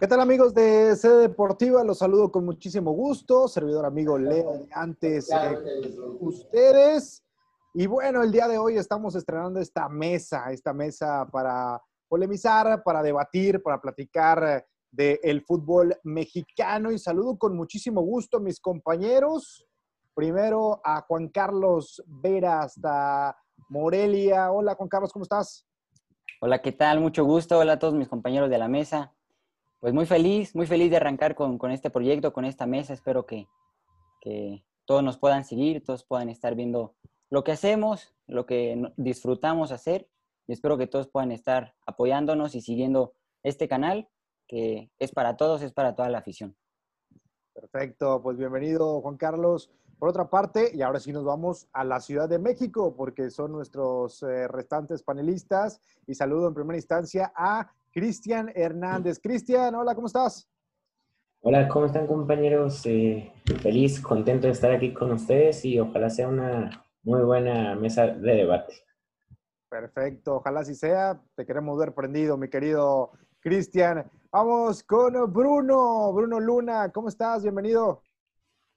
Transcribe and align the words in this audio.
¿Qué 0.00 0.08
tal 0.08 0.22
amigos 0.22 0.54
de 0.54 0.96
Sede 0.96 1.28
Deportiva? 1.28 1.84
Los 1.84 1.98
saludo 1.98 2.32
con 2.32 2.46
muchísimo 2.46 2.92
gusto. 2.92 3.46
Servidor 3.48 3.84
amigo 3.84 4.16
Leo 4.16 4.54
de 4.54 4.68
antes 4.72 5.30
eh, 5.30 5.94
ustedes. 6.20 7.22
Y 7.74 7.86
bueno, 7.86 8.22
el 8.22 8.32
día 8.32 8.48
de 8.48 8.56
hoy 8.56 8.78
estamos 8.78 9.14
estrenando 9.14 9.60
esta 9.60 9.90
mesa, 9.90 10.50
esta 10.52 10.72
mesa 10.72 11.26
para 11.30 11.82
polemizar, 12.08 12.82
para 12.82 13.02
debatir, 13.02 13.62
para 13.62 13.78
platicar 13.78 14.66
del 14.90 15.44
fútbol 15.44 15.94
mexicano. 16.02 16.90
Y 16.90 16.98
saludo 16.98 17.36
con 17.36 17.54
muchísimo 17.54 18.00
gusto 18.00 18.38
a 18.38 18.40
mis 18.40 18.58
compañeros. 18.58 19.66
Primero 20.14 20.80
a 20.82 21.02
Juan 21.02 21.28
Carlos 21.28 22.02
Vera 22.06 22.62
hasta 22.62 23.36
Morelia. 23.68 24.50
Hola 24.50 24.76
Juan 24.76 24.88
Carlos, 24.88 25.12
¿cómo 25.12 25.24
estás? 25.24 25.66
Hola, 26.40 26.62
¿qué 26.62 26.72
tal? 26.72 27.00
Mucho 27.00 27.22
gusto. 27.22 27.58
Hola 27.58 27.74
a 27.74 27.78
todos 27.78 27.92
mis 27.92 28.08
compañeros 28.08 28.48
de 28.48 28.56
la 28.56 28.66
mesa. 28.66 29.12
Pues 29.80 29.94
muy 29.94 30.04
feliz, 30.04 30.54
muy 30.54 30.66
feliz 30.66 30.90
de 30.90 30.98
arrancar 30.98 31.34
con, 31.34 31.70
este 31.70 31.88
proyecto, 31.88 32.34
con 32.34 32.44
esta 32.44 32.66
mesa. 32.66 32.92
Espero 32.92 33.24
que, 33.24 33.48
todos 34.84 35.02
nos 35.02 35.16
puedan 35.16 35.44
seguir, 35.44 35.82
todos 35.82 36.04
puedan 36.04 36.28
estar 36.28 36.54
viendo 36.54 36.96
lo 37.30 37.44
que 37.44 37.52
hacemos, 37.52 38.14
lo 38.26 38.44
que 38.44 38.92
disfrutamos 38.98 39.72
hacer. 39.72 40.06
Y 40.46 40.52
espero 40.52 40.76
que 40.76 40.86
todos 40.86 41.08
puedan 41.08 41.32
estar 41.32 41.74
apoyándonos 41.86 42.54
y 42.54 42.60
siguiendo 42.60 43.14
este 43.42 43.68
canal, 43.68 44.10
que 44.46 44.90
es 44.98 45.12
para 45.12 45.38
todos, 45.38 45.62
es 45.62 45.72
para 45.72 45.94
toda 45.94 46.10
la 46.10 46.18
afición. 46.18 46.54
Perfecto, 47.54 48.20
pues 48.22 48.36
bienvenido 48.36 49.00
Juan 49.00 49.16
Carlos. 49.16 49.70
Por 49.98 50.10
otra 50.10 50.28
parte, 50.28 50.72
y 50.74 50.82
ahora 50.82 51.00
sí 51.00 51.12
nos 51.12 51.24
vamos 51.24 51.68
a 51.72 51.84
la 51.84 52.00
Ciudad 52.00 52.28
de 52.28 52.38
México, 52.38 52.94
porque 52.96 53.30
son 53.30 53.52
nuestros 53.52 54.22
eh, 54.24 54.46
restantes 54.48 55.02
panelistas. 55.02 55.80
Y 56.06 56.14
saludo 56.14 56.48
en 56.48 56.54
primera 56.54 56.76
instancia 56.76 57.32
a 57.34 57.72
Cristian 57.92 58.52
Hernández. 58.54 59.18
Cristian, 59.20 59.74
hola, 59.74 59.94
¿cómo 59.94 60.06
estás? 60.06 60.48
Hola, 61.40 61.68
¿cómo 61.68 61.86
están 61.86 62.06
compañeros? 62.06 62.84
Eh, 62.84 63.32
feliz, 63.62 64.00
contento 64.00 64.46
de 64.46 64.52
estar 64.52 64.70
aquí 64.70 64.92
con 64.92 65.10
ustedes 65.12 65.64
y 65.64 65.78
ojalá 65.80 66.10
sea 66.10 66.28
una 66.28 66.86
muy 67.02 67.22
buena 67.22 67.74
mesa 67.74 68.06
de 68.06 68.34
debate. 68.34 68.74
Perfecto, 69.68 70.36
ojalá 70.36 70.60
así 70.60 70.74
sea. 70.74 71.20
Te 71.34 71.46
queremos 71.46 71.78
ver 71.78 71.94
prendido, 71.94 72.36
mi 72.36 72.48
querido 72.48 73.12
Cristian. 73.40 74.08
Vamos 74.30 74.82
con 74.82 75.14
Bruno, 75.32 76.12
Bruno 76.12 76.38
Luna, 76.38 76.90
¿cómo 76.92 77.08
estás? 77.08 77.42
Bienvenido. 77.42 78.02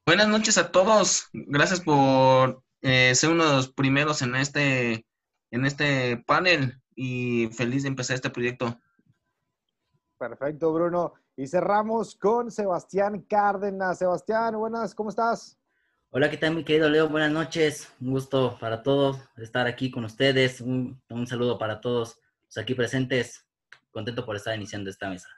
Buenas 0.06 0.28
noches 0.28 0.58
a 0.58 0.72
todos. 0.72 1.28
Gracias 1.32 1.80
por 1.80 2.62
eh, 2.82 3.14
ser 3.14 3.30
uno 3.30 3.44
de 3.44 3.56
los 3.56 3.72
primeros 3.72 4.22
en 4.22 4.34
este, 4.34 5.06
en 5.50 5.64
este 5.64 6.16
panel 6.26 6.80
y 6.96 7.48
feliz 7.48 7.82
de 7.82 7.88
empezar 7.90 8.14
este 8.14 8.30
proyecto. 8.30 8.78
Perfecto, 10.18 10.72
Bruno. 10.72 11.14
Y 11.36 11.46
cerramos 11.46 12.14
con 12.16 12.50
Sebastián 12.50 13.22
Cárdenas. 13.28 13.98
Sebastián, 13.98 14.56
buenas, 14.56 14.94
¿cómo 14.94 15.10
estás? 15.10 15.58
Hola, 16.10 16.30
¿qué 16.30 16.36
tal, 16.36 16.54
mi 16.54 16.64
querido 16.64 16.88
Leo? 16.88 17.08
Buenas 17.08 17.32
noches. 17.32 17.92
Un 18.00 18.12
gusto 18.12 18.56
para 18.60 18.82
todos 18.82 19.18
estar 19.36 19.66
aquí 19.66 19.90
con 19.90 20.04
ustedes. 20.04 20.60
Un, 20.60 21.00
un 21.10 21.26
saludo 21.26 21.58
para 21.58 21.80
todos 21.80 22.20
aquí 22.56 22.74
presentes. 22.74 23.44
Contento 23.90 24.24
por 24.24 24.36
estar 24.36 24.54
iniciando 24.54 24.90
esta 24.90 25.08
mesa. 25.08 25.28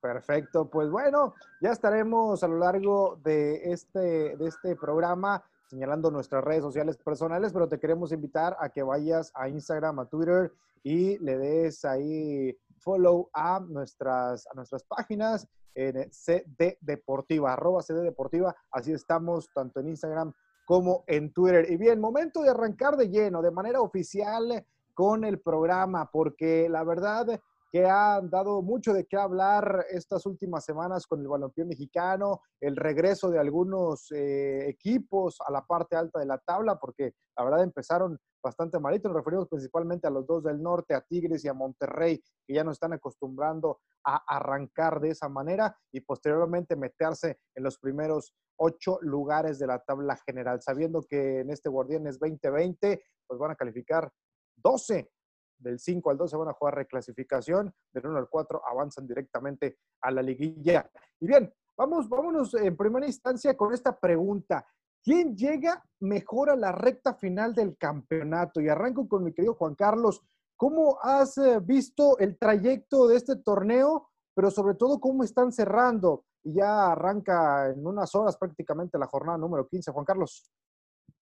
Perfecto, 0.00 0.70
pues 0.70 0.88
bueno, 0.88 1.34
ya 1.60 1.72
estaremos 1.72 2.42
a 2.44 2.48
lo 2.48 2.58
largo 2.58 3.18
de 3.24 3.72
este, 3.72 4.36
de 4.36 4.46
este 4.46 4.76
programa 4.76 5.42
señalando 5.66 6.10
nuestras 6.10 6.44
redes 6.44 6.62
sociales 6.62 6.96
personales, 6.96 7.52
pero 7.52 7.68
te 7.68 7.80
queremos 7.80 8.12
invitar 8.12 8.56
a 8.60 8.68
que 8.68 8.82
vayas 8.82 9.32
a 9.34 9.48
Instagram, 9.48 9.98
a 9.98 10.06
Twitter 10.06 10.52
y 10.82 11.18
le 11.18 11.36
des 11.38 11.84
ahí 11.84 12.56
follow 12.86 13.28
a 13.32 13.58
nuestras, 13.58 14.46
a 14.46 14.54
nuestras 14.54 14.84
páginas 14.84 15.48
en 15.74 16.08
CD 16.12 16.78
Deportiva, 16.80 17.52
arroba 17.52 17.82
CD 17.82 18.00
Deportiva, 18.00 18.54
así 18.70 18.92
estamos 18.92 19.50
tanto 19.52 19.80
en 19.80 19.88
Instagram 19.88 20.32
como 20.64 21.02
en 21.08 21.32
Twitter. 21.32 21.66
Y 21.68 21.76
bien, 21.76 22.00
momento 22.00 22.42
de 22.42 22.50
arrancar 22.50 22.96
de 22.96 23.08
lleno, 23.08 23.42
de 23.42 23.50
manera 23.50 23.80
oficial 23.80 24.64
con 24.94 25.24
el 25.24 25.40
programa, 25.40 26.08
porque 26.12 26.68
la 26.68 26.84
verdad 26.84 27.40
que 27.76 27.84
ha 27.84 28.22
dado 28.22 28.62
mucho 28.62 28.94
de 28.94 29.04
qué 29.04 29.18
hablar 29.18 29.84
estas 29.90 30.24
últimas 30.24 30.64
semanas 30.64 31.06
con 31.06 31.20
el 31.20 31.28
balompié 31.28 31.66
mexicano, 31.66 32.40
el 32.58 32.74
regreso 32.74 33.30
de 33.30 33.38
algunos 33.38 34.10
eh, 34.12 34.66
equipos 34.66 35.36
a 35.46 35.52
la 35.52 35.60
parte 35.60 35.94
alta 35.94 36.18
de 36.18 36.24
la 36.24 36.38
tabla, 36.38 36.78
porque 36.78 37.12
la 37.36 37.44
verdad 37.44 37.64
empezaron 37.64 38.18
bastante 38.42 38.80
malito. 38.80 39.08
Nos 39.08 39.18
referimos 39.18 39.46
principalmente 39.48 40.06
a 40.06 40.10
los 40.10 40.26
dos 40.26 40.42
del 40.42 40.62
norte, 40.62 40.94
a 40.94 41.02
Tigres 41.02 41.44
y 41.44 41.48
a 41.48 41.52
Monterrey, 41.52 42.18
que 42.46 42.54
ya 42.54 42.64
no 42.64 42.70
están 42.70 42.94
acostumbrando 42.94 43.80
a 44.06 44.24
arrancar 44.26 44.98
de 44.98 45.10
esa 45.10 45.28
manera 45.28 45.76
y 45.92 46.00
posteriormente 46.00 46.76
meterse 46.76 47.40
en 47.54 47.62
los 47.62 47.78
primeros 47.78 48.34
ocho 48.58 48.98
lugares 49.02 49.58
de 49.58 49.66
la 49.66 49.80
tabla 49.80 50.16
general, 50.24 50.62
sabiendo 50.62 51.02
que 51.02 51.40
en 51.40 51.50
este 51.50 51.68
Guardianes 51.68 52.18
2020 52.18 53.02
pues 53.26 53.38
van 53.38 53.50
a 53.50 53.54
calificar 53.54 54.10
12 54.56 55.10
del 55.58 55.78
5 55.78 56.10
al 56.10 56.18
12 56.18 56.36
van 56.36 56.48
a 56.48 56.52
jugar 56.52 56.74
reclasificación, 56.74 57.72
del 57.92 58.06
1 58.06 58.18
al 58.18 58.28
4 58.28 58.62
avanzan 58.66 59.06
directamente 59.06 59.78
a 60.02 60.10
la 60.10 60.22
liguilla. 60.22 60.90
Y 61.20 61.26
bien, 61.26 61.52
vamos, 61.76 62.08
vámonos 62.08 62.54
en 62.54 62.76
primera 62.76 63.06
instancia 63.06 63.56
con 63.56 63.72
esta 63.72 63.98
pregunta. 63.98 64.66
¿Quién 65.02 65.36
llega 65.36 65.84
mejor 66.00 66.50
a 66.50 66.56
la 66.56 66.72
recta 66.72 67.14
final 67.14 67.54
del 67.54 67.76
campeonato? 67.76 68.60
Y 68.60 68.68
arranco 68.68 69.08
con 69.08 69.22
mi 69.22 69.32
querido 69.32 69.54
Juan 69.54 69.74
Carlos. 69.74 70.20
¿Cómo 70.56 70.98
has 71.02 71.38
eh, 71.38 71.60
visto 71.62 72.18
el 72.18 72.38
trayecto 72.38 73.06
de 73.06 73.16
este 73.16 73.36
torneo, 73.36 74.08
pero 74.34 74.50
sobre 74.50 74.74
todo 74.74 74.98
cómo 74.98 75.22
están 75.22 75.52
cerrando? 75.52 76.24
Y 76.42 76.54
ya 76.54 76.92
arranca 76.92 77.70
en 77.70 77.86
unas 77.86 78.14
horas 78.14 78.36
prácticamente 78.36 78.98
la 78.98 79.06
jornada 79.06 79.38
número 79.38 79.68
15. 79.68 79.92
Juan 79.92 80.04
Carlos. 80.04 80.50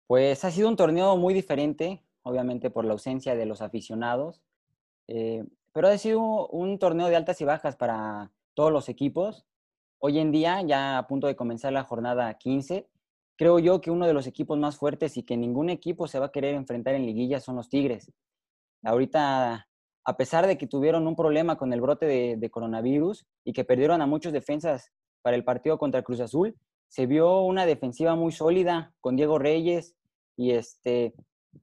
Pues 0.07 0.45
ha 0.45 0.51
sido 0.51 0.69
un 0.69 0.77
torneo 0.77 1.17
muy 1.17 1.33
diferente 1.33 2.05
obviamente 2.25 2.71
por 2.71 2.85
la 2.85 2.93
ausencia 2.93 3.37
de 3.37 3.47
los 3.47 3.63
aficionados. 3.63 4.43
Eh, 5.07 5.45
pero 5.73 5.89
ha 5.89 5.99
sido 5.99 6.49
un 6.49 6.79
torneo 6.79 7.09
de 7.09 7.17
altas 7.17 7.41
y 7.41 7.45
bajas 7.45 7.77
para 7.77 8.33
todos 8.55 8.73
los 8.73 8.89
equipos. 8.89 9.47
Hoy 9.99 10.19
en 10.19 10.33
día, 10.33 10.61
ya 10.63 10.99
a 10.99 11.07
punto 11.07 11.27
de 11.27 11.37
comenzar 11.37 11.73
la 11.73 11.85
jornada 11.85 12.35
15, 12.35 12.89
creo 13.37 13.59
yo 13.59 13.81
que 13.81 13.91
uno 13.91 14.07
de 14.07 14.15
los 14.15 14.27
equipos 14.27 14.59
más 14.59 14.77
fuertes 14.77 15.17
y 15.17 15.23
que 15.23 15.37
ningún 15.37 15.71
equipo 15.71 16.09
se 16.09 16.19
va 16.19 16.27
a 16.27 16.33
querer 16.33 16.55
enfrentar 16.55 16.95
en 16.95 17.07
liguilla 17.07 17.41
son 17.41 17.57
los 17.57 17.69
Tigres. 17.69 18.13
Ahorita, 18.83 19.69
a 20.05 20.17
pesar 20.17 20.47
de 20.47 20.59
que 20.59 20.67
tuvieron 20.67 21.07
un 21.07 21.17
problema 21.17 21.57
con 21.57 21.73
el 21.73 21.81
brote 21.81 22.07
de, 22.07 22.37
de 22.37 22.51
coronavirus 22.51 23.27
y 23.45 23.53
que 23.53 23.65
perdieron 23.65 24.01
a 24.03 24.07
muchos 24.07 24.33
defensas 24.33 24.93
para 25.23 25.37
el 25.37 25.45
partido 25.45 25.79
contra 25.79 26.03
Cruz 26.03 26.21
Azul, 26.21 26.57
se 26.89 27.07
vio 27.07 27.41
una 27.41 27.67
defensiva 27.67 28.15
muy 28.15 28.31
sólida 28.31 28.95
con 29.01 29.17
Diego 29.17 29.39
Reyes 29.39 29.97
y 30.37 30.53
este 30.53 31.15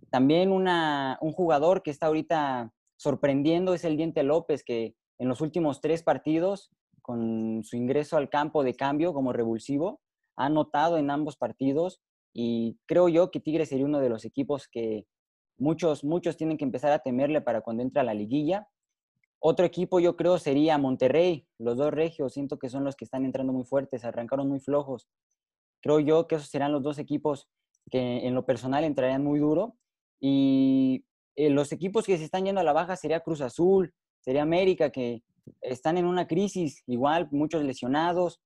también 0.10 0.52
un 0.52 1.32
jugador 1.34 1.84
que 1.84 1.92
está 1.92 2.08
ahorita 2.08 2.74
sorprendiendo 2.98 3.74
es 3.74 3.84
el 3.84 3.98
Diente 3.98 4.24
López, 4.24 4.64
que 4.64 4.96
en 5.18 5.28
los 5.28 5.42
últimos 5.42 5.82
tres 5.82 6.04
partidos, 6.04 6.72
con 7.02 7.64
su 7.64 7.76
ingreso 7.78 8.18
al 8.18 8.30
campo 8.30 8.64
de 8.64 8.76
cambio 8.76 9.14
como 9.14 9.34
revulsivo, 9.34 10.02
ha 10.36 10.46
anotado 10.46 10.98
en 10.98 11.10
ambos 11.10 11.38
partidos 11.38 12.02
y 12.34 12.78
creo 12.86 13.10
yo 13.10 13.32
que 13.32 13.40
Tigres 13.40 13.70
sería 13.70 13.86
uno 13.86 14.00
de 14.00 14.10
los 14.10 14.26
equipos 14.26 14.68
que 14.68 15.06
muchos, 15.58 16.04
muchos 16.04 16.38
tienen 16.38 16.58
que 16.58 16.66
empezar 16.66 16.92
a 16.92 17.00
temerle 17.00 17.42
para 17.42 17.62
cuando 17.62 17.84
entra 17.84 18.02
a 18.02 18.06
la 18.06 18.14
liguilla. 18.14 18.68
Otro 19.40 19.66
equipo 19.66 20.00
yo 20.00 20.16
creo 20.16 20.38
sería 20.38 20.78
Monterrey, 20.78 21.48
los 21.58 21.78
dos 21.78 21.92
regios, 21.92 22.34
siento 22.34 22.60
que 22.60 22.70
son 22.70 22.84
los 22.84 22.96
que 22.96 23.06
están 23.06 23.26
entrando 23.26 23.54
muy 23.54 23.66
fuertes, 23.66 24.06
arrancaron 24.06 24.48
muy 24.48 24.60
flojos. 24.60 25.08
Creo 25.82 26.00
yo 26.00 26.28
que 26.28 26.36
esos 26.36 26.50
serán 26.50 26.72
los 26.72 26.84
dos 26.84 27.00
equipos 27.00 27.50
que 27.90 28.28
en 28.28 28.36
lo 28.36 28.46
personal 28.46 28.84
entrarían 28.84 29.24
muy 29.24 29.40
duro. 29.40 29.76
Y 30.20 31.06
eh, 31.36 31.50
los 31.50 31.72
equipos 31.72 32.06
que 32.06 32.18
se 32.18 32.24
están 32.24 32.46
yendo 32.46 32.62
a 32.62 32.64
la 32.64 32.74
baja 32.74 32.96
sería 32.96 33.22
Cruz 33.22 33.42
Azul, 33.42 33.94
sería 34.20 34.44
América, 34.44 34.92
que 34.92 35.24
están 35.62 35.98
en 35.98 36.06
una 36.06 36.28
crisis, 36.28 36.84
igual, 36.88 37.28
muchos 37.32 37.64
lesionados. 37.64 38.42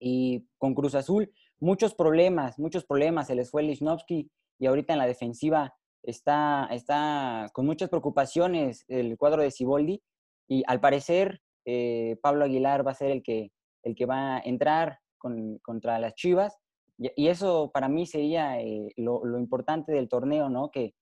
Y 0.00 0.46
con 0.58 0.74
Cruz 0.74 0.94
Azul, 0.94 1.32
muchos 1.60 1.94
problemas, 1.94 2.58
muchos 2.58 2.84
problemas. 2.84 3.26
Se 3.26 3.34
les 3.34 3.50
fue 3.50 3.62
Lichnowsky 3.62 4.30
y 4.58 4.66
ahorita 4.66 4.92
en 4.92 4.98
la 4.98 5.06
defensiva 5.06 5.74
está, 6.02 6.68
está 6.70 7.50
con 7.52 7.66
muchas 7.66 7.88
preocupaciones 7.88 8.84
el 8.88 9.16
cuadro 9.16 9.42
de 9.42 9.50
Ciboldi. 9.50 10.02
Y 10.48 10.62
al 10.66 10.80
parecer, 10.80 11.40
eh, 11.64 12.16
Pablo 12.22 12.44
Aguilar 12.44 12.86
va 12.86 12.92
a 12.92 12.94
ser 12.94 13.10
el 13.10 13.22
que, 13.22 13.52
el 13.82 13.94
que 13.94 14.06
va 14.06 14.36
a 14.36 14.40
entrar 14.40 15.00
contra 15.18 15.98
las 15.98 16.14
Chivas. 16.14 16.56
Y, 16.98 17.28
eso 17.28 17.70
para 17.72 17.88
mí 17.88 18.06
sería 18.06 18.60
eh, 18.60 18.92
lo, 18.96 19.38
importante 19.38 19.92
del 19.92 20.08
torneo, 20.08 20.48
¿no? 20.48 20.70
Que, 20.70 20.94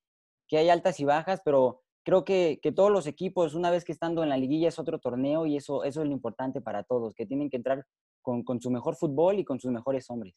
que 0.46 0.58
hay 0.58 0.68
altas 0.68 1.00
y 1.00 1.04
bajas, 1.04 1.40
pero 1.44 1.82
creo 2.04 2.24
que, 2.24 2.60
que, 2.62 2.72
todos 2.72 2.90
los 2.90 3.06
equipos, 3.06 3.54
una 3.54 3.70
vez 3.70 3.84
que 3.84 3.92
estando 3.92 4.22
en 4.22 4.28
la 4.28 4.36
liguilla, 4.36 4.68
es 4.68 4.78
otro 4.78 4.98
torneo 4.98 5.46
y 5.46 5.56
eso, 5.56 5.84
eso 5.84 6.02
es 6.02 6.06
lo 6.06 6.12
importante 6.12 6.60
para 6.60 6.82
todos, 6.82 7.14
que 7.14 7.26
tienen 7.26 7.50
que 7.50 7.56
entrar 7.56 7.84
con, 8.22 8.42
con 8.44 8.60
su 8.60 8.70
mejor 8.70 8.96
fútbol 8.96 9.38
y 9.38 9.44
con 9.44 9.58
sus 9.58 9.72
mejores 9.72 10.08
hombres. 10.10 10.34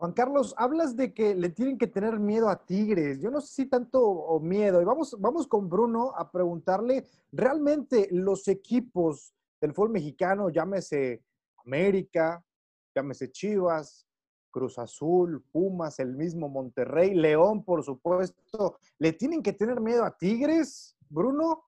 Juan 0.00 0.12
Carlos, 0.12 0.54
hablas 0.56 0.96
de 0.96 1.12
que 1.12 1.34
le 1.34 1.50
tienen 1.50 1.76
que 1.76 1.86
tener 1.86 2.18
miedo 2.18 2.48
a 2.48 2.64
Tigres. 2.64 3.20
Yo 3.20 3.30
no 3.30 3.42
sé 3.42 3.48
si 3.48 3.66
tanto 3.66 4.40
miedo. 4.40 4.80
Y 4.80 4.84
vamos, 4.86 5.14
vamos 5.20 5.46
con 5.46 5.68
Bruno 5.68 6.14
a 6.16 6.30
preguntarle, 6.30 7.06
¿realmente 7.30 8.08
los 8.10 8.48
equipos 8.48 9.34
del 9.60 9.74
fútbol 9.74 9.90
mexicano, 9.90 10.48
llámese 10.48 11.22
América, 11.66 12.42
llámese 12.94 13.30
Chivas, 13.30 14.06
Cruz 14.50 14.78
Azul, 14.78 15.44
Pumas, 15.52 15.98
el 15.98 16.14
mismo 16.14 16.48
Monterrey, 16.48 17.14
León, 17.14 17.64
por 17.64 17.82
supuesto. 17.84 18.78
¿Le 18.98 19.12
tienen 19.12 19.42
que 19.42 19.52
tener 19.52 19.80
miedo 19.80 20.04
a 20.04 20.16
Tigres, 20.16 20.96
Bruno? 21.08 21.64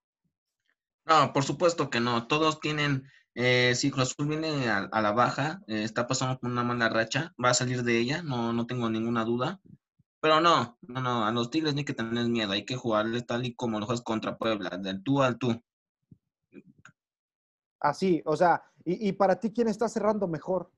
No, 1.05 1.33
por 1.33 1.45
supuesto 1.45 1.91
que 1.91 2.01
no. 2.01 2.27
Todos 2.27 2.61
tienen, 2.61 3.05
eh, 3.35 3.75
si 3.75 3.91
Cruz 3.91 4.13
Azul 4.13 4.29
viene 4.29 4.69
a, 4.69 5.01
la 5.01 5.13
baja, 5.13 5.63
eh, 5.67 5.85
está 5.85 6.07
pasando 6.07 6.39
con 6.39 6.53
una 6.53 6.65
mala 6.65 6.89
racha, 6.89 7.35
va 7.43 7.51
a 7.51 7.55
salir 7.55 7.83
de 7.83 7.99
ella, 7.99 8.23
no, 8.23 8.53
no 8.53 8.67
tengo 8.67 8.91
ninguna 8.91 9.25
duda. 9.25 9.61
Pero 10.21 10.41
no, 10.41 10.79
no, 10.83 11.01
no, 11.01 11.27
a 11.27 11.33
los 11.33 11.51
Tigres 11.51 11.75
no 11.75 11.79
hay 11.79 11.85
que 11.85 11.95
tener 11.95 12.29
miedo, 12.29 12.53
hay 12.53 12.65
que 12.65 12.77
jugarles 12.77 13.27
tal 13.27 13.45
y 13.45 13.55
como 13.55 13.81
lo 13.81 13.87
juegas 13.87 14.03
contra 14.03 14.37
Puebla, 14.37 14.71
del 14.79 15.03
tú 15.03 15.21
al 15.21 15.37
tú. 15.37 15.61
Así, 17.81 18.23
o 18.25 18.37
sea, 18.37 18.63
y, 18.85 19.09
y 19.09 19.13
para 19.13 19.41
ti, 19.41 19.53
¿quién 19.53 19.67
está 19.67 19.89
cerrando 19.89 20.29
mejor? 20.29 20.71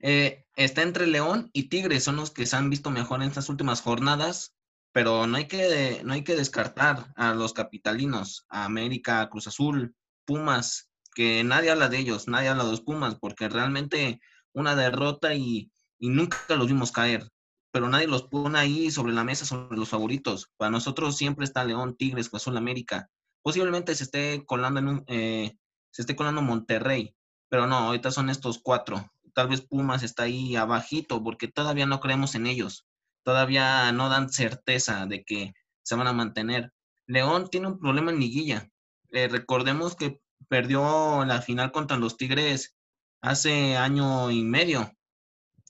Eh, 0.00 0.46
está 0.56 0.82
entre 0.82 1.06
León 1.06 1.50
y 1.52 1.64
Tigres, 1.64 2.04
son 2.04 2.16
los 2.16 2.30
que 2.30 2.46
se 2.46 2.56
han 2.56 2.70
visto 2.70 2.90
mejor 2.90 3.22
en 3.22 3.28
estas 3.28 3.48
últimas 3.48 3.82
jornadas, 3.82 4.54
pero 4.92 5.26
no 5.26 5.36
hay 5.36 5.46
que, 5.46 6.00
no 6.04 6.14
hay 6.14 6.24
que 6.24 6.36
descartar 6.36 7.12
a 7.16 7.34
los 7.34 7.52
capitalinos, 7.52 8.46
a 8.48 8.64
América, 8.64 9.28
Cruz 9.28 9.46
Azul, 9.46 9.94
Pumas, 10.24 10.90
que 11.14 11.44
nadie 11.44 11.70
habla 11.70 11.88
de 11.88 11.98
ellos, 11.98 12.28
nadie 12.28 12.48
habla 12.48 12.64
de 12.64 12.70
los 12.70 12.80
Pumas, 12.80 13.16
porque 13.16 13.48
realmente 13.48 14.20
una 14.52 14.74
derrota 14.74 15.34
y, 15.34 15.70
y 15.98 16.08
nunca 16.08 16.38
los 16.48 16.66
vimos 16.66 16.92
caer, 16.92 17.30
pero 17.70 17.88
nadie 17.88 18.06
los 18.06 18.24
pone 18.24 18.58
ahí 18.58 18.90
sobre 18.90 19.12
la 19.12 19.22
mesa, 19.22 19.44
sobre 19.44 19.76
los 19.76 19.88
favoritos. 19.88 20.50
Para 20.56 20.70
nosotros 20.70 21.16
siempre 21.16 21.44
está 21.44 21.64
León, 21.64 21.96
Tigres, 21.96 22.28
Cruz 22.28 22.42
Azul, 22.42 22.56
América. 22.56 23.08
Posiblemente 23.42 23.94
se 23.94 24.04
esté 24.04 24.44
colando 24.46 24.80
en 24.80 24.88
un, 24.88 25.04
eh, 25.06 25.56
se 25.90 26.02
esté 26.02 26.16
colando 26.16 26.42
Monterrey, 26.42 27.14
pero 27.48 27.66
no, 27.66 27.76
ahorita 27.76 28.10
son 28.10 28.30
estos 28.30 28.60
cuatro 28.62 29.10
tal 29.34 29.48
vez 29.48 29.62
Pumas 29.62 30.02
está 30.02 30.24
ahí 30.24 30.56
abajito 30.56 31.22
porque 31.22 31.48
todavía 31.48 31.86
no 31.86 32.00
creemos 32.00 32.34
en 32.34 32.46
ellos, 32.46 32.86
todavía 33.22 33.92
no 33.92 34.08
dan 34.08 34.30
certeza 34.30 35.06
de 35.06 35.24
que 35.24 35.54
se 35.82 35.96
van 35.96 36.06
a 36.06 36.12
mantener. 36.12 36.72
León 37.06 37.48
tiene 37.50 37.68
un 37.68 37.78
problema 37.78 38.10
en 38.10 38.20
liguilla. 38.20 38.68
Eh, 39.10 39.28
recordemos 39.28 39.96
que 39.96 40.20
perdió 40.48 41.24
la 41.24 41.42
final 41.42 41.72
contra 41.72 41.96
los 41.96 42.16
Tigres 42.16 42.76
hace 43.20 43.76
año 43.76 44.30
y 44.30 44.44
medio, 44.44 44.92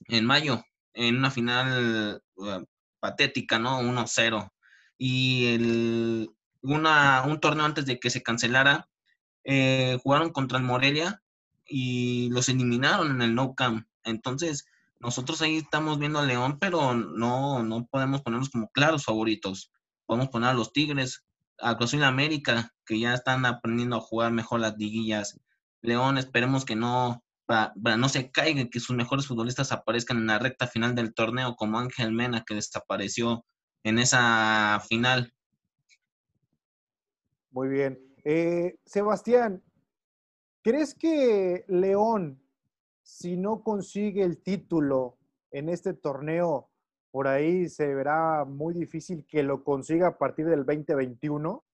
en 0.07 0.25
mayo, 0.25 0.63
en 0.93 1.17
una 1.17 1.31
final 1.31 2.21
uh, 2.35 2.65
patética, 2.99 3.59
¿no? 3.59 3.81
1-0. 3.81 4.49
Y 4.97 5.53
el, 5.53 6.29
una, 6.61 7.23
un 7.23 7.39
torneo 7.39 7.65
antes 7.65 7.85
de 7.85 7.99
que 7.99 8.09
se 8.09 8.23
cancelara, 8.23 8.87
eh, 9.43 9.97
jugaron 10.03 10.31
contra 10.31 10.59
el 10.59 10.63
Morelia 10.63 11.20
y 11.71 12.29
los 12.31 12.49
eliminaron 12.49 13.11
en 13.11 13.21
el 13.21 13.33
No 13.33 13.55
Camp. 13.55 13.87
Entonces, 14.03 14.65
nosotros 14.99 15.41
ahí 15.41 15.57
estamos 15.57 15.97
viendo 15.99 16.19
a 16.19 16.25
León, 16.25 16.59
pero 16.59 16.93
no, 16.93 17.63
no 17.63 17.87
podemos 17.87 18.21
ponerlos 18.21 18.49
como 18.49 18.69
claros 18.69 19.05
favoritos. 19.05 19.71
Podemos 20.05 20.29
poner 20.29 20.49
a 20.49 20.53
los 20.53 20.73
Tigres, 20.73 21.23
a 21.59 21.77
Cruz 21.77 21.93
América, 21.93 22.73
que 22.85 22.99
ya 22.99 23.13
están 23.13 23.45
aprendiendo 23.45 23.95
a 23.95 24.01
jugar 24.01 24.31
mejor 24.31 24.59
las 24.59 24.77
liguillas. 24.77 25.39
León, 25.81 26.17
esperemos 26.17 26.65
que 26.65 26.75
no, 26.75 27.23
para, 27.45 27.73
no 27.97 28.09
se 28.09 28.31
caiga, 28.31 28.69
que 28.69 28.79
sus 28.79 28.95
mejores 28.95 29.27
futbolistas 29.27 29.71
aparezcan 29.71 30.17
en 30.17 30.27
la 30.27 30.39
recta 30.39 30.67
final 30.67 30.93
del 30.93 31.13
torneo, 31.13 31.55
como 31.55 31.79
Ángel 31.79 32.11
Mena, 32.11 32.43
que 32.45 32.55
desapareció 32.55 33.45
en 33.83 33.97
esa 33.97 34.81
final. 34.87 35.33
Muy 37.49 37.69
bien. 37.69 37.99
Eh, 38.23 38.75
Sebastián, 38.85 39.63
¿Crees 40.63 40.93
que 40.93 41.65
León, 41.67 42.39
si 43.01 43.35
no 43.35 43.63
consigue 43.63 44.21
el 44.23 44.43
título 44.43 45.17
en 45.49 45.69
este 45.69 45.95
torneo, 45.95 46.69
por 47.09 47.27
ahí 47.27 47.67
se 47.67 47.95
verá 47.95 48.45
muy 48.45 48.75
difícil 48.75 49.25
que 49.27 49.41
lo 49.41 49.63
consiga 49.63 50.07
a 50.09 50.17
partir 50.19 50.45
del 50.45 50.63
2021? 50.63 51.65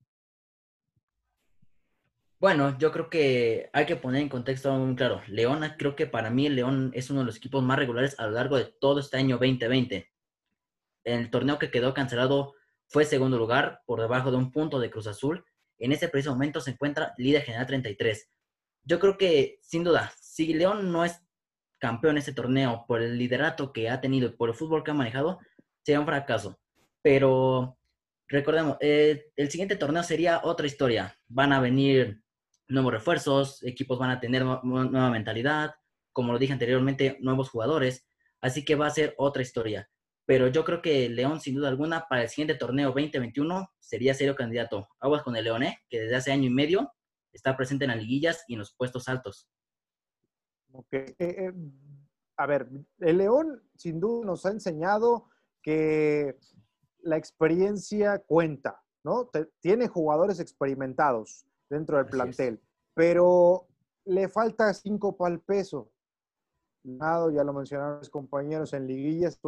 Bueno, 2.40 2.78
yo 2.78 2.94
creo 2.94 3.10
que 3.10 3.70
hay 3.74 3.86
que 3.86 3.98
poner 3.98 4.22
en 4.22 4.30
contexto 4.30 4.74
muy 4.78 4.96
claro. 4.96 5.22
León, 5.28 5.66
creo 5.78 5.98
que 5.98 6.08
para 6.08 6.30
mí 6.30 6.48
León 6.48 6.92
es 6.94 7.10
uno 7.10 7.22
de 7.22 7.26
los 7.26 7.38
equipos 7.38 7.62
más 7.64 7.78
regulares 7.78 8.18
a 8.20 8.28
lo 8.28 8.34
largo 8.34 8.58
de 8.58 8.74
todo 8.80 9.02
este 9.02 9.18
año 9.18 9.38
2020. 9.38 10.10
El 11.04 11.30
torneo 11.30 11.60
que 11.60 11.72
quedó 11.72 11.94
cancelado 11.94 12.54
fue 12.88 13.04
segundo 13.04 13.38
lugar, 13.38 13.82
por 13.86 14.00
debajo 14.00 14.32
de 14.32 14.38
un 14.38 14.54
punto 14.54 14.80
de 14.80 14.90
Cruz 14.90 15.08
Azul. 15.08 15.44
En 15.78 15.92
ese 15.92 16.08
preciso 16.08 16.32
momento 16.32 16.62
se 16.62 16.72
encuentra 16.72 17.14
líder 17.18 17.42
general 17.42 17.68
33 17.68 18.32
yo 18.88 19.00
creo 19.00 19.18
que, 19.18 19.60
sin 19.62 19.84
duda, 19.84 20.14
si 20.20 20.54
León 20.54 20.92
no 20.92 21.04
es 21.04 21.22
campeón 21.78 22.14
en 22.14 22.20
este 22.20 22.34
torneo 22.34 22.86
por 22.88 23.02
el 23.02 23.18
liderato 23.18 23.74
que 23.74 23.90
ha 23.90 24.00
tenido 24.00 24.30
y 24.30 24.32
por 24.32 24.50
el 24.50 24.56
fútbol 24.56 24.84
que 24.84 24.92
ha 24.92 24.94
manejado, 24.94 25.40
sería 25.84 26.00
un 26.00 26.06
fracaso. 26.06 26.58
Pero 27.02 27.78
recordemos, 28.30 28.78
eh, 28.80 29.26
el 29.36 29.52
siguiente 29.52 29.76
torneo 29.76 30.04
sería 30.04 30.42
otra 30.44 30.68
historia. 30.68 31.18
Van 31.28 31.52
a 31.52 31.60
venir 31.60 32.22
nuevos 32.70 32.94
refuerzos, 32.94 33.62
equipos 33.64 34.00
van 34.00 34.12
a 34.12 34.20
tener 34.22 34.44
nueva 34.44 35.12
mentalidad, 35.12 35.76
como 36.14 36.32
lo 36.32 36.40
dije 36.40 36.54
anteriormente, 36.54 37.18
nuevos 37.20 37.50
jugadores. 37.50 38.08
Así 38.42 38.64
que 38.64 38.76
va 38.76 38.88
a 38.88 38.92
ser 38.92 39.16
otra 39.18 39.42
historia. 39.42 39.90
Pero 40.26 40.48
yo 40.48 40.64
creo 40.64 40.82
que 40.82 41.10
León, 41.10 41.42
sin 41.42 41.56
duda 41.56 41.70
alguna, 41.70 42.06
para 42.08 42.24
el 42.24 42.30
siguiente 42.30 42.56
torneo 42.56 42.88
2021 42.88 43.70
sería 43.80 44.14
serio 44.14 44.36
candidato. 44.36 44.88
Aguas 45.00 45.24
con 45.24 45.36
el 45.36 45.44
León, 45.44 45.64
¿eh? 45.64 45.80
que 45.90 46.02
desde 46.02 46.16
hace 46.16 46.32
año 46.32 46.46
y 46.46 46.50
medio 46.50 46.94
está 47.38 47.56
presente 47.56 47.86
en 47.86 47.92
las 47.92 48.00
liguillas 48.00 48.44
y 48.48 48.54
en 48.54 48.60
los 48.60 48.74
puestos 48.74 49.08
altos. 49.08 49.48
Okay. 50.72 51.16
Eh, 51.20 51.46
eh, 51.46 51.54
a 52.36 52.46
ver, 52.46 52.70
el 53.00 53.18
León 53.18 53.64
sin 53.76 54.00
duda 54.00 54.26
nos 54.26 54.46
ha 54.46 54.50
enseñado 54.50 55.30
que 55.62 56.38
la 57.02 57.18
experiencia 57.18 58.20
cuenta, 58.20 58.82
¿no? 59.04 59.30
tiene 59.60 59.88
jugadores 59.88 60.40
experimentados 60.40 61.46
dentro 61.70 61.98
del 61.98 62.08
plantel, 62.08 62.62
pero 62.94 63.68
le 64.06 64.28
falta 64.30 64.74
cinco 64.74 65.16
para 65.16 65.36
el 65.36 65.42
peso. 65.42 65.92
Ya 66.84 67.44
lo 67.44 67.54
mencionaron 67.54 68.00
los 68.00 68.10
compañeros 68.10 68.74
en 68.74 68.88
liguillas, 68.88 69.40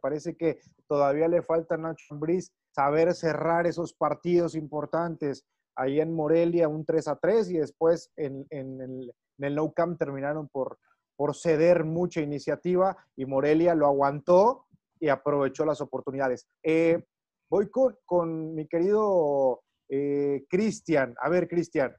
parece 0.00 0.36
que 0.36 0.60
todavía 0.86 1.26
le 1.26 1.42
falta 1.42 1.74
a 1.74 1.78
Nacho 1.78 2.04
Ambriz 2.10 2.52
saber 2.70 3.14
cerrar 3.14 3.66
esos 3.66 3.94
partidos 3.94 4.54
importantes, 4.54 5.46
ahí 5.76 6.00
en 6.00 6.14
Morelia 6.14 6.68
un 6.68 6.84
3 6.84 7.08
a 7.08 7.16
3 7.16 7.50
y 7.50 7.58
después 7.58 8.10
en, 8.16 8.46
el, 8.50 9.12
en 9.38 9.54
No 9.54 9.72
Camp 9.72 9.98
terminaron 9.98 10.48
por, 10.48 10.78
por 11.16 11.34
ceder 11.34 11.84
mucha 11.84 12.20
iniciativa 12.20 12.96
y 13.16 13.26
Morelia 13.26 13.74
lo 13.74 13.86
aguantó 13.86 14.66
y 14.98 15.08
aprovechó 15.08 15.64
las 15.64 15.80
oportunidades. 15.80 16.46
Eh, 16.62 17.04
voy 17.50 17.68
con, 17.70 18.54
mi 18.54 18.66
querido 18.66 19.62
eh, 19.88 20.44
Cristian. 20.48 21.14
A 21.20 21.28
ver, 21.28 21.48
Cristian, 21.48 21.94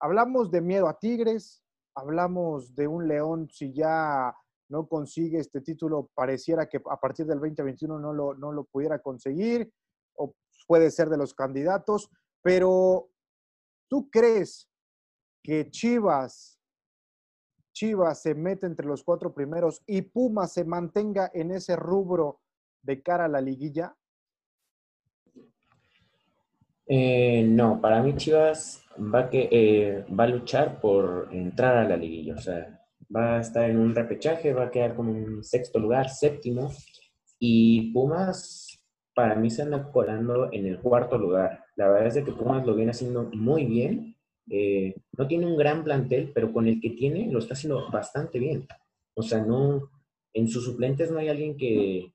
hablamos 0.00 0.50
de 0.50 0.60
miedo 0.60 0.88
a 0.88 0.98
Tigres, 0.98 1.62
hablamos 1.94 2.74
de 2.74 2.86
un 2.86 3.08
León 3.08 3.48
si 3.50 3.72
ya 3.72 4.34
no 4.70 4.86
consigue 4.86 5.38
este 5.38 5.60
título, 5.60 6.10
pareciera 6.14 6.68
que 6.68 6.78
a 6.90 6.96
partir 6.98 7.26
del 7.26 7.40
2021 7.40 7.98
no 7.98 8.12
lo, 8.12 8.34
no 8.34 8.52
lo 8.52 8.64
pudiera 8.64 9.00
conseguir, 9.00 9.72
o 10.16 10.34
puede 10.66 10.90
ser 10.90 11.08
de 11.08 11.16
los 11.16 11.34
candidatos. 11.34 12.10
Pero, 12.42 13.10
¿tú 13.88 14.08
crees 14.10 14.70
que 15.42 15.70
Chivas, 15.70 16.60
Chivas 17.72 18.22
se 18.22 18.34
mete 18.34 18.66
entre 18.66 18.86
los 18.86 19.02
cuatro 19.02 19.32
primeros 19.32 19.82
y 19.86 20.02
Puma 20.02 20.46
se 20.46 20.64
mantenga 20.64 21.30
en 21.32 21.52
ese 21.52 21.76
rubro 21.76 22.40
de 22.82 23.02
cara 23.02 23.26
a 23.26 23.28
la 23.28 23.40
liguilla? 23.40 23.96
Eh, 26.86 27.44
no, 27.46 27.80
para 27.80 28.02
mí 28.02 28.16
Chivas 28.16 28.82
va, 28.96 29.28
que, 29.28 29.48
eh, 29.52 30.06
va 30.18 30.24
a 30.24 30.28
luchar 30.28 30.80
por 30.80 31.28
entrar 31.30 31.76
a 31.76 31.88
la 31.88 31.96
liguilla. 31.96 32.34
O 32.34 32.40
sea, 32.40 32.82
va 33.14 33.36
a 33.36 33.40
estar 33.40 33.68
en 33.68 33.78
un 33.78 33.94
repechaje, 33.94 34.52
va 34.54 34.64
a 34.64 34.70
quedar 34.70 34.94
como 34.94 35.14
en 35.14 35.44
sexto 35.44 35.78
lugar, 35.78 36.08
séptimo. 36.08 36.72
Y 37.38 37.92
Pumas 37.92 38.80
para 39.14 39.34
mí 39.34 39.50
se 39.50 39.62
anda 39.62 39.90
colando 39.92 40.48
en 40.52 40.66
el 40.66 40.80
cuarto 40.80 41.18
lugar. 41.18 41.64
La 41.78 41.88
verdad 41.88 42.16
es 42.16 42.24
que 42.24 42.32
Pumas 42.32 42.66
lo 42.66 42.74
viene 42.74 42.90
haciendo 42.90 43.30
muy 43.32 43.64
bien. 43.64 44.16
Eh, 44.50 44.96
no 45.16 45.28
tiene 45.28 45.46
un 45.46 45.56
gran 45.56 45.84
plantel, 45.84 46.32
pero 46.34 46.52
con 46.52 46.66
el 46.66 46.80
que 46.80 46.90
tiene 46.90 47.30
lo 47.30 47.38
está 47.38 47.54
haciendo 47.54 47.88
bastante 47.88 48.40
bien. 48.40 48.66
O 49.14 49.22
sea, 49.22 49.44
no, 49.44 49.88
en 50.34 50.48
sus 50.48 50.64
suplentes 50.64 51.12
no 51.12 51.20
hay 51.20 51.28
alguien 51.28 51.56
que, 51.56 52.12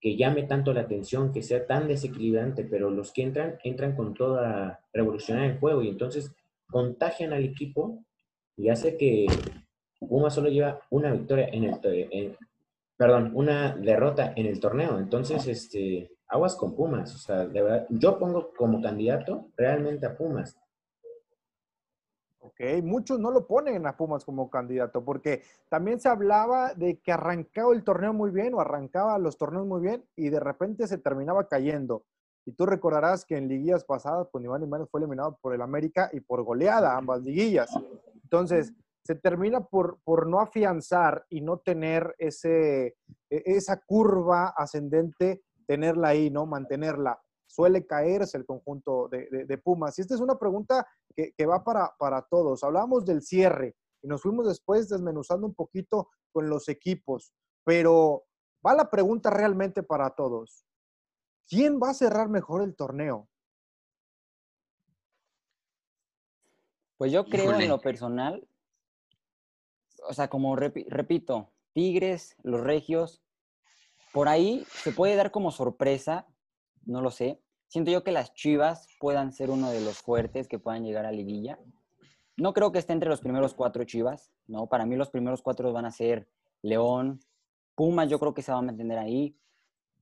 que 0.00 0.16
llame 0.16 0.42
tanto 0.42 0.72
la 0.72 0.80
atención, 0.80 1.32
que 1.32 1.44
sea 1.44 1.68
tan 1.68 1.86
desequilibrante, 1.86 2.64
pero 2.64 2.90
los 2.90 3.12
que 3.12 3.22
entran, 3.22 3.58
entran 3.62 3.94
con 3.94 4.12
toda 4.12 4.80
revolucionar 4.92 5.44
el 5.44 5.60
juego 5.60 5.82
y 5.82 5.88
entonces 5.88 6.34
contagian 6.68 7.32
al 7.32 7.44
equipo 7.44 8.04
y 8.56 8.70
hace 8.70 8.96
que 8.96 9.26
Pumas 10.00 10.34
solo 10.34 10.48
lleva 10.48 10.80
una 10.90 11.12
victoria 11.12 11.48
en 11.52 11.62
el, 11.62 12.36
perdón, 12.96 13.30
una 13.34 13.76
derrota 13.76 14.32
en 14.34 14.46
el 14.46 14.58
torneo. 14.58 14.98
Entonces, 14.98 15.46
este, 15.46 16.10
aguas 16.28 16.56
con 16.56 16.74
Pumas. 16.74 17.14
O 17.14 17.18
sea, 17.18 17.46
de 17.46 17.62
verdad, 17.62 17.86
yo 17.90 18.18
pongo 18.18 18.52
como 18.56 18.80
candidato 18.80 19.48
realmente 19.56 20.06
a 20.06 20.16
Pumas. 20.16 20.56
Ok, 22.38 22.60
muchos 22.82 23.18
no 23.18 23.30
lo 23.30 23.46
ponen 23.46 23.86
a 23.86 23.96
Pumas 23.96 24.24
como 24.24 24.48
candidato, 24.48 25.04
porque 25.04 25.42
también 25.68 26.00
se 26.00 26.08
hablaba 26.08 26.74
de 26.74 27.00
que 27.00 27.12
arrancaba 27.12 27.74
el 27.74 27.82
torneo 27.82 28.12
muy 28.12 28.30
bien 28.30 28.54
o 28.54 28.60
arrancaba 28.60 29.18
los 29.18 29.36
torneos 29.36 29.66
muy 29.66 29.80
bien 29.80 30.04
y 30.14 30.30
de 30.30 30.40
repente 30.40 30.86
se 30.86 30.98
terminaba 30.98 31.48
cayendo. 31.48 32.04
Y 32.46 32.52
tú 32.52 32.64
recordarás 32.64 33.24
que 33.24 33.36
en 33.36 33.48
liguillas 33.48 33.84
pasadas, 33.84 34.28
pues 34.30 34.44
Iván 34.44 34.62
Imanes 34.62 34.88
fue 34.88 35.00
eliminado 35.00 35.36
por 35.42 35.52
el 35.52 35.60
América 35.60 36.08
y 36.12 36.20
por 36.20 36.44
goleada 36.44 36.96
ambas 36.96 37.22
liguillas. 37.22 37.68
Entonces, 38.22 38.72
se 39.02 39.16
termina 39.16 39.60
por, 39.60 39.98
por 40.04 40.28
no 40.28 40.40
afianzar 40.40 41.26
y 41.28 41.40
no 41.40 41.58
tener 41.58 42.14
ese, 42.18 42.96
e, 43.30 43.42
esa 43.44 43.80
curva 43.80 44.54
ascendente, 44.56 45.42
tenerla 45.66 46.08
ahí, 46.08 46.30
¿no? 46.30 46.46
Mantenerla 46.46 47.20
suele 47.46 47.86
caerse 47.86 48.36
el 48.36 48.44
conjunto 48.44 49.08
de, 49.08 49.58
Pumas. 49.58 49.98
Y 49.98 50.02
esta 50.02 50.14
es 50.14 50.20
una 50.20 50.38
pregunta 50.38 50.86
que, 51.14 51.46
va 51.46 51.64
para, 51.64 51.94
para, 51.98 52.22
todos. 52.22 52.62
Hablábamos 52.62 53.06
del 53.06 53.22
cierre 53.22 53.76
y 54.02 54.08
nos 54.08 54.22
fuimos 54.22 54.46
después 54.46 54.88
desmenuzando 54.88 55.46
un 55.46 55.54
poquito 55.54 56.10
con 56.32 56.50
los 56.50 56.68
equipos, 56.68 57.32
pero 57.64 58.24
va 58.64 58.74
la 58.74 58.90
pregunta 58.90 59.30
realmente 59.30 59.82
para 59.82 60.10
todos. 60.10 60.66
¿Quién 61.48 61.80
va 61.80 61.90
a 61.90 61.94
cerrar 61.94 62.28
mejor 62.28 62.62
el 62.62 62.74
torneo? 62.74 63.28
Pues 66.98 67.12
yo 67.12 67.24
creo 67.24 67.58
en 67.58 67.68
lo 67.68 67.80
personal, 67.80 68.48
o 70.08 70.14
sea, 70.14 70.28
como 70.28 70.56
repito, 70.56 71.52
Tigres, 71.74 72.36
los 72.42 72.62
Regios, 72.62 73.22
por 74.16 74.30
ahí 74.30 74.64
se 74.82 74.92
puede 74.92 75.14
dar 75.14 75.30
como 75.30 75.50
sorpresa 75.50 76.26
no 76.86 77.02
lo 77.02 77.10
sé. 77.10 77.42
Siento 77.68 77.90
yo 77.90 78.02
que 78.02 78.12
las 78.12 78.32
Chivas 78.32 78.88
puedan 78.98 79.30
ser 79.30 79.50
uno 79.50 79.70
de 79.70 79.82
los 79.82 79.98
fuertes 79.98 80.48
que 80.48 80.58
puedan 80.58 80.84
llegar 80.84 81.04
a 81.04 81.12
liguilla. 81.12 81.58
No 82.38 82.54
creo 82.54 82.72
que 82.72 82.78
esté 82.78 82.94
entre 82.94 83.10
los 83.10 83.20
primeros 83.20 83.52
cuatro 83.52 83.84
Chivas, 83.84 84.32
¿no? 84.46 84.68
Para 84.68 84.86
mí 84.86 84.96
los 84.96 85.10
primeros 85.10 85.42
cuatro 85.42 85.70
van 85.70 85.84
a 85.84 85.90
ser 85.90 86.30
León, 86.62 87.20
Pumas 87.74 88.08
yo 88.08 88.18
creo 88.18 88.32
que 88.32 88.40
se 88.40 88.52
va 88.52 88.58
a 88.58 88.62
mantener 88.62 88.96
ahí, 88.96 89.36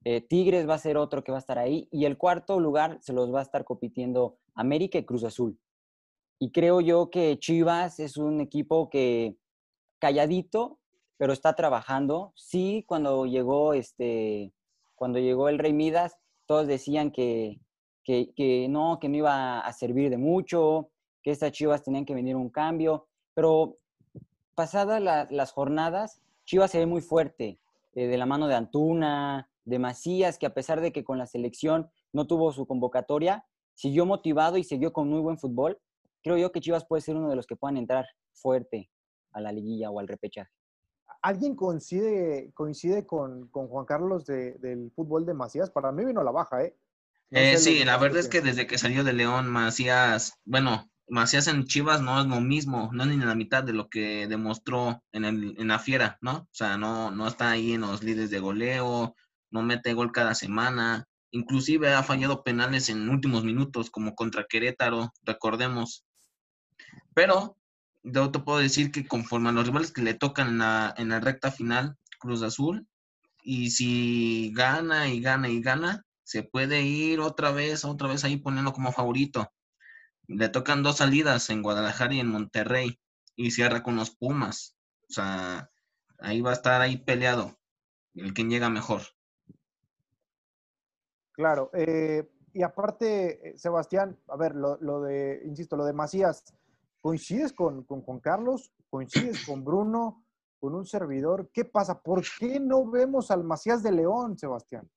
eh, 0.04 0.20
Tigres 0.20 0.68
va 0.68 0.74
a 0.74 0.78
ser 0.78 0.96
otro 0.96 1.24
que 1.24 1.32
va 1.32 1.38
a 1.38 1.40
estar 1.40 1.58
ahí 1.58 1.88
y 1.90 2.04
el 2.04 2.16
cuarto 2.16 2.60
lugar 2.60 2.98
se 3.00 3.12
los 3.12 3.34
va 3.34 3.40
a 3.40 3.42
estar 3.42 3.64
compitiendo 3.64 4.38
América 4.54 4.96
y 4.96 5.04
Cruz 5.04 5.24
Azul. 5.24 5.58
Y 6.38 6.52
creo 6.52 6.80
yo 6.80 7.10
que 7.10 7.36
Chivas 7.40 7.98
es 7.98 8.16
un 8.16 8.40
equipo 8.40 8.90
que 8.90 9.36
calladito, 9.98 10.78
pero 11.16 11.32
está 11.32 11.54
trabajando. 11.54 12.32
Sí, 12.36 12.84
cuando 12.86 13.26
llegó 13.26 13.74
este, 13.74 14.52
cuando 14.94 15.18
llegó 15.18 15.48
el 15.48 15.58
Rey 15.58 15.72
Midas, 15.72 16.16
todos 16.46 16.66
decían 16.66 17.10
que, 17.10 17.60
no, 18.68 18.98
que 19.00 19.08
no 19.08 19.16
iba 19.16 19.60
a 19.60 19.72
servir 19.72 20.10
de 20.10 20.18
mucho, 20.18 20.90
que 21.22 21.30
estas 21.30 21.52
Chivas 21.52 21.82
tenían 21.82 22.04
que 22.04 22.14
venir 22.14 22.36
un 22.36 22.50
cambio, 22.50 23.06
pero 23.34 23.78
pasadas 24.54 25.02
las 25.30 25.52
jornadas, 25.52 26.20
Chivas 26.44 26.70
se 26.70 26.78
ve 26.78 26.86
muy 26.86 27.00
fuerte, 27.00 27.58
eh, 27.94 28.06
de 28.06 28.18
la 28.18 28.26
mano 28.26 28.46
de 28.46 28.54
Antuna, 28.54 29.48
de 29.64 29.78
Macías, 29.78 30.38
que 30.38 30.46
a 30.46 30.54
pesar 30.54 30.80
de 30.80 30.92
que 30.92 31.04
con 31.04 31.18
la 31.18 31.26
selección 31.26 31.90
no 32.12 32.26
tuvo 32.26 32.52
su 32.52 32.66
convocatoria, 32.66 33.46
siguió 33.74 34.06
motivado 34.06 34.58
y 34.58 34.64
siguió 34.64 34.92
con 34.92 35.08
muy 35.08 35.20
buen 35.20 35.38
fútbol. 35.38 35.80
Creo 36.22 36.36
yo 36.36 36.52
que 36.52 36.60
Chivas 36.60 36.86
puede 36.86 37.02
ser 37.02 37.16
uno 37.16 37.28
de 37.28 37.36
los 37.36 37.46
que 37.46 37.56
puedan 37.56 37.76
entrar 37.76 38.06
fuerte 38.32 38.90
a 39.32 39.40
la 39.40 39.52
liguilla 39.52 39.90
o 39.90 39.98
al 39.98 40.08
repechaje. 40.08 40.50
¿Alguien 41.24 41.56
coincide, 41.56 42.50
coincide 42.52 43.06
con, 43.06 43.48
Juan 43.50 43.86
Carlos 43.86 44.26
del 44.26 44.92
fútbol 44.94 45.24
de 45.24 45.32
Macías? 45.32 45.70
Para 45.70 45.90
mí 45.90 46.04
vino 46.04 46.20
a 46.20 46.24
la 46.24 46.30
baja, 46.30 46.62
¿eh? 46.62 46.76
eh 47.30 47.56
sí, 47.56 47.82
la 47.82 47.96
verdad 47.96 48.20
es 48.20 48.28
que 48.28 48.42
desde 48.42 48.66
que 48.66 48.76
salió 48.76 49.04
de 49.04 49.14
León, 49.14 49.48
Macías, 49.48 50.34
bueno, 50.44 50.90
Macías 51.08 51.48
en 51.48 51.64
Chivas 51.64 52.02
no 52.02 52.20
es 52.20 52.26
lo 52.26 52.42
mismo, 52.42 52.90
no 52.92 53.04
es 53.04 53.08
ni 53.08 53.16
la 53.16 53.34
mitad 53.34 53.64
de 53.64 53.72
lo 53.72 53.88
que 53.88 54.26
demostró 54.26 55.02
en, 55.12 55.24
el, 55.24 55.54
en 55.58 55.68
la 55.68 55.78
fiera, 55.78 56.18
¿no? 56.20 56.40
O 56.40 56.48
sea, 56.50 56.76
no, 56.76 57.10
no 57.10 57.26
está 57.26 57.52
ahí 57.52 57.72
en 57.72 57.80
los 57.80 58.02
líderes 58.02 58.28
de 58.28 58.40
goleo, 58.40 59.16
no 59.50 59.62
mete 59.62 59.94
gol 59.94 60.12
cada 60.12 60.34
semana, 60.34 61.08
inclusive 61.30 61.94
ha 61.94 62.02
fallado 62.02 62.44
penales 62.44 62.90
en 62.90 63.08
últimos 63.08 63.44
minutos, 63.44 63.88
como 63.88 64.14
contra 64.14 64.44
Querétaro, 64.46 65.10
recordemos. 65.22 66.04
Pero 67.14 67.56
yo 68.04 68.30
te 68.30 68.38
puedo 68.38 68.58
decir 68.58 68.92
que 68.92 69.06
conforme 69.06 69.48
a 69.48 69.52
los 69.52 69.66
rivales 69.66 69.90
que 69.90 70.02
le 70.02 70.14
tocan 70.14 70.48
en 70.48 70.58
la, 70.58 70.94
en 70.96 71.08
la 71.08 71.20
recta 71.20 71.50
final, 71.50 71.96
Cruz 72.20 72.42
Azul, 72.42 72.86
y 73.42 73.70
si 73.70 74.52
gana 74.54 75.08
y 75.08 75.20
gana 75.20 75.48
y 75.48 75.60
gana, 75.60 76.04
se 76.22 76.42
puede 76.42 76.82
ir 76.82 77.20
otra 77.20 77.50
vez, 77.50 77.84
otra 77.84 78.08
vez 78.08 78.24
ahí 78.24 78.36
poniendo 78.36 78.72
como 78.72 78.92
favorito. 78.92 79.52
Le 80.26 80.48
tocan 80.48 80.82
dos 80.82 80.98
salidas 80.98 81.50
en 81.50 81.62
Guadalajara 81.62 82.14
y 82.14 82.20
en 82.20 82.28
Monterrey, 82.28 83.00
y 83.36 83.50
cierra 83.50 83.82
con 83.82 83.96
los 83.96 84.10
Pumas. 84.14 84.76
O 85.08 85.12
sea, 85.12 85.70
ahí 86.18 86.40
va 86.40 86.50
a 86.50 86.54
estar 86.54 86.80
ahí 86.80 86.98
peleado 86.98 87.58
el 88.14 88.32
quien 88.32 88.50
llega 88.50 88.68
mejor. 88.70 89.02
Claro, 91.32 91.70
eh, 91.74 92.30
y 92.52 92.62
aparte, 92.62 93.48
eh, 93.48 93.58
Sebastián, 93.58 94.16
a 94.28 94.36
ver, 94.36 94.54
lo, 94.54 94.78
lo, 94.80 95.02
de, 95.02 95.42
insisto, 95.44 95.76
lo 95.76 95.84
de 95.84 95.92
Macías, 95.92 96.44
¿Coincides 97.04 97.52
con, 97.52 97.84
Juan 97.84 98.18
Carlos? 98.18 98.72
¿Coincides 98.88 99.44
con 99.44 99.62
Bruno? 99.62 100.24
¿Con 100.58 100.74
un 100.74 100.86
servidor? 100.86 101.50
¿Qué 101.52 101.66
pasa? 101.66 102.00
¿Por 102.00 102.24
qué 102.38 102.58
no 102.58 102.90
vemos 102.90 103.30
al 103.30 103.44
Macías 103.44 103.82
de 103.82 103.92
León, 103.92 104.38
Sebastián? 104.38 104.90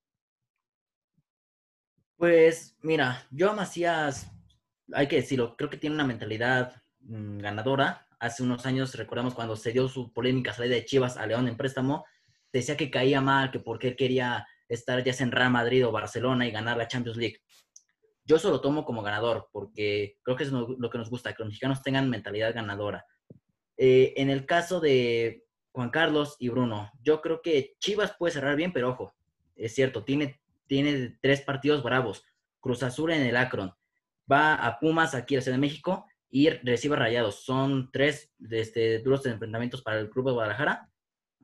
Pues 2.16 2.78
mira, 2.82 3.28
yo 3.30 3.52
a 3.52 3.56
Macías, 3.56 4.32
hay 4.94 5.10
que 5.10 5.18
decirlo, 5.18 5.58
creo 5.58 5.70
que 5.70 5.76
tiene 5.76 5.96
una 5.96 6.06
mentalidad 6.06 6.82
mm, 7.02 7.40
ganadora. 7.40 8.08
Hace 8.20 8.42
unos 8.42 8.66
años, 8.66 8.96
recordamos 8.96 9.36
cuando 9.36 9.58
se 9.58 9.74
dio 9.74 9.90
su 9.90 10.14
polémica 10.14 10.54
salida 10.54 10.76
de 10.76 10.86
Chivas 10.86 11.18
a 11.18 11.28
León 11.28 11.50
en 11.50 11.58
préstamo, 11.58 12.06
decía 12.54 12.78
que 12.78 12.90
caía 12.90 13.20
mal, 13.20 13.52
que 13.52 13.60
porque 13.60 13.90
él 13.90 13.98
quería 13.98 14.48
estar 14.70 15.04
ya 15.04 15.14
en 15.22 15.34
Real 15.34 15.52
Madrid 15.52 15.86
o 15.86 15.92
Barcelona 15.92 16.48
y 16.48 16.52
ganar 16.52 16.78
la 16.78 16.88
Champions 16.88 17.18
League 17.18 17.42
yo 18.28 18.36
eso 18.36 18.52
lo 18.52 18.60
tomo 18.60 18.84
como 18.84 19.02
ganador, 19.02 19.48
porque 19.54 20.18
creo 20.22 20.36
que 20.36 20.44
es 20.44 20.52
lo 20.52 20.90
que 20.90 20.98
nos 20.98 21.10
gusta, 21.10 21.34
que 21.34 21.44
los 21.44 21.48
mexicanos 21.48 21.82
tengan 21.82 22.10
mentalidad 22.10 22.54
ganadora. 22.54 23.06
Eh, 23.78 24.14
en 24.18 24.30
el 24.30 24.46
caso 24.46 24.82
de 24.82 25.46
Juan 25.72 25.92
Carlos 25.92 26.36
y 26.38 26.50
Bruno, 26.50 26.92
yo 27.02 27.22
creo 27.22 27.42
que 27.42 27.78
Chivas 27.80 28.16
puede 28.18 28.34
cerrar 28.34 28.58
bien, 28.58 28.74
pero 28.74 28.90
ojo, 28.90 29.16
es 29.56 29.74
cierto, 29.74 30.04
tiene, 30.04 30.42
tiene 30.68 31.18
tres 31.22 31.42
partidos 31.42 31.82
bravos. 31.82 32.26
Cruz 32.60 32.84
Azul 32.84 33.14
en 33.14 33.22
el 33.22 33.38
Akron, 33.38 33.74
va 34.30 34.56
a 34.56 34.78
Pumas 34.78 35.16
aquí 35.16 35.36
a 35.36 35.38
la 35.38 35.42
Ciudad 35.44 35.56
de 35.56 35.62
México 35.62 36.06
y 36.30 36.50
recibe 36.50 36.98
Rayados. 36.98 37.46
Son 37.46 37.90
tres 37.94 38.34
este, 38.52 39.00
duros 39.00 39.26
enfrentamientos 39.26 39.82
para 39.82 40.00
el 40.00 40.10
Club 40.10 40.26
de 40.26 40.32
Guadalajara. 40.34 40.92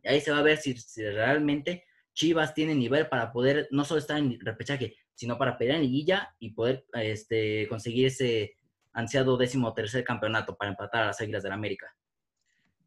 Ahí 0.04 0.20
se 0.20 0.32
va 0.32 0.40
a 0.40 0.44
ver 0.44 0.58
si, 0.58 0.76
si 0.76 1.02
realmente 1.02 1.86
Chivas 2.14 2.54
tiene 2.54 2.76
nivel 2.76 3.08
para 3.08 3.32
poder 3.32 3.70
no 3.72 3.86
solo 3.86 4.00
estar 4.00 4.18
en 4.18 4.38
repechaje, 4.42 4.98
sino 5.16 5.38
para 5.38 5.58
pelear 5.58 5.78
en 5.78 5.84
liguilla 5.84 6.36
y 6.40 6.52
poder 6.52 6.86
este, 6.94 7.68
conseguir 7.68 8.08
ese 8.08 8.58
ansiado 8.94 9.38
décimo 9.38 9.74
tercer 9.74 10.04
campeonato 10.04 10.56
para 10.56 10.72
empatar 10.72 11.04
a 11.04 11.08
las 11.08 11.22
Águilas 11.22 11.44
del 11.44 11.52
América. 11.52 11.96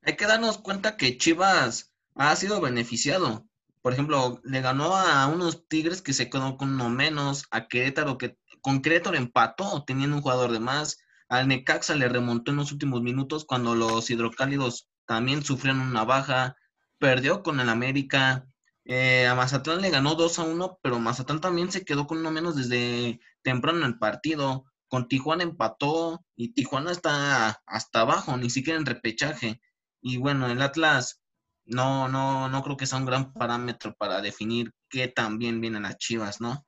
Hay 0.03 0.17
que 0.17 0.27
darnos 0.27 0.59
cuenta 0.59 0.97
que 0.97 1.19
Chivas 1.19 1.93
ha 2.15 2.35
sido 2.37 2.61
beneficiado. 2.61 3.47
Por 3.83 3.93
ejemplo, 3.93 4.41
le 4.45 4.61
ganó 4.61 4.97
a 4.97 5.27
unos 5.27 5.69
Tigres 5.69 6.03
que 6.03 6.13
se 6.13 6.31
quedó 6.31 6.57
con 6.57 6.75
uno 6.75 6.89
menos, 6.89 7.47
a 7.51 7.69
Querétaro 7.69 8.19
que 8.19 8.37
con 8.61 8.83
Querétaro 8.83 9.17
empató 9.17 9.85
teniendo 9.85 10.17
un 10.17 10.23
jugador 10.23 10.53
de 10.53 10.61
más, 10.61 10.99
al 11.29 11.49
Necaxa 11.49 11.95
le 11.95 12.09
remontó 12.09 12.51
en 12.51 12.59
los 12.59 12.73
últimos 12.73 13.03
minutos 13.03 13.45
cuando 13.45 13.75
los 13.75 14.11
hidrocálidos 14.11 14.89
también 15.07 15.45
sufrieron 15.45 15.81
una 15.81 16.05
baja, 16.05 16.57
perdió 16.99 17.43
con 17.43 17.61
el 17.61 17.69
América, 17.69 18.47
eh, 18.89 19.27
a 19.27 19.35
Mazatlán 19.35 19.81
le 19.81 19.91
ganó 19.91 20.15
2 20.15 20.39
a 20.39 20.45
1, 20.45 20.79
pero 20.81 21.01
Mazatlán 21.01 21.41
también 21.41 21.73
se 21.73 21.85
quedó 21.85 22.07
con 22.07 22.19
uno 22.19 22.31
menos 22.31 22.55
desde 22.55 23.19
temprano 23.43 23.79
en 23.81 23.85
el 23.87 23.99
partido. 23.99 24.65
Con 24.89 25.09
Tijuana 25.09 25.43
empató 25.43 26.25
y 26.37 26.53
Tijuana 26.55 26.93
está 26.93 27.61
hasta 27.67 28.01
abajo, 28.01 28.37
ni 28.37 28.49
siquiera 28.49 28.79
en 28.79 28.87
repechaje. 28.87 29.61
Y 30.01 30.19
bueno, 30.19 30.47
el 30.47 30.63
Atlas 30.63 31.21
no, 31.65 32.07
no, 32.07 32.49
no 32.49 32.63
creo 32.63 32.77
que 32.77 32.87
sea 32.87 33.01
un 33.01 33.07
gran 33.07 33.33
parámetro 33.33 33.93
para 33.99 34.21
definir 34.21 34.73
qué 34.89 35.09
tan 35.09 35.39
bien 35.39 35.61
vienen 35.61 35.83
las 35.83 35.99
Chivas, 35.99 36.41
¿no? 36.41 36.65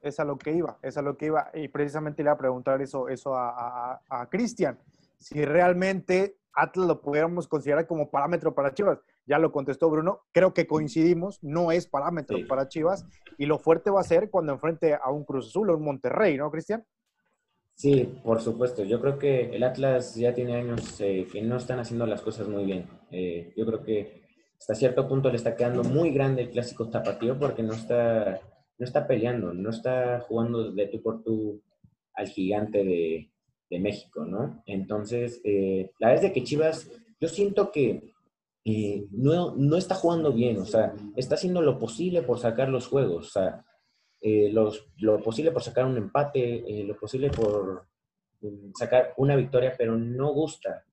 Es 0.00 0.18
a 0.18 0.24
lo 0.24 0.36
que 0.36 0.52
iba, 0.52 0.80
es 0.82 0.96
a 0.96 1.02
lo 1.02 1.16
que 1.16 1.26
iba. 1.26 1.48
Y 1.54 1.68
precisamente 1.68 2.24
le 2.24 2.26
iba 2.26 2.32
a 2.32 2.38
preguntar 2.38 2.82
eso, 2.82 3.08
eso 3.08 3.36
a, 3.36 4.02
a 4.08 4.28
Cristian. 4.28 4.76
Si 5.20 5.44
realmente 5.44 6.38
Atlas 6.52 6.88
lo 6.88 7.00
pudiéramos 7.00 7.46
considerar 7.46 7.86
como 7.86 8.10
parámetro 8.10 8.52
para 8.52 8.74
Chivas 8.74 8.98
ya 9.28 9.38
lo 9.38 9.52
contestó 9.52 9.90
Bruno, 9.90 10.22
creo 10.32 10.54
que 10.54 10.66
coincidimos, 10.66 11.38
no 11.42 11.70
es 11.70 11.86
parámetro 11.86 12.38
para 12.48 12.68
Chivas 12.68 13.06
y 13.36 13.46
lo 13.46 13.58
fuerte 13.58 13.90
va 13.90 14.00
a 14.00 14.04
ser 14.04 14.30
cuando 14.30 14.52
enfrente 14.52 14.94
a 14.94 15.10
un 15.10 15.24
Cruz 15.24 15.48
Azul 15.48 15.70
o 15.70 15.76
un 15.76 15.84
Monterrey, 15.84 16.36
¿no, 16.36 16.50
Cristian? 16.50 16.84
Sí, 17.74 18.20
por 18.24 18.40
supuesto. 18.40 18.82
Yo 18.82 19.00
creo 19.00 19.18
que 19.18 19.54
el 19.54 19.62
Atlas 19.62 20.16
ya 20.16 20.34
tiene 20.34 20.56
años 20.56 21.00
eh, 21.00 21.28
que 21.30 21.42
no 21.42 21.58
están 21.58 21.78
haciendo 21.78 22.06
las 22.06 22.22
cosas 22.22 22.48
muy 22.48 22.64
bien. 22.64 22.86
Eh, 23.12 23.52
yo 23.56 23.64
creo 23.66 23.84
que 23.84 24.22
hasta 24.58 24.74
cierto 24.74 25.06
punto 25.06 25.30
le 25.30 25.36
está 25.36 25.54
quedando 25.54 25.84
muy 25.84 26.10
grande 26.10 26.42
el 26.42 26.50
clásico 26.50 26.88
tapatío 26.88 27.38
porque 27.38 27.62
no 27.62 27.74
está, 27.74 28.40
no 28.78 28.84
está 28.84 29.06
peleando, 29.06 29.54
no 29.54 29.70
está 29.70 30.20
jugando 30.26 30.72
de 30.72 30.86
tú 30.88 31.02
por 31.02 31.22
tú 31.22 31.62
al 32.14 32.26
gigante 32.26 32.82
de, 32.82 33.30
de 33.70 33.78
México, 33.78 34.24
¿no? 34.24 34.62
Entonces, 34.66 35.40
eh, 35.44 35.92
la 36.00 36.14
es 36.14 36.22
de 36.22 36.32
que 36.32 36.42
Chivas, 36.42 36.90
yo 37.20 37.28
siento 37.28 37.70
que 37.70 38.12
eh, 38.64 39.06
no, 39.10 39.54
no 39.56 39.76
está 39.76 39.94
jugando 39.94 40.32
bien, 40.32 40.58
o 40.58 40.64
sea, 40.64 40.94
está 41.16 41.36
haciendo 41.36 41.62
lo 41.62 41.78
posible 41.78 42.22
por 42.22 42.38
sacar 42.38 42.68
los 42.68 42.86
juegos, 42.86 43.28
o 43.28 43.30
sea, 43.30 43.64
eh, 44.20 44.50
los, 44.52 44.86
lo 44.98 45.22
posible 45.22 45.52
por 45.52 45.62
sacar 45.62 45.86
un 45.86 45.96
empate, 45.96 46.84
lo 46.84 46.96
posible 46.96 47.30
por 47.30 47.86
mm, 48.40 48.72
sacar 48.74 49.14
una 49.16 49.36
victoria, 49.36 49.74
pero 49.76 49.96
no 49.96 50.32
gusta, 50.32 50.84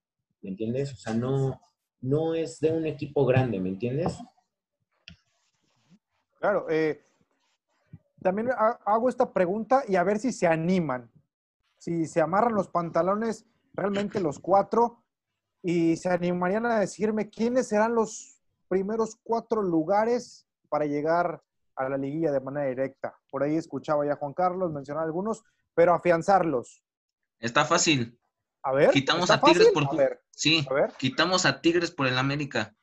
¿me 0.41 0.51
entiendes? 0.51 0.93
O 0.93 0.97
sea, 0.97 1.13
no, 1.13 1.59
no 2.01 2.35
es 2.35 2.59
de 2.59 2.71
un 2.71 2.85
equipo 2.85 3.25
grande, 3.25 3.59
¿me 3.59 3.69
entiendes? 3.69 4.17
Claro, 6.39 6.67
también 8.21 8.49
hago 8.85 9.09
esta 9.09 9.33
pregunta 9.33 9.83
y 9.87 9.95
a 9.95 10.03
ver 10.03 10.19
si 10.19 10.31
se 10.31 10.45
animan 10.45 11.11
si 11.85 12.07
se 12.07 12.19
amarran 12.19 12.55
los 12.55 12.67
pantalones 12.67 13.45
realmente 13.73 14.19
los 14.19 14.39
cuatro 14.39 15.03
y 15.67 15.97
se 15.97 16.09
animarían 16.09 16.67
a 16.67 16.79
decirme 16.79 17.27
quiénes 17.27 17.69
serán 17.69 17.95
los 17.95 18.37
primeros 18.67 19.17
cuatro 19.23 19.63
lugares 19.63 20.45
para 20.69 20.85
llegar 20.85 21.41
a 21.75 21.89
la 21.89 21.97
liguilla 21.97 22.31
de 22.31 22.39
manera 22.39 22.69
directa. 22.69 23.17
Por 23.31 23.41
ahí 23.41 23.55
escuchaba 23.55 24.05
ya 24.05 24.15
Juan 24.15 24.33
Carlos 24.33 24.71
mencionar 24.71 25.05
algunos, 25.05 25.43
pero 25.73 25.95
afianzarlos. 25.95 26.83
Está 27.39 27.65
fácil. 27.65 28.19
A 28.61 28.73
ver. 28.73 28.91
Quitamos 28.91 29.31
a 29.31 29.41
Tigres 29.41 29.69
por 29.69 29.87
sí, 30.29 30.67
quitamos 30.99 31.47
a 31.47 31.59
Tigres 31.61 31.89
por 31.89 32.05
el 32.05 32.19
América. 32.19 32.75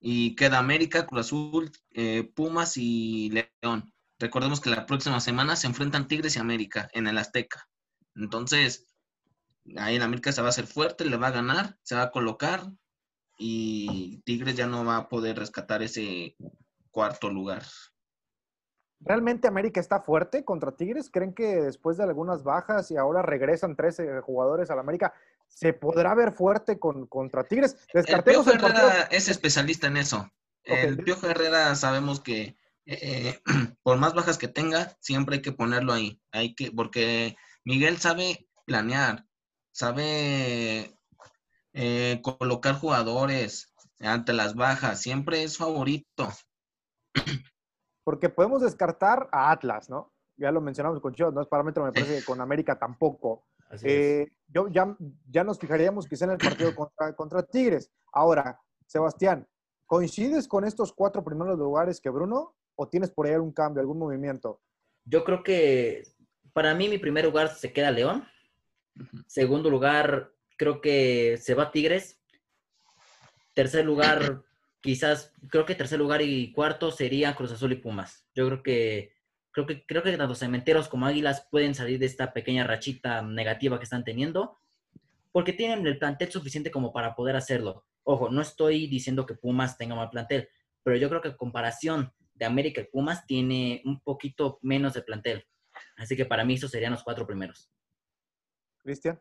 Y 0.00 0.34
queda 0.34 0.58
América, 0.58 1.06
Cruz 1.06 1.26
Azul, 1.26 1.72
eh, 1.90 2.24
Pumas 2.34 2.78
y 2.78 3.30
León. 3.62 3.92
Recordemos 4.18 4.62
que 4.62 4.70
la 4.70 4.86
próxima 4.86 5.20
semana 5.20 5.56
se 5.56 5.66
enfrentan 5.66 6.08
Tigres 6.08 6.36
y 6.36 6.38
América 6.38 6.88
en 6.94 7.06
el 7.06 7.18
Azteca. 7.18 7.68
Entonces, 8.14 8.91
ahí 9.76 9.96
en 9.96 10.02
América 10.02 10.32
se 10.32 10.40
va 10.40 10.48
a 10.48 10.50
hacer 10.50 10.66
fuerte, 10.66 11.04
le 11.04 11.16
va 11.16 11.28
a 11.28 11.32
ganar, 11.32 11.78
se 11.82 11.94
va 11.94 12.02
a 12.02 12.10
colocar 12.10 12.62
y 13.38 14.22
Tigres 14.24 14.56
ya 14.56 14.66
no 14.66 14.84
va 14.84 14.96
a 14.96 15.08
poder 15.08 15.38
rescatar 15.38 15.82
ese 15.82 16.36
cuarto 16.90 17.30
lugar. 17.30 17.62
¿Realmente 19.00 19.48
América 19.48 19.80
está 19.80 20.00
fuerte 20.00 20.44
contra 20.44 20.76
Tigres? 20.76 21.10
¿Creen 21.10 21.34
que 21.34 21.56
después 21.56 21.96
de 21.96 22.04
algunas 22.04 22.44
bajas 22.44 22.90
y 22.90 22.96
ahora 22.96 23.22
regresan 23.22 23.74
13 23.74 24.20
jugadores 24.20 24.70
al 24.70 24.78
América, 24.78 25.12
se 25.48 25.72
podrá 25.72 26.14
ver 26.14 26.32
fuerte 26.32 26.78
con, 26.78 27.06
contra 27.06 27.44
Tigres? 27.44 27.76
el 27.92 28.22
Piojo 28.22 28.50
Herrera 28.52 29.08
es 29.10 29.28
especialista 29.28 29.88
en 29.88 29.96
eso. 29.96 30.30
El 30.62 30.98
Piojo 30.98 31.26
Herrera 31.26 31.74
sabemos 31.74 32.20
que 32.20 32.56
eh, 32.86 33.40
por 33.82 33.98
más 33.98 34.14
bajas 34.14 34.38
que 34.38 34.48
tenga, 34.48 34.96
siempre 35.00 35.36
hay 35.36 35.42
que 35.42 35.52
ponerlo 35.52 35.92
ahí. 35.92 36.20
Hay 36.30 36.54
que, 36.54 36.70
porque 36.70 37.36
Miguel 37.64 37.98
sabe 37.98 38.48
planear, 38.66 39.26
sabe 39.72 40.96
eh, 41.72 42.20
colocar 42.22 42.76
jugadores 42.76 43.72
ante 44.00 44.32
las 44.32 44.54
bajas, 44.54 45.00
siempre 45.00 45.42
es 45.42 45.56
favorito. 45.56 46.28
Porque 48.04 48.28
podemos 48.28 48.62
descartar 48.62 49.28
a 49.32 49.50
Atlas, 49.50 49.88
¿no? 49.88 50.12
Ya 50.36 50.50
lo 50.50 50.60
mencionamos 50.60 51.00
con 51.00 51.14
Chivas, 51.14 51.32
no 51.32 51.40
es 51.40 51.48
parámetro, 51.48 51.84
me 51.84 51.92
parece 51.92 52.18
que 52.18 52.24
con 52.24 52.40
América 52.40 52.78
tampoco. 52.78 53.44
Eh, 53.82 54.28
yo, 54.48 54.68
ya, 54.68 54.96
ya 55.30 55.44
nos 55.44 55.58
fijaríamos 55.58 56.06
quizá 56.06 56.24
en 56.24 56.32
el 56.32 56.38
partido 56.38 56.74
contra, 56.76 57.14
contra 57.14 57.42
Tigres. 57.42 57.90
Ahora, 58.12 58.60
Sebastián, 58.86 59.46
¿coincides 59.86 60.48
con 60.48 60.64
estos 60.64 60.92
cuatro 60.92 61.24
primeros 61.24 61.58
lugares 61.58 62.00
que 62.00 62.10
Bruno 62.10 62.54
o 62.74 62.88
tienes 62.88 63.10
por 63.10 63.26
ahí 63.26 63.34
algún 63.34 63.52
cambio, 63.52 63.80
algún 63.80 63.98
movimiento? 63.98 64.60
Yo 65.04 65.24
creo 65.24 65.42
que 65.42 66.02
para 66.52 66.74
mí 66.74 66.88
mi 66.88 66.98
primer 66.98 67.24
lugar 67.24 67.54
se 67.54 67.72
queda 67.72 67.90
León. 67.90 68.24
Segundo 69.26 69.70
lugar, 69.70 70.32
creo 70.56 70.80
que 70.80 71.38
se 71.40 71.54
va 71.54 71.70
Tigres. 71.70 72.20
Tercer 73.54 73.84
lugar, 73.84 74.42
quizás, 74.80 75.32
creo 75.48 75.64
que 75.64 75.74
tercer 75.74 75.98
lugar 75.98 76.22
y 76.22 76.52
cuarto 76.52 76.90
serían 76.90 77.34
Cruz 77.34 77.52
Azul 77.52 77.72
y 77.72 77.76
Pumas. 77.76 78.26
Yo 78.34 78.46
creo 78.46 78.62
que 78.62 79.12
creo 79.52 79.66
que 79.66 79.84
creo 79.86 80.02
que 80.02 80.16
tanto 80.16 80.34
Cementeros 80.34 80.88
como 80.88 81.06
Águilas 81.06 81.46
pueden 81.50 81.74
salir 81.74 81.98
de 81.98 82.06
esta 82.06 82.32
pequeña 82.32 82.64
rachita 82.64 83.22
negativa 83.22 83.78
que 83.78 83.84
están 83.84 84.04
teniendo, 84.04 84.58
porque 85.30 85.52
tienen 85.52 85.86
el 85.86 85.98
plantel 85.98 86.30
suficiente 86.30 86.70
como 86.70 86.92
para 86.92 87.14
poder 87.14 87.36
hacerlo. 87.36 87.84
Ojo, 88.04 88.30
no 88.30 88.40
estoy 88.40 88.86
diciendo 88.88 89.26
que 89.26 89.34
Pumas 89.34 89.78
tenga 89.78 89.94
mal 89.94 90.10
plantel, 90.10 90.48
pero 90.82 90.96
yo 90.96 91.08
creo 91.08 91.20
que 91.20 91.28
en 91.28 91.36
comparación 91.36 92.12
de 92.34 92.46
América 92.46 92.80
y 92.80 92.84
Pumas 92.84 93.26
tiene 93.26 93.82
un 93.84 94.00
poquito 94.00 94.58
menos 94.62 94.94
de 94.94 95.02
plantel. 95.02 95.46
Así 95.96 96.16
que 96.16 96.26
para 96.26 96.44
mí 96.44 96.54
esos 96.54 96.70
serían 96.70 96.92
los 96.92 97.04
cuatro 97.04 97.26
primeros. 97.26 97.70
Cristian. 98.82 99.18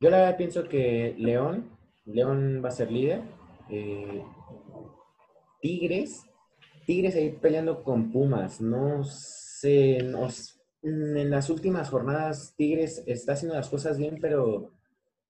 Yo 0.00 0.10
la 0.10 0.18
verdad 0.18 0.36
pienso 0.36 0.68
que 0.68 1.14
León, 1.18 1.70
León 2.04 2.60
va 2.64 2.68
a 2.68 2.72
ser 2.72 2.90
líder. 2.90 3.22
Eh, 3.70 4.22
Tigres, 5.60 6.26
Tigres 6.86 7.14
ahí 7.16 7.30
peleando 7.30 7.82
con 7.82 8.12
Pumas. 8.12 8.60
No 8.60 9.02
sé, 9.04 9.96
en 9.96 11.30
las 11.30 11.50
últimas 11.50 11.88
jornadas 11.88 12.54
Tigres 12.56 13.02
está 13.06 13.32
haciendo 13.32 13.56
las 13.56 13.68
cosas 13.68 13.96
bien, 13.96 14.18
pero 14.20 14.70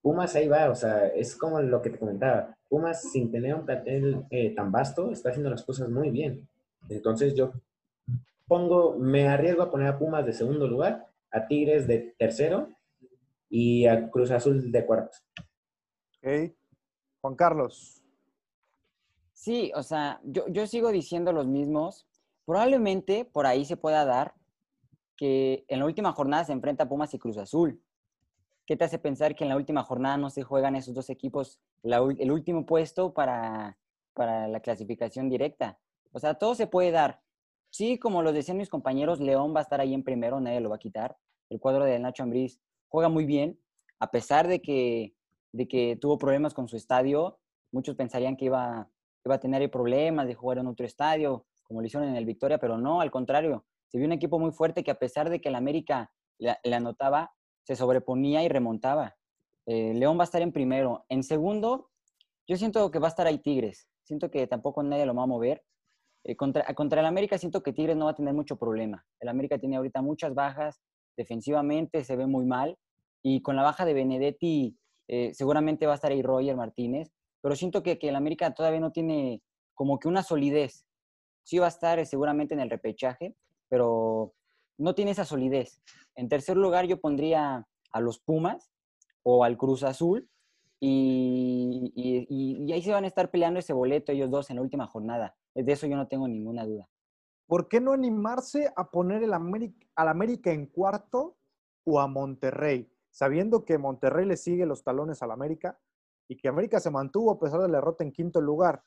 Pumas 0.03 0.35
ahí 0.35 0.49
va, 0.49 0.69
o 0.69 0.75
sea, 0.75 1.07
es 1.07 1.35
como 1.35 1.63
lo 1.63 1.81
que 1.81 1.91
te 1.91 1.99
comentaba. 1.99 2.55
Pumas 2.69 3.11
sin 3.11 3.31
tener 3.31 3.55
un 3.55 3.65
plantel 3.65 4.27
eh, 4.31 4.55
tan 4.55 4.71
vasto 4.71 5.11
está 5.11 5.31
haciendo 5.31 5.49
las 5.49 5.63
cosas 5.63 5.89
muy 5.89 6.11
bien. 6.11 6.47
Entonces 6.89 7.35
yo 7.35 7.53
pongo, 8.47 8.99
me 8.99 9.29
arriesgo 9.29 9.63
a 9.63 9.71
poner 9.71 9.89
a 9.89 9.99
Pumas 9.99 10.27
de 10.27 10.33
segundo 10.33 10.69
lugar, 10.69 11.07
a 11.35 11.47
Tigres 11.47 11.87
de 11.87 12.15
tercero 12.17 12.69
y 13.51 13.87
a 13.87 14.09
Cruz 14.09 14.31
Azul 14.31 14.71
de 14.71 14.87
cuarto. 14.87 15.19
Ok. 16.23 16.55
Juan 17.21 17.35
Carlos. 17.35 18.01
Sí, 19.33 19.73
o 19.75 19.83
sea, 19.83 20.21
yo, 20.25 20.47
yo 20.49 20.67
sigo 20.67 20.91
diciendo 20.91 21.33
los 21.33 21.47
mismos. 21.47 22.07
Probablemente 22.47 23.25
por 23.25 23.47
ahí 23.47 23.65
se 23.65 23.77
pueda 23.77 24.05
dar 24.05 24.35
que 25.17 25.65
en 25.69 25.81
la 25.81 25.87
última 25.87 26.13
jornada 26.13 26.45
se 26.45 26.53
enfrenta 26.53 26.89
Pumas 26.89 27.13
y 27.15 27.19
Cruz 27.19 27.37
Azul. 27.37 27.83
¿Qué 28.67 28.77
te 28.77 28.85
hace 28.85 28.99
pensar 28.99 29.35
que 29.35 29.45
en 29.45 29.51
la 29.51 29.57
última 29.57 29.83
jornada 29.83 30.17
no 30.17 30.31
se 30.31 30.43
juegan 30.43 30.77
esos 30.77 30.95
dos 30.95 31.11
equipos 31.11 31.61
el 31.83 32.31
último 32.31 32.65
puesto 32.65 33.13
para, 33.13 33.77
para 34.15 34.49
la 34.49 34.61
clasificación 34.61 35.29
directa? 35.29 35.79
O 36.13 36.19
sea, 36.19 36.35
todo 36.35 36.55
se 36.55 36.67
puede 36.67 36.91
dar. 36.91 37.21
Sí, 37.71 37.99
como 37.99 38.23
lo 38.23 38.33
decían 38.33 38.57
mis 38.57 38.71
compañeros, 38.71 39.21
León 39.21 39.55
va 39.55 39.59
a 39.61 39.63
estar 39.65 39.81
ahí 39.81 39.95
en 39.95 40.05
primero, 40.05 40.41
nadie 40.41 40.61
lo 40.61 40.71
va 40.71 40.77
a 40.77 40.79
quitar. 40.79 41.17
El 41.51 41.61
cuadro 41.61 41.85
de 41.85 41.99
Nacho 41.99 42.23
Ambriz 42.23 42.61
juega 42.89 43.09
muy 43.09 43.25
bien, 43.25 43.59
a 44.01 44.11
pesar 44.11 44.49
de 44.49 44.61
que, 44.61 45.15
de 45.53 45.69
que 45.69 45.97
tuvo 46.01 46.19
problemas 46.19 46.55
con 46.55 46.69
su 46.69 46.77
estadio. 46.77 47.39
Muchos 47.73 47.97
pensarían 47.97 48.37
que 48.37 48.47
iba, 48.47 48.89
iba 49.25 49.35
a 49.35 49.41
tener 49.41 49.69
problemas 49.71 50.27
de 50.27 50.35
jugar 50.35 50.59
en 50.59 50.67
otro 50.67 50.87
estadio, 50.87 51.47
como 51.65 51.81
lo 51.81 51.87
hicieron 51.87 52.09
en 52.09 52.17
el 52.17 52.27
Victoria, 52.27 52.59
pero 52.59 52.79
no, 52.79 53.01
al 53.01 53.11
contrario. 53.11 53.65
Se 53.89 53.99
vio 53.99 54.07
un 54.07 54.13
equipo 54.13 54.39
muy 54.39 54.53
fuerte 54.53 54.83
que 54.83 54.91
a 54.91 54.99
pesar 54.99 55.31
de 55.31 55.41
que 55.41 55.49
el 55.49 55.55
América 55.55 56.13
le, 56.39 56.75
anotaba, 56.75 57.33
se 57.63 57.77
sobreponía 57.77 58.43
y 58.43 58.49
remontaba. 58.49 59.17
Eh, 59.67 59.95
León 59.95 60.19
va 60.19 60.23
a 60.23 60.25
estar 60.25 60.43
en 60.43 60.53
primero. 60.53 61.05
En 61.09 61.23
segundo, 61.23 61.91
yo 62.47 62.57
siento 62.57 62.91
que 62.91 62.99
va 62.99 63.09
a 63.09 63.11
estar 63.11 63.27
ahí 63.27 63.39
Tigres. 63.39 63.89
Siento 64.03 64.31
que 64.31 64.47
tampoco 64.47 64.83
nadie 64.83 65.07
lo 65.07 65.15
va 65.15 65.23
a 65.23 65.27
mover. 65.27 65.65
Eh, 66.25 66.37
contra, 66.37 66.65
contra 66.75 67.01
el 67.01 67.07
América 67.07 67.39
siento 67.39 67.63
que 67.63 67.73
Tigres 67.73 67.97
no 67.97 68.07
va 68.07 68.13
a 68.13 68.17
tener 68.17 68.35
mucho 68.35 68.57
problema. 68.57 69.07
El 69.21 69.29
América 69.29 69.59
tiene 69.59 69.77
ahorita 69.77 70.03
muchas 70.03 70.35
bajas, 70.35 70.81
defensivamente 71.17 72.05
se 72.05 72.17
ve 72.17 72.27
muy 72.27 72.45
mal 72.45 72.77
y 73.23 73.43
con 73.43 73.57
la 73.57 73.63
baja 73.63 73.85
de 73.85 73.95
Benedetti 73.95 74.77
eh, 75.09 75.33
seguramente 75.35 75.87
va 75.87 75.93
a 75.93 75.95
estar 75.97 76.13
ahí 76.13 76.23
Roger 76.23 76.57
Martínez, 76.57 77.11
pero 77.41 77.57
siento 77.57 77.83
que, 77.83 77.99
el 78.01 78.17
América 78.17 78.55
todavía 78.55 78.81
no 78.81 78.93
tiene 78.93 79.43
como 79.75 79.99
que 79.99 80.09
una 80.09 80.23
solidez. 80.23 80.87
Sí 81.43 81.59
va 81.59 81.67
a 81.67 81.69
estar 81.69 81.99
eh, 81.99 82.07
seguramente 82.07 82.55
en 82.55 82.61
el 82.61 82.71
repechaje, 82.71 83.35
pero 83.69 84.35
no 84.79 84.95
tiene 84.95 85.11
esa 85.11 85.25
solidez. 85.25 85.81
En 86.17 86.29
tercer 86.29 86.57
lugar 86.57 86.87
yo 86.87 87.01
pondría 87.01 87.67
a 87.93 88.01
los 88.01 88.19
Pumas 88.19 88.71
o 89.23 89.45
al 89.45 89.57
Cruz 89.57 89.83
Azul 89.83 90.29
y, 90.81 91.93
y, 91.95 92.73
ahí 92.73 92.83
se 92.83 92.93
van 92.93 93.05
a 93.05 93.09
estar 93.09 93.31
peleando 93.31 93.61
ese 93.61 93.73
boleto 93.73 94.13
ellos 94.13 94.31
dos 94.31 94.51
en 94.51 94.57
la 94.57 94.63
última 94.63 94.87
jornada. 94.87 95.37
De 95.55 95.71
eso 95.73 95.87
yo 95.87 95.97
no 95.97 96.09
tengo 96.09 96.29
ninguna 96.29 96.65
duda. 96.65 96.89
¿Por 97.47 97.69
qué 97.69 97.81
no 97.81 97.93
animarse 97.93 98.73
a 98.77 98.91
poner 98.91 99.23
el 99.23 99.33
América, 99.33 99.87
al 99.97 100.09
América 100.09 100.51
en 100.51 100.67
cuarto 100.67 101.37
o 101.85 102.01
a 102.01 102.07
Monterrey? 102.07 102.91
Sabiendo 103.11 103.65
que 103.65 103.79
Monterrey 103.79 104.27
le 104.27 104.37
sigue 104.37 104.67
los 104.67 104.83
talones 104.83 105.23
al 105.23 105.31
América 105.31 105.79
y 106.29 106.37
que 106.37 106.49
América 106.49 106.81
se 106.81 106.91
mantuvo 106.91 107.33
a 107.33 107.39
pesar 107.39 107.61
de 107.61 107.69
la 107.69 107.79
derrota 107.79 108.03
en 108.03 108.13
quinto 108.13 108.41
lugar. 108.41 108.83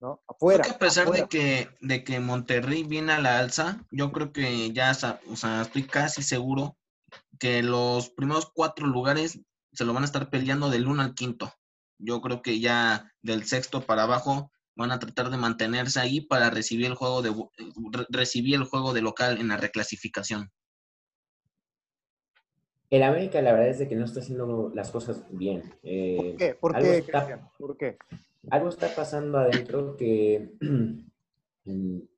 ¿no? 0.00 0.22
Afuera. 0.26 0.64
a 0.68 0.78
pesar 0.78 1.10
de 1.10 1.26
que, 1.28 1.68
de 1.80 2.04
que 2.04 2.20
Monterrey 2.20 2.82
viene 2.82 3.12
a 3.12 3.20
la 3.20 3.38
alza, 3.38 3.86
yo 3.90 4.12
creo 4.12 4.32
que 4.32 4.72
ya, 4.72 4.92
o 5.30 5.36
sea, 5.36 5.62
estoy 5.62 5.86
casi 5.86 6.22
seguro 6.22 6.76
que 7.38 7.62
los 7.62 8.10
primeros 8.10 8.50
cuatro 8.52 8.86
lugares 8.86 9.40
se 9.72 9.84
lo 9.84 9.92
van 9.92 10.02
a 10.02 10.06
estar 10.06 10.30
peleando 10.30 10.70
del 10.70 10.86
uno 10.86 11.02
al 11.02 11.14
quinto. 11.14 11.52
Yo 11.98 12.20
creo 12.20 12.42
que 12.42 12.60
ya 12.60 13.12
del 13.22 13.44
sexto 13.44 13.82
para 13.82 14.04
abajo 14.04 14.50
van 14.76 14.92
a 14.92 14.98
tratar 14.98 15.30
de 15.30 15.36
mantenerse 15.36 16.00
ahí 16.00 16.20
para 16.20 16.50
recibir 16.50 16.86
el 16.86 16.94
juego 16.94 17.22
de 17.22 17.32
recibir 18.10 18.56
el 18.56 18.64
juego 18.64 18.92
de 18.92 19.02
local 19.02 19.38
en 19.38 19.48
la 19.48 19.56
reclasificación. 19.56 20.50
el 22.90 23.02
América 23.02 23.42
la 23.42 23.52
verdad 23.52 23.70
es 23.70 23.78
de 23.78 23.88
que 23.88 23.96
no 23.96 24.04
está 24.04 24.20
haciendo 24.20 24.70
las 24.74 24.90
cosas 24.90 25.24
bien. 25.30 25.62
Eh, 25.82 26.16
¿Por 26.18 26.36
qué? 26.36 26.54
¿Por 26.54 26.76
algo 26.76 26.90
qué, 26.90 26.98
está-? 26.98 27.50
¿Por 27.58 27.76
qué? 27.76 27.96
algo 28.50 28.68
está 28.68 28.94
pasando 28.94 29.38
adentro 29.38 29.96
que 29.96 30.52
en, 31.64 32.08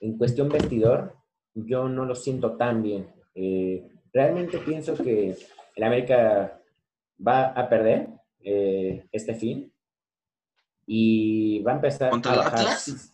en 0.00 0.18
cuestión 0.18 0.48
vestidor 0.48 1.16
yo 1.54 1.88
no 1.88 2.04
lo 2.04 2.14
siento 2.14 2.56
tan 2.56 2.82
bien. 2.82 3.08
Eh, 3.34 3.86
realmente 4.12 4.58
pienso 4.58 4.94
que 4.96 5.36
el 5.74 5.82
América 5.82 6.60
va 7.26 7.46
a 7.46 7.68
perder 7.68 8.08
eh, 8.40 9.06
este 9.12 9.34
fin 9.34 9.72
y 10.86 11.60
va 11.62 11.72
a 11.72 11.76
empezar 11.76 12.10
¿Contra 12.10 12.32
a 12.32 12.34
el. 12.34 12.40
Atlas? 12.42 13.12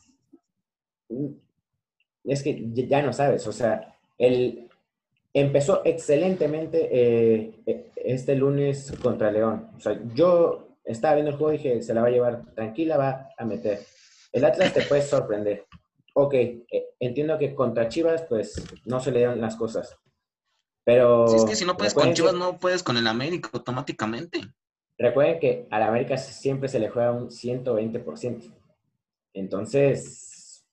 Es 2.24 2.42
que 2.42 2.62
ya 2.72 3.02
no 3.02 3.12
sabes, 3.12 3.46
o 3.46 3.52
sea, 3.52 3.96
el, 4.18 4.68
empezó 5.32 5.82
excelentemente 5.84 6.88
eh, 6.92 7.62
eh, 7.66 7.92
este 7.96 8.34
lunes 8.34 8.92
contra 9.02 9.30
León. 9.30 9.70
O 9.76 9.80
sea, 9.80 9.98
yo 10.14 10.76
estaba 10.84 11.14
viendo 11.14 11.30
el 11.30 11.36
juego 11.36 11.52
y 11.52 11.56
dije, 11.56 11.82
se 11.82 11.94
la 11.94 12.02
va 12.02 12.08
a 12.08 12.12
llevar 12.12 12.54
tranquila, 12.54 12.96
va 12.96 13.28
a 13.36 13.44
meter. 13.44 13.80
El 14.32 14.44
Atlas 14.44 14.72
te 14.72 14.82
puede 14.82 15.02
sorprender. 15.02 15.66
Ok, 16.14 16.34
eh, 16.34 16.64
entiendo 17.00 17.38
que 17.38 17.54
contra 17.54 17.88
Chivas, 17.88 18.22
pues, 18.28 18.62
no 18.84 19.00
se 19.00 19.10
le 19.10 19.22
dan 19.22 19.40
las 19.40 19.56
cosas. 19.56 19.96
Pero... 20.84 21.28
Si 21.28 21.36
es 21.36 21.44
que 21.44 21.56
si 21.56 21.64
no 21.64 21.76
puedes 21.76 21.94
con 21.94 22.12
Chivas, 22.12 22.34
no 22.34 22.58
puedes 22.58 22.82
con 22.82 22.96
el 22.96 23.06
América 23.06 23.50
automáticamente. 23.52 24.40
Recuerden 25.02 25.40
que 25.40 25.66
a 25.68 25.80
la 25.80 25.88
América 25.88 26.16
siempre 26.16 26.68
se 26.68 26.78
le 26.78 26.88
juega 26.88 27.10
un 27.10 27.28
120%. 27.28 28.54
Entonces, 29.34 30.64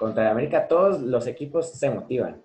contra 0.00 0.24
la 0.24 0.32
América 0.32 0.66
todos 0.66 1.00
los 1.00 1.28
equipos 1.28 1.70
se 1.70 1.88
motivan. 1.88 2.44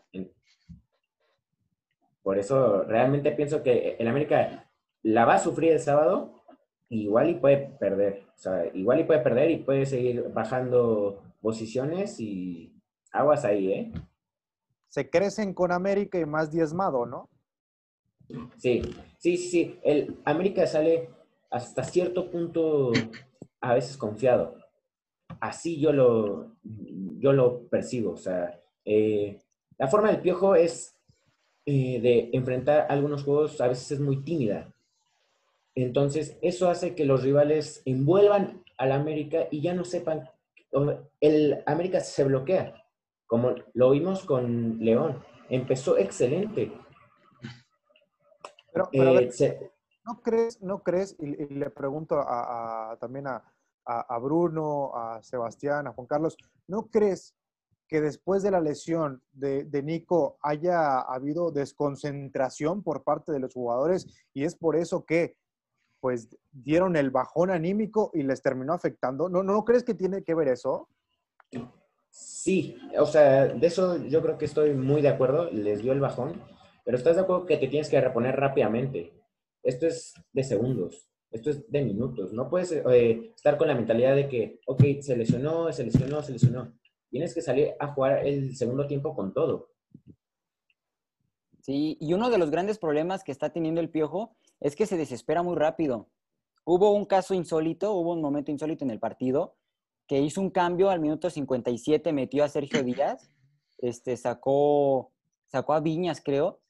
Por 2.21 2.37
eso 2.37 2.83
realmente 2.83 3.31
pienso 3.31 3.63
que 3.63 3.95
el 3.97 4.07
América 4.07 4.69
la 5.01 5.25
va 5.25 5.35
a 5.35 5.39
sufrir 5.39 5.71
el 5.71 5.79
sábado, 5.79 6.43
igual 6.89 7.31
y 7.31 7.35
puede 7.35 7.57
perder. 7.79 8.27
O 8.45 8.77
igual 8.77 8.99
y 8.99 9.03
puede 9.05 9.21
perder 9.21 9.49
y 9.49 9.57
puede 9.57 9.87
seguir 9.87 10.29
bajando 10.31 11.23
posiciones 11.41 12.19
y 12.19 12.79
aguas 13.11 13.43
ahí, 13.43 13.73
¿eh? 13.73 13.93
Se 14.87 15.09
crecen 15.09 15.55
con 15.55 15.71
América 15.71 16.19
y 16.19 16.27
más 16.27 16.51
diezmado, 16.51 17.07
¿no? 17.07 17.27
Sí, 18.57 18.81
sí, 19.17 19.37
sí. 19.37 19.79
El 19.83 20.17
América 20.25 20.67
sale 20.67 21.09
hasta 21.49 21.83
cierto 21.83 22.29
punto 22.29 22.91
a 23.61 23.73
veces 23.73 23.97
confiado. 23.97 24.57
Así 25.39 25.79
yo 25.79 25.93
lo, 25.93 26.55
yo 26.63 27.33
lo 27.33 27.67
percibo. 27.67 28.11
O 28.11 28.17
sea, 28.17 28.59
eh, 28.85 29.39
la 29.77 29.87
forma 29.87 30.11
del 30.11 30.21
piojo 30.21 30.55
es 30.55 30.97
eh, 31.65 31.99
de 32.01 32.29
enfrentar 32.31 32.87
algunos 32.89 33.25
juegos 33.25 33.59
a 33.59 33.67
veces 33.67 33.91
es 33.91 33.99
muy 33.99 34.23
tímida. 34.23 34.73
Entonces, 35.75 36.37
eso 36.41 36.69
hace 36.69 36.95
que 36.95 37.05
los 37.05 37.23
rivales 37.23 37.81
envuelvan 37.85 38.63
al 38.77 38.93
América 38.93 39.47
y 39.51 39.61
ya 39.61 39.73
no 39.73 39.83
sepan. 39.83 40.29
El 41.19 41.61
América 41.65 41.99
se 41.99 42.23
bloquea, 42.23 42.83
como 43.25 43.53
lo 43.73 43.91
vimos 43.91 44.23
con 44.23 44.79
León. 44.79 45.21
Empezó 45.49 45.97
excelente. 45.97 46.71
Pero, 48.91 49.11
Eh, 49.11 49.13
ver, 49.15 49.31
se- 49.33 49.71
¿no 50.05 50.21
crees, 50.21 50.61
no 50.61 50.83
crees? 50.83 51.15
Y, 51.19 51.41
y 51.41 51.47
le 51.55 51.69
pregunto 51.69 52.19
a, 52.19 52.91
a- 52.91 52.97
también 52.97 53.27
a 53.27 54.19
Bruno, 54.19 54.91
a 54.95 55.21
Sebastián, 55.23 55.87
a 55.87 55.93
Juan 55.93 56.07
Carlos, 56.07 56.35
¿no 56.67 56.87
crees 56.87 57.33
que 57.87 58.01
después 58.01 58.43
de 58.43 58.51
la 58.51 58.59
lesión 58.59 59.21
de, 59.31 59.63
de 59.63 59.81
Nico 59.81 60.37
haya 60.41 60.99
habido 60.99 61.51
desconcentración 61.51 62.83
por 62.83 63.03
parte 63.03 63.31
de 63.31 63.39
los 63.39 63.53
jugadores 63.53 64.05
y 64.33 64.43
es 64.43 64.55
por 64.55 64.75
eso 64.75 65.05
que 65.05 65.37
pues 66.01 66.27
dieron 66.51 66.95
el 66.95 67.09
bajón 67.11 67.49
anímico 67.49 68.11
y 68.13 68.23
les 68.23 68.41
terminó 68.41 68.73
afectando? 68.73 69.29
¿No, 69.29 69.41
no 69.41 69.63
crees 69.65 69.83
que 69.83 69.93
tiene 69.93 70.23
que 70.23 70.35
ver 70.35 70.49
eso? 70.49 70.89
Sí, 72.09 72.77
o 72.99 73.05
sea, 73.05 73.45
de 73.47 73.67
eso 73.67 73.97
yo 73.97 74.21
creo 74.21 74.37
que 74.37 74.45
estoy 74.45 74.73
muy 74.73 75.01
de 75.01 75.09
acuerdo, 75.09 75.49
les 75.51 75.81
dio 75.81 75.93
el 75.93 75.99
bajón, 75.99 76.41
pero 76.87 76.97
estás 76.97 77.17
de 77.17 77.23
acuerdo 77.23 77.45
que 77.45 77.57
te 77.57 77.67
tienes 77.67 77.89
que 77.89 77.99
reponer 77.99 78.37
rápidamente. 78.37 79.11
Esto 79.61 79.87
es 79.87 80.13
de 80.31 80.41
segundos, 80.41 81.09
esto 81.31 81.49
es 81.49 81.69
de 81.69 81.81
minutos. 81.81 82.31
No 82.31 82.49
puedes 82.49 82.71
eh, 82.71 83.33
estar 83.35 83.57
con 83.57 83.67
la 83.67 83.75
mentalidad 83.75 84.15
de 84.15 84.29
que, 84.29 84.61
ok, 84.65 85.01
se 85.01 85.17
lesionó, 85.17 85.69
se 85.73 85.83
lesionó, 85.83 86.23
se 86.23 86.31
lesionó. 86.31 86.71
Tienes 87.09 87.35
que 87.35 87.41
salir 87.41 87.73
a 87.77 87.87
jugar 87.87 88.25
el 88.25 88.55
segundo 88.55 88.87
tiempo 88.87 89.13
con 89.13 89.33
todo. 89.33 89.73
Sí, 91.59 91.97
y 91.99 92.13
uno 92.13 92.29
de 92.29 92.37
los 92.37 92.51
grandes 92.51 92.79
problemas 92.79 93.25
que 93.25 93.33
está 93.33 93.49
teniendo 93.49 93.81
el 93.81 93.89
Piojo 93.89 94.37
es 94.61 94.77
que 94.77 94.85
se 94.85 94.95
desespera 94.95 95.43
muy 95.43 95.57
rápido. 95.57 96.07
Hubo 96.63 96.93
un 96.93 97.03
caso 97.03 97.33
insólito, 97.33 97.91
hubo 97.95 98.13
un 98.13 98.21
momento 98.21 98.49
insólito 98.49 98.85
en 98.85 98.91
el 98.91 98.99
partido, 99.01 99.57
que 100.07 100.21
hizo 100.21 100.39
un 100.39 100.51
cambio 100.51 100.89
al 100.89 101.01
minuto 101.01 101.29
57, 101.29 102.13
metió 102.13 102.45
a 102.45 102.47
Sergio 102.47 102.81
Díaz, 102.81 103.29
este, 103.77 104.15
sacó, 104.15 105.11
sacó 105.47 105.73
a 105.73 105.81
Viñas, 105.81 106.21
creo, 106.23 106.61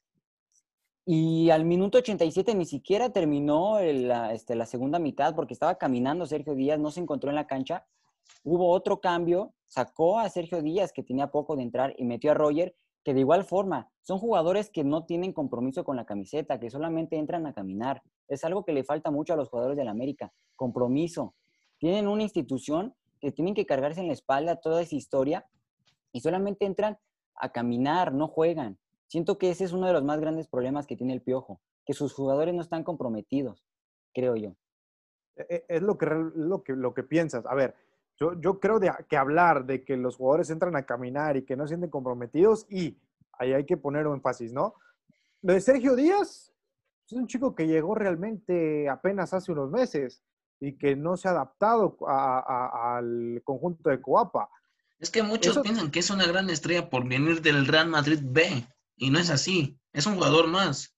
y 1.09 1.51
al 1.51 1.63
minuto 1.63 1.99
87 1.99 2.53
ni 2.53 2.65
siquiera 2.65 3.11
terminó 3.11 3.79
la, 3.79 4.33
este, 4.33 4.65
segunda 4.65 4.99
mitad 4.99 5.33
porque 5.35 5.53
estaba 5.53 5.75
caminando 5.75 6.25
Sergio 6.25 6.53
Díaz, 6.53 6.79
no 6.79 6.91
se 6.91 6.99
encontró 6.99 7.29
en 7.29 7.37
la 7.37 7.47
cancha. 7.47 7.87
Hubo 8.43 8.69
otro 8.71 8.99
cambio, 8.99 9.53
sacó 9.67 10.19
a 10.19 10.27
Sergio 10.27 10.61
Díaz, 10.61 10.91
que 10.91 11.03
tenía 11.03 11.31
poco 11.31 11.55
de 11.55 11.63
entrar, 11.63 11.95
y 11.97 12.03
metió 12.03 12.31
a 12.31 12.33
Roger, 12.33 12.75
que 13.05 13.13
de 13.13 13.21
igual 13.21 13.45
forma 13.45 13.89
son 14.01 14.19
jugadores 14.19 14.69
que 14.69 14.83
no 14.83 15.05
tienen 15.05 15.31
compromiso 15.31 15.85
con 15.85 15.95
la 15.95 16.03
camiseta, 16.03 16.59
que 16.59 16.69
solamente 16.69 17.17
entran 17.17 17.47
a 17.47 17.53
caminar. 17.53 18.03
Es 18.27 18.43
algo 18.43 18.65
que 18.65 18.73
le 18.73 18.83
falta 18.83 19.09
mucho 19.09 19.31
a 19.31 19.37
los 19.37 19.47
jugadores 19.47 19.77
del 19.77 19.87
América, 19.87 20.33
compromiso. 20.57 21.35
Tienen 21.77 22.09
una 22.09 22.23
institución 22.23 22.93
que 23.21 23.31
tienen 23.31 23.53
que 23.53 23.65
cargarse 23.65 24.01
en 24.01 24.07
la 24.07 24.13
espalda 24.13 24.57
toda 24.57 24.81
esa 24.81 24.95
historia 24.95 25.47
y 26.11 26.19
solamente 26.19 26.65
entran 26.65 26.97
a 27.33 27.53
caminar, 27.53 28.13
no 28.13 28.27
juegan. 28.27 28.77
Siento 29.07 29.37
que 29.37 29.49
ese 29.49 29.63
es 29.63 29.71
uno 29.73 29.87
de 29.87 29.93
los 29.93 30.03
más 30.03 30.19
grandes 30.19 30.47
problemas 30.47 30.85
que 30.85 30.95
tiene 30.97 31.13
el 31.13 31.21
Piojo, 31.21 31.61
que 31.85 31.93
sus 31.93 32.13
jugadores 32.13 32.53
no 32.53 32.61
están 32.61 32.83
comprometidos, 32.83 33.65
creo 34.13 34.35
yo. 34.35 34.55
E- 35.35 35.45
e- 35.49 35.65
Es 35.69 35.81
lo 35.81 35.97
que, 35.97 36.05
lo 36.35 36.63
que, 36.63 36.73
lo 36.73 36.93
que 36.93 37.03
piensas. 37.03 37.45
A 37.45 37.55
ver, 37.55 37.75
yo, 38.19 38.33
yo 38.39 38.59
creo 38.59 38.79
de, 38.79 38.91
que 39.09 39.15
hablar 39.17 39.65
de 39.65 39.83
que 39.85 39.95
los 39.95 40.17
jugadores 40.17 40.49
entran 40.49 40.75
a 40.75 40.85
caminar 40.85 41.37
y 41.37 41.43
que 41.45 41.55
no 41.55 41.63
se 41.65 41.69
sienten 41.69 41.89
comprometidos 41.89 42.65
y 42.69 42.97
ahí 43.33 43.53
hay 43.53 43.65
que 43.65 43.77
poner 43.77 44.05
énfasis, 44.07 44.51
¿no? 44.51 44.73
Lo 45.43 45.53
de 45.53 45.61
Sergio 45.61 45.95
Díaz 45.95 46.51
es 47.05 47.13
un 47.13 47.27
chico 47.27 47.55
que 47.55 47.67
llegó 47.67 47.95
realmente 47.95 48.89
apenas 48.89 49.33
hace 49.33 49.51
unos 49.51 49.69
meses 49.69 50.23
y 50.59 50.73
que 50.77 50.95
no 50.95 51.15
se 51.15 51.27
ha 51.27 51.31
adaptado 51.31 51.95
a- 52.07 52.39
a- 52.39 52.97
al 52.97 53.41
conjunto 53.45 53.89
de 53.89 54.01
Coapa. 54.01 54.49
Es 54.99 55.11
que 55.11 55.21
muchos 55.21 55.51
Eso- 55.51 55.61
piensan 55.61 55.91
que 55.91 55.99
es 55.99 56.09
una 56.09 56.25
gran 56.25 56.49
estrella 56.49 56.89
por 56.89 57.07
venir 57.07 57.41
del 57.43 57.67
Real 57.67 57.87
Madrid 57.87 58.19
B. 58.23 58.65
Y 58.97 59.09
no 59.11 59.19
es 59.19 59.29
así. 59.29 59.79
Es 59.93 60.05
un 60.05 60.15
jugador 60.15 60.47
más. 60.47 60.93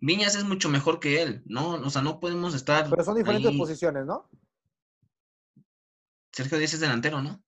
Viñas 0.00 0.34
es 0.34 0.44
mucho 0.44 0.68
mejor 0.68 1.00
que 1.00 1.22
él. 1.22 1.42
No, 1.46 1.70
o 1.74 1.90
sea, 1.90 2.02
no 2.02 2.20
podemos 2.20 2.54
estar. 2.54 2.88
Pero 2.90 3.02
son 3.04 3.16
diferentes 3.16 3.50
ahí. 3.50 3.58
posiciones, 3.58 4.04
¿no? 4.04 4.28
Sergio 6.32 6.58
Díaz 6.58 6.74
es 6.74 6.80
delantero, 6.80 7.22
¿no? 7.22 7.42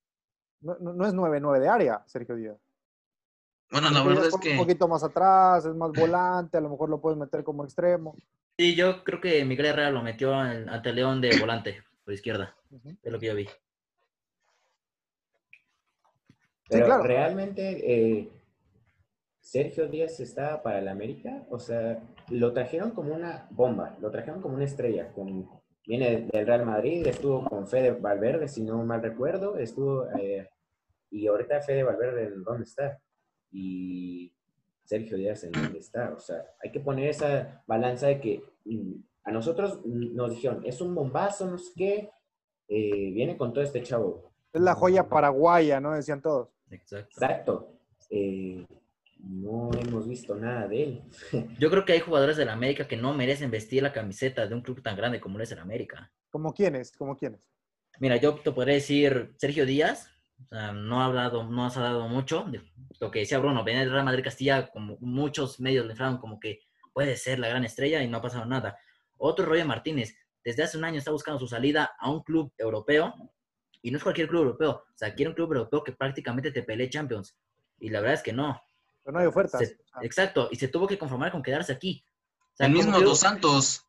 No, 0.61 0.77
no- 0.81 0.92
no 0.94 1.07
es 1.07 1.12
9-9 1.12 1.61
de 1.61 1.68
área, 1.68 2.03
Sergio 2.07 2.35
Díaz. 2.37 2.57
Bueno, 3.70 3.90
la 3.90 4.03
verdad 4.03 4.22
Díaz 4.22 4.27
es 4.29 4.31
juega 4.40 4.51
Un 4.51 4.57
que. 4.57 4.62
poquito 4.62 4.88
más 4.88 5.03
atrás, 5.03 5.66
es 5.66 5.75
más 5.75 5.90
volante, 5.92 6.57
a 6.57 6.61
lo 6.61 6.70
mejor 6.70 6.88
lo 6.88 7.01
puedes 7.01 7.18
meter 7.18 7.42
como 7.44 7.64
extremo. 7.64 8.16
Sí, 8.59 8.75
yo 8.75 9.05
creo 9.05 9.20
que 9.20 9.44
Miguel 9.44 9.66
Herrera 9.66 9.90
lo 9.90 10.03
metió 10.03 10.33
en- 10.51 10.68
ante 10.68 10.92
León 10.92 11.20
de 11.20 11.38
volante, 11.38 11.83
por 12.05 12.14
izquierda. 12.14 12.57
Es 13.03 13.12
lo 13.12 13.18
que 13.18 13.27
yo 13.27 13.35
vi. 13.35 13.49
Pero 16.68 16.87
claro. 16.87 17.03
realmente 17.03 17.81
eh, 18.20 18.33
Sergio 19.46 19.87
Díaz 19.87 20.18
estaba 20.18 20.61
para 20.61 20.80
el 20.80 20.88
América, 20.88 21.46
o 21.50 21.61
sea, 21.61 22.02
lo 22.30 22.52
trajeron 22.52 22.90
como 22.90 23.14
una 23.14 23.46
bomba, 23.52 23.96
lo 24.00 24.11
trajeron 24.11 24.42
como 24.42 24.56
una 24.56 24.64
estrella. 24.64 25.12
Con, 25.12 25.48
viene 25.87 26.28
del 26.32 26.46
Real 26.48 26.66
Madrid, 26.66 27.06
estuvo 27.06 27.48
con 27.48 27.68
Fede 27.68 27.92
Valverde, 27.92 28.48
si 28.48 28.64
no 28.64 28.85
mal 28.85 29.00
recuerdo, 29.00 29.56
estuvo 29.56 30.09
eh, 30.18 30.48
y 31.12 31.28
ahorita 31.28 31.61
Fede 31.61 31.85
Valverde, 31.85 32.32
¿dónde 32.44 32.64
está? 32.64 33.00
Y 33.52 34.35
Sergio 34.82 35.16
Díaz, 35.16 35.44
¿en 35.44 35.52
dónde 35.52 35.78
está? 35.78 36.12
O 36.12 36.18
sea, 36.18 36.44
hay 36.61 36.72
que 36.72 36.80
poner 36.80 37.11
esa 37.11 37.62
balanza 37.68 38.09
de 38.09 38.20
que 38.20 38.42
mm, 38.64 38.94
a 39.22 39.30
nosotros 39.30 39.87
nos 39.87 40.30
dijeron, 40.32 40.62
es 40.66 40.80
un 40.80 40.92
bombazo, 40.92 41.46
no 41.46 41.59
sé 41.59 41.72
qué, 41.76 42.11
eh, 42.66 43.12
viene 43.12 43.37
con 43.37 43.52
todo 43.52 43.62
este 43.62 43.80
chavo. 43.80 44.32
Es 44.52 44.61
la 44.61 44.74
joya 44.74 45.09
paraguaya, 45.09 45.78
¿no? 45.80 45.94
Decían 45.94 46.20
todos. 46.20 46.48
Exacto. 46.68 47.06
Exacto. 47.12 47.72
Eh, 48.11 48.66
no 49.28 49.70
hemos 49.78 50.06
visto 50.08 50.34
nada 50.34 50.68
de 50.68 50.82
él. 50.82 51.02
Yo 51.58 51.70
creo 51.70 51.84
que 51.84 51.92
hay 51.92 52.00
jugadores 52.00 52.36
del 52.36 52.48
América 52.48 52.86
que 52.86 52.96
no 52.96 53.14
merecen 53.14 53.50
vestir 53.50 53.82
la 53.82 53.92
camiseta 53.92 54.46
de 54.46 54.54
un 54.54 54.62
club 54.62 54.82
tan 54.82 54.96
grande 54.96 55.20
como 55.20 55.38
lo 55.38 55.44
es 55.44 55.52
el 55.52 55.58
América. 55.58 56.12
¿Como 56.30 56.52
quiénes? 56.52 56.92
¿Como 56.92 57.16
quiénes? 57.16 57.40
Mira, 57.98 58.16
yo 58.16 58.34
te 58.34 58.52
podría 58.52 58.74
decir 58.74 59.34
Sergio 59.38 59.64
Díaz, 59.64 60.10
o 60.44 60.48
sea, 60.48 60.72
no 60.72 61.00
ha 61.00 61.06
hablado, 61.06 61.44
no 61.44 61.64
has 61.64 61.76
hablado 61.78 62.08
mucho. 62.08 62.44
de 62.44 62.60
lo 63.00 63.10
que 63.10 63.20
decía 63.20 63.38
Bruno, 63.38 63.64
venía 63.64 63.80
del 63.80 63.90
Real 63.90 64.04
Madrid 64.04 64.24
Castilla, 64.24 64.68
como 64.70 64.98
muchos 65.00 65.60
medios 65.60 65.86
le 65.86 65.92
inflaron 65.92 66.18
como 66.18 66.38
que 66.38 66.60
puede 66.92 67.16
ser 67.16 67.38
la 67.38 67.48
gran 67.48 67.64
estrella 67.64 68.02
y 68.02 68.08
no 68.08 68.18
ha 68.18 68.22
pasado 68.22 68.44
nada. 68.44 68.78
Otro 69.16 69.46
Roger 69.46 69.64
Martínez, 69.64 70.14
desde 70.44 70.62
hace 70.62 70.76
un 70.76 70.84
año 70.84 70.98
está 70.98 71.10
buscando 71.10 71.40
su 71.40 71.48
salida 71.48 71.96
a 71.98 72.10
un 72.10 72.22
club 72.22 72.52
europeo 72.58 73.14
y 73.80 73.90
no 73.90 73.96
es 73.96 74.02
cualquier 74.02 74.28
club 74.28 74.42
europeo, 74.42 74.70
o 74.70 74.96
sea, 74.96 75.14
quiere 75.14 75.30
un 75.30 75.34
club 75.34 75.52
europeo 75.52 75.82
que 75.82 75.92
prácticamente 75.92 76.50
te 76.50 76.62
pelee 76.62 76.90
Champions. 76.90 77.36
Y 77.78 77.90
la 77.90 78.00
verdad 78.00 78.14
es 78.14 78.22
que 78.22 78.32
no. 78.32 78.60
Pero 79.07 79.14
no 79.14 79.21
hay 79.21 79.27
ofertas. 79.29 79.61
Se- 79.61 79.79
exacto, 80.03 80.49
y 80.51 80.57
se 80.57 80.66
tuvo 80.66 80.88
que 80.88 80.99
conformar 80.99 81.31
con 81.31 81.40
quedarse 81.40 81.73
aquí. 81.73 82.05
O 82.53 82.57
sea, 82.57 82.66
El 82.66 82.73
mismo 82.73 82.99
Dos 83.01 83.21
Santos. 83.21 83.85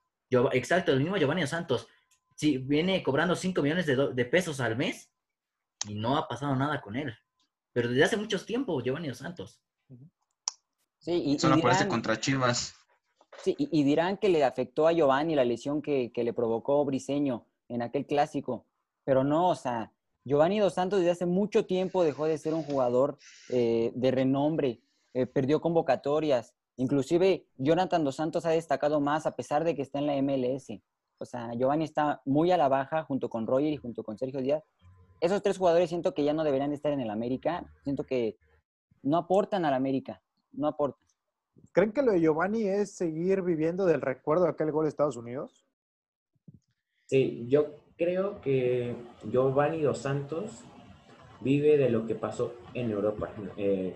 Exacto, 0.53 0.91
el 0.91 0.99
mismo 0.99 1.17
Giovanni 1.17 1.41
Dos 1.41 1.49
Santos. 1.49 1.87
Sí, 2.35 2.59
viene 2.59 3.01
cobrando 3.01 3.35
5 3.35 3.63
millones 3.63 3.87
de, 3.87 3.95
do- 3.95 4.11
de 4.13 4.25
pesos 4.25 4.59
al 4.59 4.77
mes 4.77 5.09
y 5.87 5.95
no 5.95 6.17
ha 6.17 6.27
pasado 6.27 6.55
nada 6.55 6.81
con 6.81 6.95
él. 6.95 7.15
Pero 7.73 7.89
desde 7.89 8.03
hace 8.03 8.17
mucho 8.17 8.39
tiempo, 8.45 8.79
Giovanni 8.83 9.07
Dos 9.07 9.17
Santos. 9.17 9.59
Sí, 10.99 11.13
y, 11.13 11.33
y 11.33 11.39
Solo 11.39 11.55
aparece 11.55 11.79
dirán, 11.85 11.89
contra 11.89 12.19
Chivas. 12.19 12.75
sí, 13.43 13.55
y- 13.57 13.69
y 13.79 13.83
dirán 13.83 14.17
que 14.17 14.29
le 14.29 14.43
afectó 14.43 14.87
a 14.87 14.91
Giovanni 14.93 15.33
la 15.33 15.45
lesión 15.45 15.81
que, 15.81 16.11
que 16.13 16.23
le 16.23 16.33
provocó 16.33 16.85
Briseño 16.85 17.47
en 17.69 17.81
aquel 17.81 18.05
clásico. 18.05 18.67
Pero 19.03 19.23
no, 19.23 19.49
o 19.49 19.55
sea, 19.55 19.91
Giovanni 20.25 20.59
Dos 20.59 20.75
Santos 20.75 20.99
desde 20.99 21.11
hace 21.11 21.25
mucho 21.25 21.65
tiempo 21.65 22.03
dejó 22.03 22.25
de 22.27 22.37
ser 22.37 22.53
un 22.53 22.63
jugador 22.63 23.17
eh, 23.49 23.91
de 23.95 24.11
renombre, 24.11 24.81
eh, 25.17 25.25
perdió 25.25 25.59
convocatorias. 25.59 26.53
Inclusive 26.75 27.47
Jonathan 27.57 28.03
Dos 28.03 28.17
Santos 28.17 28.45
ha 28.45 28.51
destacado 28.51 29.01
más 29.01 29.25
a 29.25 29.35
pesar 29.35 29.63
de 29.63 29.73
que 29.73 29.81
está 29.81 29.97
en 29.97 30.05
la 30.05 30.21
MLS. 30.21 30.79
O 31.17 31.25
sea, 31.25 31.55
Giovanni 31.55 31.85
está 31.85 32.21
muy 32.23 32.51
a 32.51 32.57
la 32.57 32.67
baja 32.67 33.03
junto 33.03 33.27
con 33.27 33.47
Roger 33.47 33.73
y 33.73 33.77
junto 33.77 34.03
con 34.03 34.15
Sergio 34.19 34.41
Díaz. 34.41 34.63
Esos 35.19 35.41
tres 35.41 35.57
jugadores 35.57 35.89
siento 35.89 36.13
que 36.13 36.23
ya 36.23 36.33
no 36.33 36.43
deberían 36.43 36.69
de 36.69 36.75
estar 36.75 36.91
en 36.91 36.99
el 36.99 37.09
América. 37.09 37.65
Siento 37.83 38.03
que 38.03 38.37
no 39.01 39.17
aportan 39.17 39.65
al 39.65 39.73
América. 39.73 40.21
No 40.51 40.67
aportan. 40.67 41.01
¿Creen 41.71 41.93
que 41.93 42.03
lo 42.03 42.11
de 42.11 42.21
Giovanni 42.21 42.67
es 42.67 42.95
seguir 42.95 43.41
viviendo 43.41 43.87
del 43.87 44.01
recuerdo 44.01 44.43
de 44.43 44.51
aquel 44.51 44.71
gol 44.71 44.85
de 44.85 44.89
Estados 44.89 45.17
Unidos? 45.17 45.65
Sí, 47.07 47.47
yo 47.47 47.73
creo 47.97 48.39
que 48.39 48.95
Giovanni 49.27 49.81
Dos 49.81 49.97
Santos 49.97 50.63
vive 51.41 51.77
de 51.77 51.89
lo 51.89 52.05
que 52.05 52.13
pasó 52.13 52.53
en 52.75 52.91
Europa. 52.91 53.31
Eh, 53.57 53.95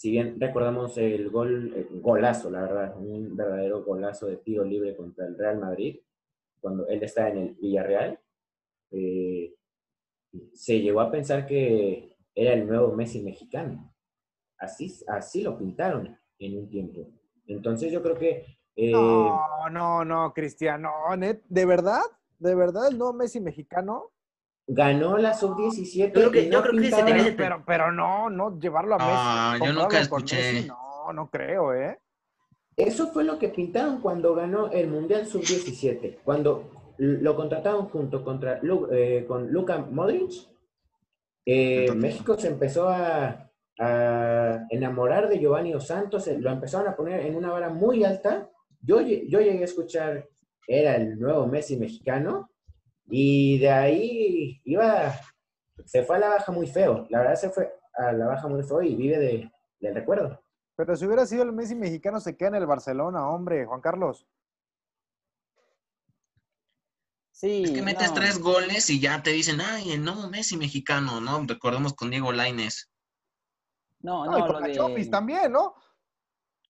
si 0.00 0.10
bien 0.10 0.40
recordamos 0.40 0.96
el 0.96 1.28
gol, 1.28 1.74
el 1.76 2.00
golazo, 2.00 2.48
la 2.50 2.62
verdad, 2.62 2.96
un 2.96 3.36
verdadero 3.36 3.84
golazo 3.84 4.28
de 4.28 4.38
tiro 4.38 4.64
libre 4.64 4.96
contra 4.96 5.26
el 5.26 5.36
Real 5.36 5.58
Madrid, 5.58 6.00
cuando 6.58 6.88
él 6.88 7.02
está 7.02 7.28
en 7.28 7.36
el 7.36 7.54
Villarreal, 7.56 8.18
eh, 8.92 9.54
se 10.54 10.80
llegó 10.80 11.02
a 11.02 11.10
pensar 11.10 11.46
que 11.46 12.16
era 12.34 12.54
el 12.54 12.66
nuevo 12.66 12.96
Messi 12.96 13.20
mexicano. 13.20 13.94
Así, 14.56 14.90
así 15.06 15.42
lo 15.42 15.58
pintaron 15.58 16.18
en 16.38 16.56
un 16.56 16.70
tiempo. 16.70 17.06
Entonces 17.46 17.92
yo 17.92 18.02
creo 18.02 18.14
que... 18.18 18.56
eh, 18.76 18.92
No, 18.92 19.68
no, 19.70 20.02
no, 20.02 20.32
Cristian, 20.32 20.80
no, 20.80 21.14
net, 21.14 21.42
¿de 21.46 21.66
verdad? 21.66 22.00
¿De 22.38 22.54
verdad 22.54 22.88
el 22.88 22.96
nuevo 22.96 23.12
Messi 23.12 23.38
mexicano? 23.38 24.12
Ganó 24.66 25.16
la 25.18 25.34
sub-17. 25.34 26.06
Yo 26.08 26.12
creo 26.12 26.30
que- 26.30 26.50
yo 26.50 26.62
creo 26.62 26.80
que 26.80 26.90
se 26.90 27.02
tenía 27.02 27.34
Pero, 27.36 27.62
pero 27.66 27.92
no, 27.92 28.30
no, 28.30 28.58
llevarlo 28.58 28.94
a 28.94 28.98
Messi. 28.98 29.10
Ah, 29.12 29.58
yo 29.64 29.72
nunca 29.72 30.00
escuché. 30.00 30.36
Messi, 30.36 30.68
no, 30.68 31.12
no 31.12 31.28
creo, 31.30 31.74
¿eh? 31.74 31.98
Eso 32.76 33.08
fue 33.08 33.24
lo 33.24 33.38
que 33.38 33.48
pintaron 33.48 34.00
cuando 34.00 34.34
ganó 34.34 34.70
el 34.70 34.88
Mundial 34.88 35.26
Sub-17. 35.26 36.18
Cuando 36.24 36.70
lo 36.98 37.36
contrataron 37.36 37.88
junto 37.88 38.22
contra 38.24 38.58
Lu- 38.62 38.88
eh, 38.92 39.24
con 39.26 39.50
Luka 39.52 39.78
Modric, 39.78 40.32
eh, 41.44 41.80
Entonces- 41.80 42.02
México 42.02 42.36
se 42.38 42.48
empezó 42.48 42.88
a, 42.88 43.50
a 43.78 44.66
enamorar 44.70 45.28
de 45.28 45.38
Giovanni 45.38 45.72
Dos 45.72 45.86
Santos, 45.86 46.26
eh, 46.28 46.38
lo 46.38 46.50
empezaron 46.50 46.88
a 46.88 46.96
poner 46.96 47.26
en 47.26 47.36
una 47.36 47.50
vara 47.50 47.68
muy 47.70 48.04
alta. 48.04 48.48
Yo, 48.82 49.00
yo 49.00 49.40
llegué 49.40 49.60
a 49.62 49.64
escuchar, 49.64 50.26
era 50.66 50.96
el 50.96 51.18
nuevo 51.18 51.46
Messi 51.46 51.76
mexicano, 51.76 52.50
y 53.10 53.58
de 53.58 53.70
ahí 53.70 54.60
iba, 54.64 55.14
se 55.84 56.02
fue 56.04 56.16
a 56.16 56.20
la 56.20 56.28
baja 56.28 56.52
muy 56.52 56.66
feo. 56.66 57.06
La 57.10 57.18
verdad 57.18 57.34
se 57.34 57.50
fue 57.50 57.72
a 57.94 58.12
la 58.12 58.26
baja 58.26 58.48
muy 58.48 58.62
feo 58.62 58.82
y 58.82 58.94
vive 58.94 59.18
de, 59.18 59.52
del 59.80 59.94
recuerdo. 59.94 60.42
Pero 60.76 60.96
si 60.96 61.04
hubiera 61.06 61.26
sido 61.26 61.42
el 61.42 61.52
Messi 61.52 61.74
mexicano, 61.74 62.20
se 62.20 62.36
queda 62.36 62.48
en 62.48 62.54
el 62.56 62.66
Barcelona, 62.66 63.28
hombre, 63.28 63.66
Juan 63.66 63.80
Carlos. 63.80 64.26
Sí, 67.32 67.64
Es 67.64 67.70
que 67.72 67.82
metes 67.82 68.08
no. 68.10 68.14
tres 68.14 68.38
goles 68.38 68.88
y 68.90 69.00
ya 69.00 69.22
te 69.22 69.30
dicen, 69.30 69.60
ay, 69.60 69.92
el 69.92 70.04
nuevo 70.04 70.28
Messi 70.28 70.56
mexicano, 70.56 71.20
¿no? 71.20 71.42
Recordemos 71.46 71.94
con 71.94 72.10
Diego 72.10 72.32
Laines. 72.32 72.90
No, 74.00 74.24
No, 74.26 74.38
y 74.38 74.40
no, 74.40 74.46
con 74.46 74.54
lo 74.54 74.60
la 74.60 74.66
de, 74.68 74.74
Chofis 74.74 75.10
también, 75.10 75.52
¿no? 75.52 75.74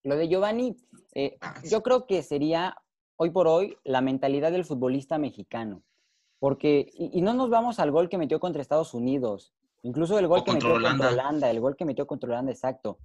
lo 0.02 0.16
de 0.16 0.28
Giovanni, 0.28 0.76
eh, 1.14 1.36
Ah, 1.40 1.60
yo 1.64 1.82
creo 1.82 2.06
que 2.06 2.22
sería 2.22 2.76
hoy 3.16 3.30
por 3.30 3.46
hoy 3.46 3.76
la 3.84 4.00
mentalidad 4.00 4.50
del 4.50 4.64
futbolista 4.64 5.18
mexicano. 5.18 5.82
Porque, 6.40 6.90
y, 6.94 7.18
y 7.18 7.22
no 7.22 7.34
nos 7.34 7.50
vamos 7.50 7.78
al 7.78 7.92
gol 7.92 8.08
que 8.08 8.18
metió 8.18 8.40
contra 8.40 8.62
Estados 8.62 8.94
Unidos, 8.94 9.52
incluso 9.82 10.18
el 10.18 10.26
gol 10.26 10.40
O 10.40 10.44
que 10.44 10.52
metió 10.52 10.70
contra 10.70 10.88
Holanda. 10.88 11.08
Holanda, 11.10 11.50
el 11.50 11.60
gol 11.60 11.76
que 11.76 11.84
metió 11.84 12.06
contra 12.06 12.30
Holanda, 12.30 12.50
exacto. 12.50 12.98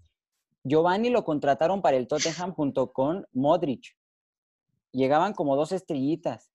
Giovanni 0.64 1.10
lo 1.10 1.24
contrataron 1.24 1.82
para 1.82 1.98
el 1.98 2.08
Tottenham 2.08 2.54
junto 2.54 2.92
con 2.92 3.28
Modric. 3.34 3.96
Llegaban 4.92 5.34
como 5.34 5.56
dos 5.56 5.72
estrellitas. 5.72 6.52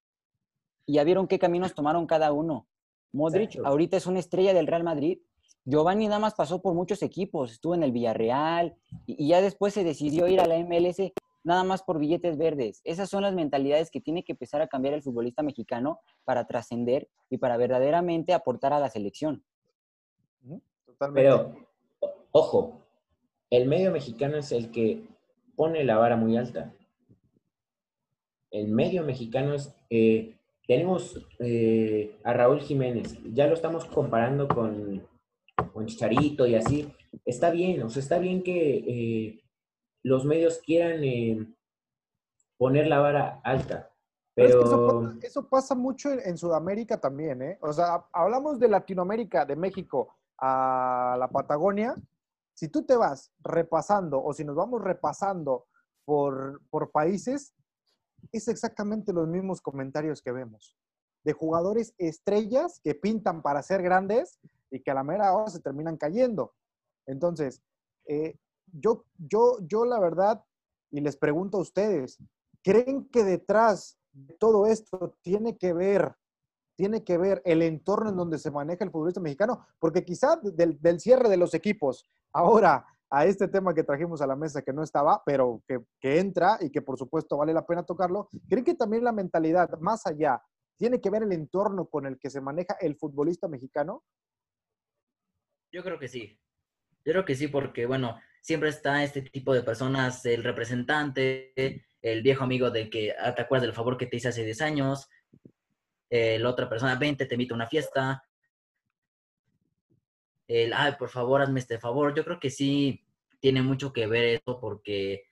Y 0.85 0.95
ya 0.95 1.05
vieron 1.05 1.29
qué 1.29 1.39
caminos 1.39 1.75
tomaron 1.75 2.07
cada 2.07 2.33
uno. 2.33 2.67
Modric 3.13 3.51
Exacto. 3.51 3.69
ahorita 3.69 3.97
es 3.99 4.07
una 4.07 4.19
estrella 4.19 4.53
del 4.53 4.67
Real 4.67 4.83
Madrid. 4.83 5.19
Giovanni 5.65 6.09
nada 6.09 6.19
más 6.19 6.35
pasó 6.35 6.61
por 6.61 6.75
muchos 6.75 7.03
equipos. 7.03 7.53
Estuvo 7.53 7.75
en 7.77 7.85
el 7.85 7.93
Villarreal 7.93 8.75
y, 9.07 9.27
y 9.27 9.29
ya 9.29 9.41
después 9.43 9.75
se 9.75 9.85
decidió 9.85 10.27
ir 10.27 10.41
a 10.41 10.47
la 10.47 10.59
MLS 10.59 11.13
nada 11.43 11.65
más 11.65 11.83
por 11.83 11.99
billetes 11.99 12.37
verdes. 12.37 12.81
Esas 12.85 13.09
son 13.09 13.23
las 13.23 13.35
mentalidades 13.35 13.91
que 13.91 14.01
tiene 14.01 14.25
que 14.25 14.33
empezar 14.33 14.63
a 14.63 14.69
cambiar 14.69 14.95
el 14.95 15.03
futbolista 15.03 15.43
mexicano 15.43 16.01
para 16.25 16.47
trascender 16.47 17.09
y 17.29 17.39
para 17.39 17.57
verdaderamente 17.57 18.33
aportar 18.33 18.73
a 18.73 18.81
la 18.81 18.91
selección. 18.91 19.45
Totalmente. 20.87 21.23
Pero, 21.23 21.55
ojo, 22.33 22.83
el 23.51 23.67
medio 23.67 23.91
mexicano 23.91 24.37
es 24.37 24.53
el 24.53 24.71
que 24.71 25.03
pone 25.57 25.85
la 25.85 25.97
vara 25.97 26.17
muy 26.17 26.37
alta. 26.37 26.75
El 28.51 28.69
medio 28.69 29.05
mexicano 29.05 29.55
es... 29.55 29.75
eh, 29.91 30.37
tenemos 30.67 31.27
eh, 31.41 32.17
a 32.23 32.33
Raúl 32.33 32.61
Jiménez, 32.61 33.19
ya 33.33 33.49
lo 33.49 33.55
estamos 33.55 33.87
comparando 33.87 34.47
con, 34.47 35.05
con 35.73 35.87
Chicharito 35.87 36.47
y 36.47 36.55
así. 36.55 36.89
Está 37.25 37.51
bien, 37.51 37.83
o 37.83 37.91
sea, 37.91 38.01
está 38.01 38.21
bien 38.21 38.45
que 38.45 38.77
eh, 38.77 39.43
los 40.03 40.25
medios 40.25 40.59
quieran 40.59 41.03
eh, 41.05 41.47
poner 42.57 42.87
la 42.87 42.99
vara 43.01 43.41
alta. 43.45 43.91
Pero 44.35 44.49
es 44.49 44.57
que 44.57 44.63
eso, 44.65 44.87
pasa- 44.87 45.19
eso 45.27 45.49
pasa 45.49 45.75
mucho 45.75 46.11
en, 46.13 46.21
en 46.21 46.39
Sudamérica 46.39 47.01
también, 47.01 47.43
¿eh? 47.43 47.59
O 47.61 47.73
sea, 47.73 48.07
hablamos 48.13 48.59
de 48.59 48.69
Latinoamérica, 48.69 49.45
de 49.45 49.57
México 49.57 50.15
a 50.39 51.17
la 51.19 51.29
Patagonia. 51.29 51.95
Si 52.55 52.69
tú 52.69 52.85
te 52.85 52.97
vas 52.97 53.33
repasando 53.41 54.23
o 54.23 54.33
si 54.33 54.45
nos 54.45 54.55
vamos 54.57 54.83
repasando 54.83 55.67
por, 56.05 56.61
por 56.71 56.91
países, 56.91 57.53
es 58.33 58.49
exactamente 58.49 59.13
los 59.13 59.27
mismos 59.29 59.61
comentarios 59.61 60.23
que 60.23 60.33
vemos. 60.33 60.77
De 61.25 61.33
jugadores 61.33 61.95
estrellas 61.99 62.81
que 62.83 62.95
pintan 62.95 63.43
para 63.43 63.63
ser 63.63 63.83
grandes 63.83 64.39
y 64.71 64.81
que 64.81 64.91
a 64.91 64.95
la 64.95 65.05
mera 65.05 65.33
hora 65.35 65.51
se 65.51 65.61
terminan 65.61 65.97
cayendo. 65.97 66.55
Entonces, 67.07 67.63
eh, 68.07 68.37
yo, 68.73 69.05
yo, 69.19 69.59
yo 69.63 69.85
la 69.85 69.99
verdad, 69.99 70.45
y 70.91 71.01
les 71.01 71.17
pregunto 71.17 71.59
a 71.59 71.63
ustedes, 71.63 72.19
¿creen 72.63 73.09
que 73.09 73.25
detrás 73.25 73.99
de 74.13 74.35
todo 74.35 74.67
esto 74.67 75.17
tiene 75.23 75.57
que 75.57 75.73
ver, 75.73 76.15
tiene 76.77 77.05
que 77.05 77.19
ver 77.19 77.43
el 77.45 77.63
entorno 77.63 78.11
en 78.11 78.17
donde 78.17 78.39
se 78.39 78.51
maneja 78.51 78.85
el 78.85 78.91
futbolista 78.91 79.21
mexicano? 79.21 79.67
Porque 79.79 80.05
quizá 80.05 80.37
del, 80.43 80.81
del 80.81 81.01
cierre 81.01 81.29
de 81.29 81.37
los 81.37 81.55
equipos, 81.55 82.09
ahora 82.33 82.87
a 83.11 83.27
este 83.27 83.49
tema 83.49 83.75
que 83.75 83.83
trajimos 83.83 84.23
a 84.23 84.27
la 84.27 84.37
mesa 84.37 84.63
que 84.63 84.73
no 84.73 84.83
estaba, 84.83 85.23
pero 85.27 85.63
que, 85.67 85.81
que 86.01 86.21
entra 86.21 86.59
y 86.61 86.71
que 86.71 86.81
por 86.81 86.97
supuesto 86.97 87.37
vale 87.37 87.53
la 87.53 87.67
pena 87.67 87.83
tocarlo, 87.83 88.29
¿creen 88.49 88.65
que 88.65 88.75
también 88.75 89.03
la 89.03 89.13
mentalidad 89.13 89.79
más 89.81 90.07
allá 90.07 90.41
tiene 90.79 91.01
que 91.01 91.11
ver 91.11 91.25
el 91.25 91.33
entorno 91.33 91.87
con 91.87 92.07
el 92.07 92.19
que 92.19 92.31
se 92.31 92.41
maneja 92.41 92.75
el 92.81 92.97
futbolista 92.97 93.49
mexicano? 93.49 94.05
Yo 95.73 95.83
creo 95.83 95.99
que 95.99 96.09
sí. 96.09 96.41
Yo 97.05 97.13
creo 97.13 97.25
que 97.25 97.35
sí, 97.35 97.49
porque, 97.49 97.87
bueno, 97.87 98.17
siempre 98.41 98.71
está 98.71 99.05
este 99.05 99.23
tipo 99.23 99.55
de 99.55 99.63
personas, 99.63 100.25
el 100.27 100.45
representante, 100.45 101.53
el 102.03 102.23
viejo 102.23 102.45
amigo 102.45 102.71
de 102.71 102.89
que 102.91 103.15
ah, 103.19 103.35
te 103.35 103.43
acuerdas 103.43 103.67
del 103.67 103.75
favor 103.75 103.97
que 103.97 104.07
te 104.07 104.17
hice 104.17 104.29
hace 104.29 104.45
10 104.45 104.61
años, 104.63 105.09
la 106.11 106.49
otra 106.49 106.69
persona, 106.69 106.97
vente, 106.97 107.27
te 107.27 107.35
invito 107.37 107.55
a 107.55 107.57
una 107.57 107.69
fiesta, 107.69 108.23
el, 110.51 110.73
ay, 110.73 110.95
por 110.99 111.11
favor, 111.11 111.41
hazme 111.41 111.61
este 111.61 111.79
favor. 111.79 112.13
Yo 112.13 112.25
creo 112.25 112.41
que 112.41 112.51
sí 112.51 113.07
tiene 113.39 113.63
mucho 113.63 113.93
que 113.93 114.09
ver 114.09 114.41
eso 114.43 114.59
porque, 114.61 115.23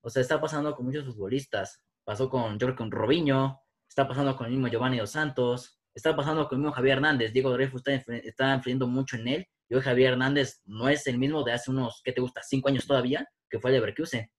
o 0.00 0.08
sea, 0.08 0.22
está 0.22 0.40
pasando 0.40 0.76
con 0.76 0.86
muchos 0.86 1.04
futbolistas. 1.04 1.82
Pasó 2.04 2.30
con, 2.30 2.52
yo 2.52 2.58
creo 2.58 2.74
que 2.74 2.78
con 2.78 2.92
Robinho, 2.92 3.60
está 3.88 4.06
pasando 4.06 4.36
con 4.36 4.46
el 4.46 4.52
mismo 4.52 4.68
Giovanni 4.68 4.98
Dos 4.98 5.10
Santos, 5.10 5.80
está 5.92 6.14
pasando 6.14 6.48
con 6.48 6.56
el 6.56 6.60
mismo 6.60 6.72
Javier 6.72 6.98
Hernández. 6.98 7.32
Diego 7.32 7.50
Dreyfus 7.50 7.82
está, 7.88 8.14
está 8.18 8.54
influyendo 8.54 8.86
mucho 8.86 9.16
en 9.16 9.26
él. 9.26 9.48
Y 9.68 9.74
hoy 9.74 9.82
Javier 9.82 10.12
Hernández 10.12 10.60
no 10.64 10.88
es 10.88 11.06
el 11.06 11.18
mismo 11.18 11.44
de 11.44 11.52
hace 11.52 11.70
unos, 11.70 12.00
¿qué 12.04 12.12
te 12.12 12.20
gusta? 12.20 12.42
Cinco 12.42 12.68
años 12.68 12.86
todavía, 12.86 13.28
que 13.50 13.60
fue 13.60 13.70
Leverkusen. 13.70 14.30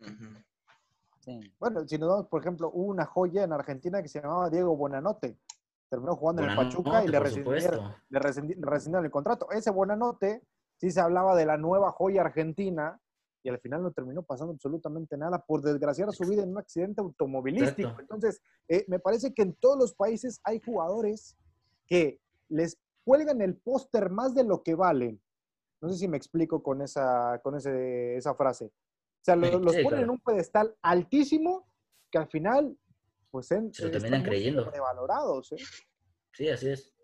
Ujú. 0.00 0.42
Sí. 1.20 1.54
Bueno, 1.60 1.86
si 1.86 1.96
nos 1.98 2.08
vamos, 2.08 2.26
por 2.26 2.40
ejemplo, 2.40 2.70
hubo 2.72 2.86
una 2.90 3.06
joya 3.06 3.44
en 3.44 3.52
Argentina 3.52 4.02
que 4.02 4.08
se 4.08 4.20
llamaba 4.20 4.50
Diego 4.50 4.76
Buenanote. 4.76 5.38
Terminó 5.88 6.16
jugando 6.16 6.42
en 6.42 6.50
el 6.50 6.56
Pachuca 6.56 7.04
y 7.04 7.08
le 7.08 7.20
rescindieron, 7.20 7.60
supuesto. 7.62 7.96
le 8.08 8.18
rescindi- 8.18 8.56
le 8.56 8.66
rescindieron 8.66 9.04
el 9.04 9.10
contrato. 9.12 9.48
Ese 9.52 9.70
Buenanote 9.70 10.42
sí 10.78 10.90
se 10.90 11.00
hablaba 11.00 11.36
de 11.36 11.46
la 11.46 11.56
nueva 11.56 11.92
joya 11.92 12.22
argentina 12.22 12.98
y 13.44 13.50
al 13.50 13.60
final 13.60 13.82
no 13.82 13.92
terminó 13.92 14.22
pasando 14.22 14.52
absolutamente 14.54 15.16
nada 15.16 15.38
por 15.38 15.62
desgraciar 15.62 16.10
su 16.12 16.24
vida 16.28 16.42
en 16.42 16.50
un 16.50 16.58
accidente 16.58 17.00
automovilístico. 17.00 17.88
Exacto. 17.90 18.00
Entonces, 18.02 18.40
eh, 18.68 18.84
me 18.88 18.98
parece 18.98 19.32
que 19.32 19.42
en 19.42 19.54
todos 19.54 19.78
los 19.78 19.94
países 19.94 20.40
hay 20.44 20.60
jugadores 20.60 21.36
que 21.86 22.18
les 22.48 22.78
cuelgan 23.04 23.40
el 23.40 23.56
póster 23.56 24.10
más 24.10 24.34
de 24.34 24.44
lo 24.44 24.62
que 24.62 24.74
valen. 24.74 25.20
No 25.80 25.88
sé 25.88 25.96
si 25.98 26.08
me 26.08 26.16
explico 26.16 26.62
con 26.62 26.80
esa, 26.82 27.40
con 27.42 27.56
ese- 27.56 28.16
esa 28.16 28.34
frase. 28.34 28.66
O 28.66 29.24
sea, 29.24 29.36
los 29.36 29.76
ponen 29.82 30.00
en 30.04 30.10
un 30.10 30.18
pedestal 30.20 30.76
altísimo 30.82 31.66
que 32.10 32.18
al 32.18 32.28
final, 32.28 32.76
pues, 33.30 33.50
en, 33.52 33.72
Se 33.72 33.82
lo 33.82 33.88
eh, 33.88 33.92
terminan 33.92 34.22
creyendo. 34.22 34.64
sobrevalorados, 34.64 35.52
¿eh? 35.52 35.56
Sí, 36.32 36.48
así 36.48 36.68
es. 36.70 36.94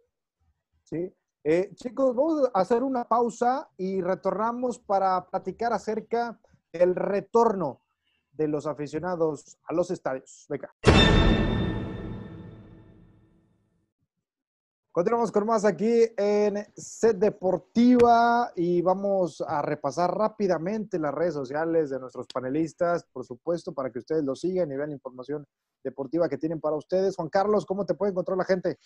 Sí. 0.85 1.13
Eh, 1.45 1.73
chicos, 1.75 2.15
vamos 2.15 2.51
a 2.53 2.61
hacer 2.61 2.83
una 2.83 3.07
pausa 3.09 3.71
y 3.77 4.01
retornamos 4.01 4.79
para 4.79 5.27
platicar 5.29 5.73
acerca 5.73 6.41
del 6.73 6.95
retorno 6.95 7.83
de 8.33 8.49
los 8.49 8.67
aficionados 8.67 9.59
a 9.65 9.73
los 9.75 9.91
estadios. 9.91 10.47
Venga. 10.49 10.75
Continuamos 14.99 15.31
con 15.31 15.47
más 15.47 15.65
aquí 15.65 16.07
en 16.17 16.67
Set 16.75 17.19
Deportiva 17.19 18.51
y 18.57 18.83
vamos 18.83 19.41
a 19.47 19.63
repasar 19.63 20.13
rápidamente 20.13 20.99
las 20.99 21.15
redes 21.15 21.35
sociales 21.35 21.91
de 21.91 22.01
nuestros 22.01 22.27
panelistas, 22.27 23.07
por 23.13 23.25
supuesto, 23.25 23.73
para 23.73 23.93
que 23.93 24.01
ustedes 24.01 24.25
lo 24.25 24.35
sigan 24.35 24.73
y 24.73 24.77
vean 24.77 24.89
la 24.89 24.97
información 24.97 25.47
deportiva 25.85 26.29
que 26.29 26.37
tienen 26.37 26.61
para 26.61 26.75
ustedes. 26.75 27.15
Juan 27.15 27.29
Carlos, 27.29 27.65
¿cómo 27.65 27.87
te 27.87 27.95
puede 27.95 28.11
encontrar 28.11 28.37
la 28.37 28.45
gente? 28.45 28.77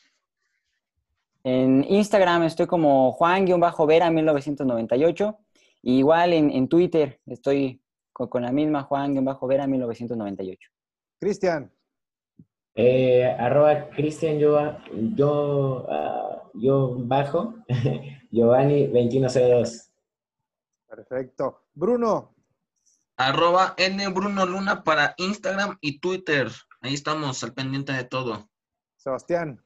En 1.45 1.83
Instagram 1.83 2.43
estoy 2.43 2.67
como 2.67 3.13
Juan-Vera1998. 3.13 5.39
Y 5.81 5.97
igual 5.97 6.35
en, 6.35 6.51
en 6.51 6.69
Twitter 6.69 7.23
estoy 7.25 7.83
con, 8.13 8.29
con 8.29 8.43
la 8.43 8.53
misma 8.53 8.83
Juan-Vera1998. 8.83 10.59
Cristian. 11.19 11.73
Eh, 12.75 13.25
arroba 13.39 13.91
Cristian 13.91 14.39
yo, 14.39 14.79
yo, 15.15 15.87
ah, 15.91 16.51
yo 16.55 16.97
bajo, 16.99 17.55
Giovanni 18.31 18.87
2102. 18.87 19.93
Perfecto. 20.89 21.65
Bruno. 21.75 22.35
Arroba 23.17 23.75
N 23.77 24.09
Bruno 24.09 24.47
Luna 24.47 24.83
para 24.83 25.15
Instagram 25.17 25.77
y 25.81 26.01
Twitter. 26.01 26.49
Ahí 26.81 26.95
estamos 26.95 27.43
al 27.45 27.53
pendiente 27.53 27.93
de 27.93 28.05
todo. 28.05 28.49
Sebastián. 28.97 29.63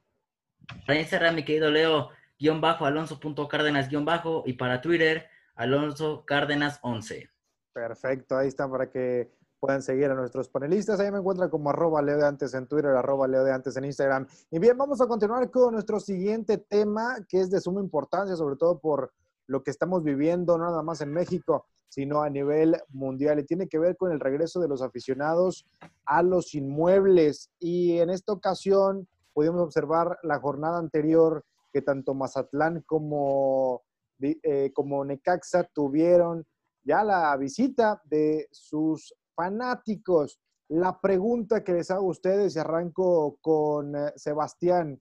Para 0.85 0.99
Instagram, 0.99 1.35
mi 1.35 1.45
querido 1.45 1.71
Leo, 1.71 2.09
guion 2.37 2.59
bajo, 2.59 2.85
alonso.cárdenas, 2.85 3.89
guion 3.89 4.05
bajo, 4.05 4.43
y 4.45 4.53
para 4.53 4.81
Twitter, 4.81 5.29
Alonso 5.55 6.23
Cárdenas 6.25 6.79
11. 6.81 7.29
Perfecto, 7.73 8.37
ahí 8.37 8.47
está 8.47 8.69
para 8.69 8.89
que 8.89 9.31
puedan 9.59 9.81
seguir 9.81 10.11
a 10.11 10.15
nuestros 10.15 10.49
panelistas. 10.49 10.99
Ahí 10.99 11.11
me 11.11 11.19
encuentran 11.19 11.49
como 11.49 11.69
arroba 11.69 12.01
Leo 12.01 12.17
de 12.17 12.25
antes 12.25 12.53
en 12.53 12.67
Twitter, 12.67 12.91
arroba 12.91 13.27
Leo 13.27 13.43
de 13.43 13.51
antes 13.51 13.75
en 13.77 13.85
Instagram. 13.85 14.27
Y 14.51 14.59
bien, 14.59 14.77
vamos 14.77 15.01
a 15.01 15.07
continuar 15.07 15.49
con 15.49 15.73
nuestro 15.73 15.99
siguiente 15.99 16.57
tema, 16.57 17.17
que 17.27 17.39
es 17.39 17.49
de 17.49 17.59
suma 17.59 17.81
importancia, 17.81 18.35
sobre 18.35 18.55
todo 18.55 18.79
por 18.79 19.11
lo 19.47 19.63
que 19.63 19.71
estamos 19.71 20.03
viviendo, 20.03 20.57
no 20.57 20.65
nada 20.65 20.83
más 20.83 21.01
en 21.01 21.11
México, 21.11 21.65
sino 21.89 22.21
a 22.21 22.29
nivel 22.29 22.77
mundial. 22.89 23.39
Y 23.39 23.45
tiene 23.45 23.67
que 23.67 23.79
ver 23.79 23.95
con 23.97 24.11
el 24.11 24.19
regreso 24.19 24.59
de 24.59 24.67
los 24.67 24.81
aficionados 24.81 25.65
a 26.05 26.21
los 26.21 26.53
inmuebles. 26.53 27.49
Y 27.59 27.97
en 27.99 28.09
esta 28.09 28.33
ocasión 28.33 29.07
pudimos 29.33 29.61
observar 29.61 30.17
la 30.23 30.39
jornada 30.39 30.79
anterior 30.79 31.43
que 31.71 31.81
tanto 31.81 32.13
Mazatlán 32.13 32.83
como, 32.85 33.83
eh, 34.19 34.71
como 34.73 35.03
Necaxa 35.05 35.63
tuvieron 35.63 36.45
ya 36.83 37.03
la 37.03 37.35
visita 37.35 38.01
de 38.05 38.47
sus 38.51 39.13
fanáticos. 39.37 40.39
La 40.67 40.99
pregunta 40.99 41.63
que 41.63 41.73
les 41.73 41.91
hago 41.91 42.07
a 42.07 42.11
ustedes, 42.11 42.55
y 42.55 42.59
arranco 42.59 43.37
con 43.39 43.95
eh, 43.95 44.11
Sebastián, 44.15 44.99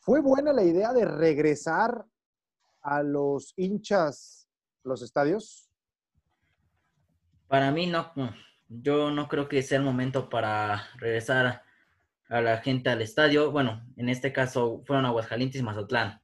¿fue 0.00 0.20
buena 0.20 0.52
la 0.52 0.64
idea 0.64 0.92
de 0.92 1.04
regresar 1.04 2.04
a 2.82 3.02
los 3.02 3.52
hinchas 3.56 4.48
los 4.82 5.02
estadios? 5.02 5.70
Para 7.46 7.70
mí 7.70 7.86
no, 7.86 8.10
no. 8.16 8.34
yo 8.68 9.10
no 9.10 9.28
creo 9.28 9.48
que 9.48 9.62
sea 9.62 9.78
el 9.78 9.84
momento 9.84 10.28
para 10.28 10.84
regresar 10.96 11.62
a 12.28 12.40
la 12.40 12.58
gente 12.58 12.88
al 12.88 13.02
estadio. 13.02 13.52
Bueno, 13.52 13.84
en 13.96 14.08
este 14.08 14.32
caso 14.32 14.82
fueron 14.86 15.04
Aguascalientes 15.04 15.60
y 15.60 15.64
Mazatlán. 15.64 16.20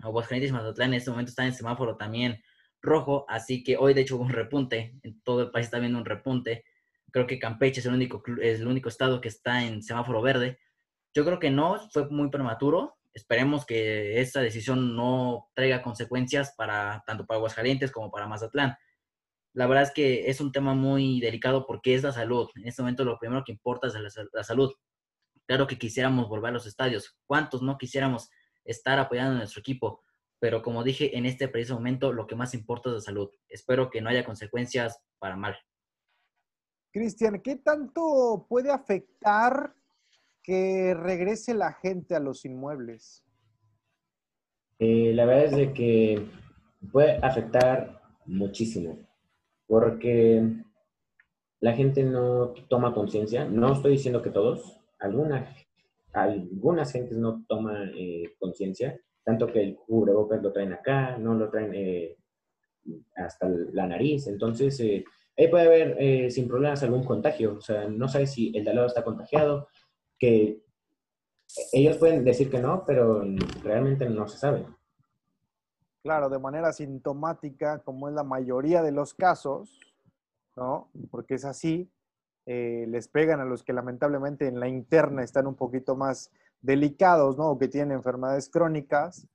Aguascalientes 0.00 0.50
y 0.50 0.52
Mazatlán 0.52 0.90
en 0.90 0.98
este 0.98 1.10
momento 1.10 1.30
están 1.30 1.46
en 1.46 1.54
semáforo 1.54 1.96
también 1.96 2.42
rojo, 2.86 3.26
así 3.28 3.62
que 3.62 3.76
hoy 3.76 3.94
de 3.94 4.02
hecho 4.02 4.16
hubo 4.16 4.24
un 4.24 4.30
repunte, 4.30 4.98
en 5.02 5.20
todo 5.22 5.42
el 5.42 5.50
país 5.50 5.66
está 5.66 5.78
viendo 5.78 5.98
un 5.98 6.04
repunte. 6.04 6.64
Creo 7.10 7.26
que 7.26 7.38
Campeche 7.38 7.80
es 7.80 7.86
el 7.86 7.94
único, 7.94 8.22
es 8.40 8.60
el 8.60 8.66
único 8.66 8.88
estado 8.88 9.20
que 9.20 9.28
está 9.28 9.64
en 9.64 9.82
semáforo 9.82 10.22
verde. 10.22 10.58
Yo 11.14 11.24
creo 11.24 11.38
que 11.38 11.50
no, 11.50 11.78
fue 11.90 12.08
muy 12.08 12.30
prematuro. 12.30 12.96
Esperemos 13.12 13.64
que 13.64 14.20
esta 14.20 14.40
decisión 14.40 14.96
no 14.96 15.48
traiga 15.54 15.82
consecuencias 15.82 16.54
para 16.56 17.02
tanto 17.06 17.26
para 17.26 17.38
Aguascalientes 17.38 17.90
como 17.90 18.10
para 18.10 18.26
Mazatlán. 18.26 18.76
La 19.54 19.66
verdad 19.66 19.84
es 19.84 19.90
que 19.92 20.28
es 20.28 20.40
un 20.40 20.52
tema 20.52 20.74
muy 20.74 21.20
delicado 21.20 21.66
porque 21.66 21.94
es 21.94 22.02
la 22.02 22.12
salud. 22.12 22.48
En 22.56 22.68
este 22.68 22.82
momento 22.82 23.04
lo 23.04 23.18
primero 23.18 23.42
que 23.44 23.52
importa 23.52 23.86
es 23.86 23.94
la, 23.94 24.10
la 24.32 24.44
salud. 24.44 24.72
Claro 25.46 25.66
que 25.66 25.78
quisiéramos 25.78 26.28
volver 26.28 26.50
a 26.50 26.52
los 26.54 26.66
estadios. 26.66 27.16
¿Cuántos 27.26 27.62
no 27.62 27.78
quisiéramos 27.78 28.28
estar 28.64 28.98
apoyando 28.98 29.32
a 29.32 29.38
nuestro 29.38 29.60
equipo? 29.60 30.04
Pero 30.38 30.62
como 30.62 30.84
dije, 30.84 31.16
en 31.16 31.26
este 31.26 31.48
preciso 31.48 31.74
momento 31.74 32.12
lo 32.12 32.26
que 32.26 32.36
más 32.36 32.54
importa 32.54 32.90
es 32.90 32.94
la 32.96 33.00
salud. 33.00 33.30
Espero 33.48 33.90
que 33.90 34.00
no 34.00 34.10
haya 34.10 34.24
consecuencias 34.24 35.02
para 35.18 35.36
mal. 35.36 35.56
Cristian, 36.92 37.40
¿qué 37.42 37.56
tanto 37.56 38.46
puede 38.48 38.70
afectar 38.70 39.74
que 40.42 40.94
regrese 40.94 41.54
la 41.54 41.72
gente 41.72 42.14
a 42.14 42.20
los 42.20 42.44
inmuebles? 42.44 43.22
Eh, 44.78 45.12
la 45.14 45.24
verdad 45.24 45.44
es 45.46 45.56
de 45.56 45.72
que 45.72 46.26
puede 46.92 47.18
afectar 47.22 48.00
muchísimo, 48.26 48.98
porque 49.66 50.42
la 51.60 51.72
gente 51.72 52.02
no 52.04 52.52
toma 52.68 52.94
conciencia. 52.94 53.44
No 53.44 53.72
estoy 53.72 53.92
diciendo 53.92 54.22
que 54.22 54.30
todos, 54.30 54.80
algunas, 54.98 55.48
algunas 56.12 56.92
gentes 56.92 57.16
no 57.16 57.44
toman 57.48 57.92
eh, 57.96 58.34
conciencia, 58.38 59.00
tanto 59.26 59.48
que 59.48 59.60
el 59.60 59.74
cubrebocas 59.74 60.40
lo 60.40 60.52
traen 60.52 60.72
acá, 60.72 61.18
no 61.18 61.34
lo 61.34 61.50
traen 61.50 61.72
eh, 61.74 62.16
hasta 63.16 63.48
la 63.48 63.84
nariz. 63.84 64.28
Entonces, 64.28 64.78
eh, 64.78 65.04
ahí 65.36 65.48
puede 65.48 65.66
haber 65.66 65.96
eh, 65.98 66.30
sin 66.30 66.46
problemas 66.46 66.84
algún 66.84 67.02
contagio. 67.02 67.56
O 67.56 67.60
sea, 67.60 67.88
no 67.88 68.06
sabes 68.06 68.32
si 68.32 68.56
el 68.56 68.62
de 68.62 68.70
al 68.70 68.76
lado 68.76 68.86
está 68.86 69.02
contagiado, 69.02 69.66
que 70.16 70.62
ellos 71.72 71.96
pueden 71.96 72.22
decir 72.22 72.48
que 72.48 72.60
no, 72.60 72.84
pero 72.86 73.24
realmente 73.64 74.08
no 74.08 74.28
se 74.28 74.38
sabe. 74.38 74.64
Claro, 76.04 76.28
de 76.28 76.38
manera 76.38 76.72
sintomática, 76.72 77.80
como 77.80 78.08
es 78.08 78.14
la 78.14 78.22
mayoría 78.22 78.80
de 78.80 78.92
los 78.92 79.12
casos, 79.12 79.80
¿no? 80.54 80.88
Porque 81.10 81.34
es 81.34 81.44
así, 81.44 81.90
eh, 82.46 82.86
les 82.86 83.08
pegan 83.08 83.40
a 83.40 83.44
los 83.44 83.64
que 83.64 83.72
lamentablemente 83.72 84.46
en 84.46 84.60
la 84.60 84.68
interna 84.68 85.24
están 85.24 85.48
un 85.48 85.56
poquito 85.56 85.96
más 85.96 86.30
delicados, 86.60 87.36
¿no? 87.36 87.50
O 87.50 87.58
que 87.58 87.68
tienen 87.68 87.96
enfermedades 87.96 88.48
crónicas, 88.50 89.26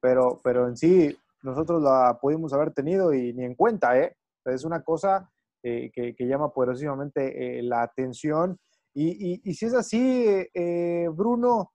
pero, 0.00 0.40
pero 0.42 0.68
en 0.68 0.76
sí 0.76 1.16
nosotros 1.42 1.82
la 1.82 2.18
pudimos 2.20 2.52
haber 2.52 2.72
tenido 2.72 3.12
y 3.12 3.32
ni 3.32 3.44
en 3.44 3.54
cuenta, 3.54 3.98
¿eh? 3.98 4.16
Es 4.44 4.64
una 4.64 4.82
cosa 4.82 5.30
eh, 5.62 5.90
que, 5.92 6.14
llama 6.26 6.52
poderosamente 6.52 7.58
eh, 7.58 7.62
la 7.62 7.82
atención. 7.82 8.58
Y, 8.94 9.34
y, 9.34 9.40
y, 9.44 9.54
si 9.54 9.66
es 9.66 9.74
así, 9.74 10.26
eh, 10.54 11.08
Bruno, 11.12 11.72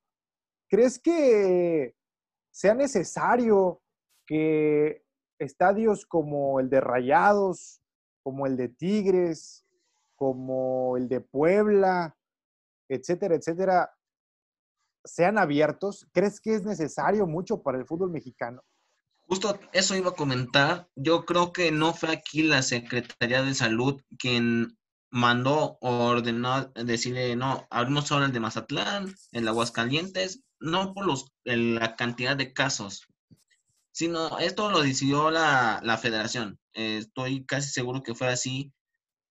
¿crees 0.68 1.00
que 1.00 1.94
sea 2.52 2.74
necesario 2.74 3.82
que 4.26 5.04
estadios 5.40 6.06
como 6.06 6.60
el 6.60 6.70
de 6.70 6.82
Rayados, 6.82 7.82
como 8.24 8.48
el 8.48 8.58
de 8.58 8.70
Tigres, 8.70 9.66
como 10.16 10.98
el 10.98 11.10
de 11.10 11.22
Puebla, 11.22 12.16
etcétera, 12.90 13.36
etcétera, 13.36 13.94
sean 15.06 15.38
abiertos? 15.38 16.08
¿Crees 16.12 16.40
que 16.40 16.56
es 16.56 16.64
necesario 16.64 17.28
mucho 17.28 17.62
para 17.62 17.78
el 17.78 17.86
fútbol 17.86 18.12
mexicano? 18.12 18.62
Justo 19.28 19.60
eso 19.72 19.96
iba 19.96 20.12
a 20.12 20.16
comentar. 20.16 20.88
Yo 20.96 21.26
creo 21.26 21.54
que 21.54 21.72
no 21.72 21.94
fue 21.94 22.12
aquí 22.12 22.44
la 22.44 22.62
Secretaría 22.62 23.42
de 23.42 23.54
Salud 23.56 24.02
quien 24.18 24.78
mandó 25.10 25.78
o 25.82 26.06
ordenó 26.06 26.66
decirle, 26.74 27.36
no, 27.36 27.68
abrimos 27.70 28.12
ahora 28.12 28.26
el 28.26 28.32
de 28.34 28.40
Mazatlán, 28.40 29.14
el 29.32 29.48
Aguascalientes, 29.48 30.42
no 30.60 30.94
por 30.94 31.06
los, 31.06 31.32
la 31.44 31.96
cantidad 31.96 32.36
de 32.36 32.52
casos, 32.52 33.08
sino 33.92 34.40
esto 34.40 34.72
lo 34.72 34.82
decidió 34.82 35.30
la, 35.30 35.80
la 35.84 35.98
federación. 35.98 36.60
Estoy 36.74 37.46
casi 37.46 37.70
seguro 37.70 38.02
que 38.02 38.16
fue 38.16 38.28
así 38.28 38.74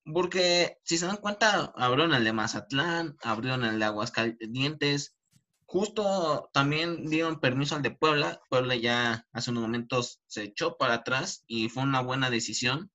Porque 0.05 0.79
si 0.85 0.99
se 0.99 1.07
dan 1.07 1.17
cuenta, 1.17 1.73
abrieron 1.77 2.15
el 2.15 2.25
de 2.25 2.33
Mazatlán, 2.33 3.17
abrieron 3.23 3.65
el 3.65 3.79
de 3.79 3.85
Aguascalientes, 3.85 5.17
justo 5.73 6.51
también 6.53 7.09
dieron 7.09 7.41
permiso 7.41 7.75
al 7.75 7.81
de 7.81 7.91
Puebla. 7.91 8.43
Puebla 8.51 8.77
ya 8.77 9.27
hace 9.33 9.51
unos 9.53 9.63
momentos 9.63 10.21
se 10.27 10.43
echó 10.43 10.77
para 10.77 10.95
atrás 10.95 11.45
y 11.47 11.71
fue 11.71 11.83
una 11.83 12.03
buena 12.03 12.29
decisión. 12.29 12.91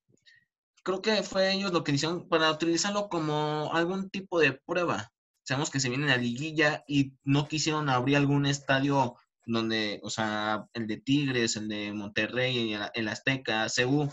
Creo 0.83 1.01
que 1.01 1.23
fue 1.23 1.51
ellos 1.53 1.73
lo 1.73 1.83
que 1.83 1.91
hicieron 1.91 2.29
para 2.29 2.51
utilizarlo 2.51 3.09
como 3.09 3.71
algún 3.73 4.11
tipo 4.11 4.39
de 4.39 4.53
prueba. 4.53 5.11
Sabemos 5.43 5.71
que 5.71 5.79
se 5.79 5.89
viene 5.89 6.05
la 6.05 6.17
liguilla 6.17 6.83
y 6.87 7.13
no 7.23 7.47
quisieron 7.47 7.89
abrir 7.89 8.17
algún 8.17 8.45
estadio 8.45 9.15
donde, 9.47 9.99
o 10.03 10.11
sea, 10.11 10.67
el 10.73 10.85
de 10.85 10.97
Tigres, 10.97 11.55
el 11.55 11.69
de 11.69 11.93
Monterrey, 11.93 12.77
el 12.93 13.07
Azteca, 13.07 13.65
CU, 13.75 14.07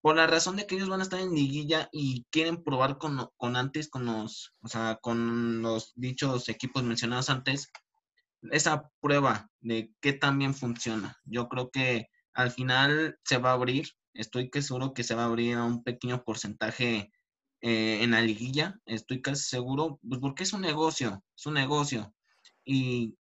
por 0.00 0.16
la 0.16 0.26
razón 0.26 0.56
de 0.56 0.66
que 0.66 0.74
ellos 0.74 0.88
van 0.88 0.98
a 0.98 1.04
estar 1.04 1.20
en 1.20 1.32
liguilla 1.32 1.88
y 1.92 2.26
quieren 2.32 2.64
probar 2.64 2.98
con, 2.98 3.30
con 3.36 3.54
antes, 3.54 3.88
con 3.88 4.04
los, 4.04 4.52
o 4.62 4.68
sea, 4.68 4.98
con 5.00 5.62
los 5.62 5.92
dichos 5.94 6.48
equipos 6.48 6.82
mencionados 6.82 7.30
antes, 7.30 7.70
esa 8.50 8.90
prueba 9.00 9.50
de 9.60 9.92
qué 10.00 10.12
también 10.12 10.54
funciona. 10.54 11.18
Yo 11.24 11.48
creo 11.48 11.70
que 11.70 12.08
al 12.32 12.50
final 12.50 13.18
se 13.24 13.38
va 13.38 13.50
a 13.50 13.54
abrir, 13.54 13.88
estoy 14.12 14.50
que 14.50 14.62
seguro 14.62 14.94
que 14.94 15.04
se 15.04 15.14
va 15.14 15.22
a 15.22 15.26
abrir 15.26 15.56
a 15.56 15.64
un 15.64 15.82
pequeño 15.84 16.24
porcentaje 16.24 17.12
eh, 17.60 18.02
en 18.02 18.10
la 18.10 18.20
liguilla, 18.20 18.78
estoy 18.84 19.22
casi 19.22 19.44
seguro, 19.44 19.98
pues 20.06 20.20
porque 20.20 20.42
es 20.42 20.52
un 20.52 20.60
negocio, 20.60 21.24
es 21.36 21.46
un 21.46 21.54
negocio. 21.54 22.14
Y 22.64 23.16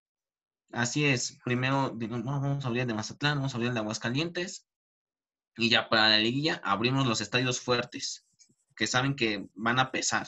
así 0.72 1.06
es, 1.06 1.38
primero 1.44 1.94
vamos 1.96 2.66
a 2.66 2.68
abrir 2.68 2.86
de 2.86 2.94
Mazatlán, 2.94 3.38
vamos 3.38 3.54
a 3.54 3.58
abrir 3.58 3.74
de 3.74 3.80
Aguascalientes, 3.80 4.66
y 5.58 5.70
ya 5.70 5.90
para 5.90 6.10
la 6.10 6.18
liguilla 6.18 6.62
abrimos 6.64 7.06
los 7.06 7.22
estadios 7.22 7.60
fuertes, 7.60 8.26
que 8.76 8.88
saben 8.88 9.16
que 9.16 9.48
van 9.54 9.80
a 9.80 9.92
pesar. 9.92 10.28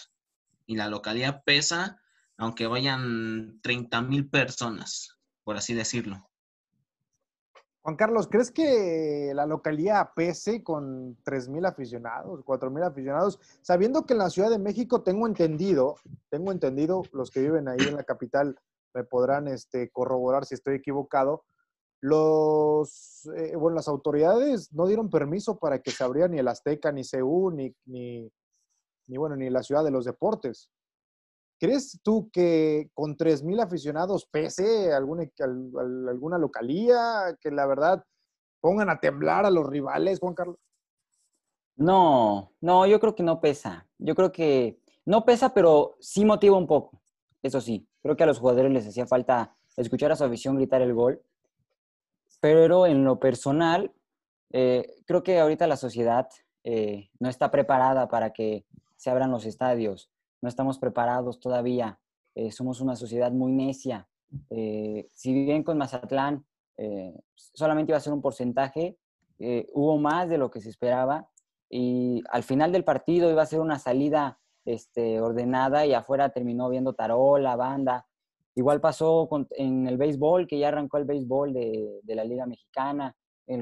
Y 0.65 0.75
la 0.75 0.89
localidad 0.89 1.43
pesa, 1.43 2.01
aunque 2.37 2.67
vayan 2.67 3.59
30 3.61 4.01
mil 4.01 4.29
personas, 4.29 5.17
por 5.43 5.55
así 5.57 5.73
decirlo. 5.73 6.29
Juan 7.83 7.97
Carlos, 7.97 8.29
¿crees 8.29 8.49
que 8.49 9.33
la 9.35 9.45
localidad 9.45 10.11
pese 10.15 10.63
con 10.63 11.17
3 11.23 11.49
mil 11.49 11.65
aficionados, 11.65 12.41
4 12.45 12.71
mil 12.71 12.83
aficionados? 12.83 13.39
Sabiendo 13.61 14.05
que 14.05 14.13
en 14.13 14.19
la 14.19 14.29
Ciudad 14.29 14.49
de 14.49 14.57
México 14.57 15.03
tengo 15.03 15.27
entendido, 15.27 15.95
tengo 16.29 16.53
entendido, 16.53 17.03
los 17.11 17.29
que 17.29 17.41
viven 17.41 17.67
ahí 17.67 17.79
en 17.85 17.97
la 17.97 18.05
capital 18.05 18.57
me 18.93 19.03
podrán 19.03 19.49
este, 19.49 19.89
corroborar 19.89 20.45
si 20.45 20.53
estoy 20.53 20.75
equivocado, 20.75 21.43
los, 21.99 23.29
eh, 23.35 23.55
bueno, 23.55 23.75
las 23.75 23.87
autoridades 23.87 24.71
no 24.73 24.87
dieron 24.87 25.09
permiso 25.09 25.57
para 25.57 25.79
que 25.79 25.91
se 25.91 26.03
abriera 26.03 26.27
ni 26.27 26.39
el 26.39 26.47
Azteca, 26.47 26.91
ni 26.91 27.01
ni, 27.01 27.75
ni, 27.85 28.31
ni, 29.07 29.17
bueno, 29.17 29.35
ni 29.35 29.49
la 29.49 29.63
ciudad 29.63 29.83
de 29.83 29.91
los 29.91 30.05
deportes. 30.05 30.69
¿Crees 31.59 31.99
tú 32.03 32.29
que 32.31 32.89
con 32.93 33.15
3.000 33.15 33.61
aficionados 33.61 34.27
pese 34.29 34.93
alguna, 34.93 35.23
alguna 36.09 36.37
localía 36.37 37.37
que 37.39 37.51
la 37.51 37.65
verdad 37.65 38.03
pongan 38.59 38.89
a 38.89 38.99
temblar 38.99 39.45
a 39.45 39.51
los 39.51 39.67
rivales, 39.67 40.19
Juan 40.19 40.33
Carlos? 40.33 40.57
No, 41.75 42.51
no, 42.61 42.85
yo 42.85 42.99
creo 42.99 43.15
que 43.15 43.23
no 43.23 43.39
pesa. 43.39 43.87
Yo 43.97 44.15
creo 44.15 44.31
que 44.31 44.79
no 45.05 45.25
pesa, 45.25 45.53
pero 45.53 45.95
sí 45.99 46.25
motiva 46.25 46.57
un 46.57 46.67
poco. 46.67 47.01
Eso 47.41 47.61
sí, 47.61 47.87
creo 48.01 48.15
que 48.15 48.23
a 48.23 48.27
los 48.27 48.39
jugadores 48.39 48.71
les 48.71 48.87
hacía 48.87 49.07
falta 49.07 49.55
escuchar 49.75 50.11
a 50.11 50.15
su 50.15 50.23
afición 50.23 50.55
gritar 50.55 50.81
el 50.81 50.93
gol 50.93 51.21
pero 52.43 52.87
en 52.87 53.05
lo 53.05 53.21
personal, 53.21 53.93
eh, 54.51 54.97
creo 55.05 55.23
que 55.23 55.39
ahorita 55.39 55.65
la 55.65 55.77
sociedad 55.77 56.27
eh, 56.65 57.09
no 57.17 57.29
está 57.29 57.49
preparada 57.49 58.09
para 58.09 58.33
que 58.33 58.65
se 58.97 59.09
abran 59.09 59.31
los 59.31 59.45
estadios. 59.45 60.11
No 60.43 60.49
estamos 60.49 60.77
preparados 60.77 61.39
todavía. 61.39 61.99
Eh, 62.35 62.51
somos 62.51 62.81
una 62.81 62.97
sociedad 62.97 63.31
muy 63.31 63.53
necia. 63.53 64.09
si 64.49 65.33
bien 65.33 65.63
con 65.63 65.77
Mazatlán 65.77 66.45
solamente 67.35 67.91
iba 67.91 67.97
a 67.97 68.01
ser 68.01 68.13
un 68.13 68.21
porcentaje, 68.21 68.97
hubo 69.73 69.97
más 69.99 70.27
de 70.27 70.39
lo 70.39 70.49
que 70.49 70.59
se 70.59 70.69
esperaba 70.69 71.29
y 71.69 72.23
al 72.29 72.43
final 72.43 72.71
del 72.71 72.83
partido 72.83 73.31
iba 73.31 73.41
a 73.41 73.47
ser 73.47 73.59
una 73.59 73.79
salida 73.79 74.39
este, 74.65 75.19
ordenada 75.19 75.85
y 75.85 75.93
afuera 75.93 76.29
terminó 76.29 76.69
viendo 76.69 76.93
tarola, 76.93 77.55
banda. 77.55 78.05
Igual 78.53 78.79
pasó 78.79 79.27
en 79.51 79.87
el 79.87 79.97
béisbol, 79.97 80.45
que 80.45 80.59
ya 80.59 80.67
arrancó 80.67 80.97
el 80.97 81.05
béisbol 81.05 81.53
de, 81.53 82.01
la 82.05 82.23
Liga 82.23 82.45
Mexicana, 82.45 83.15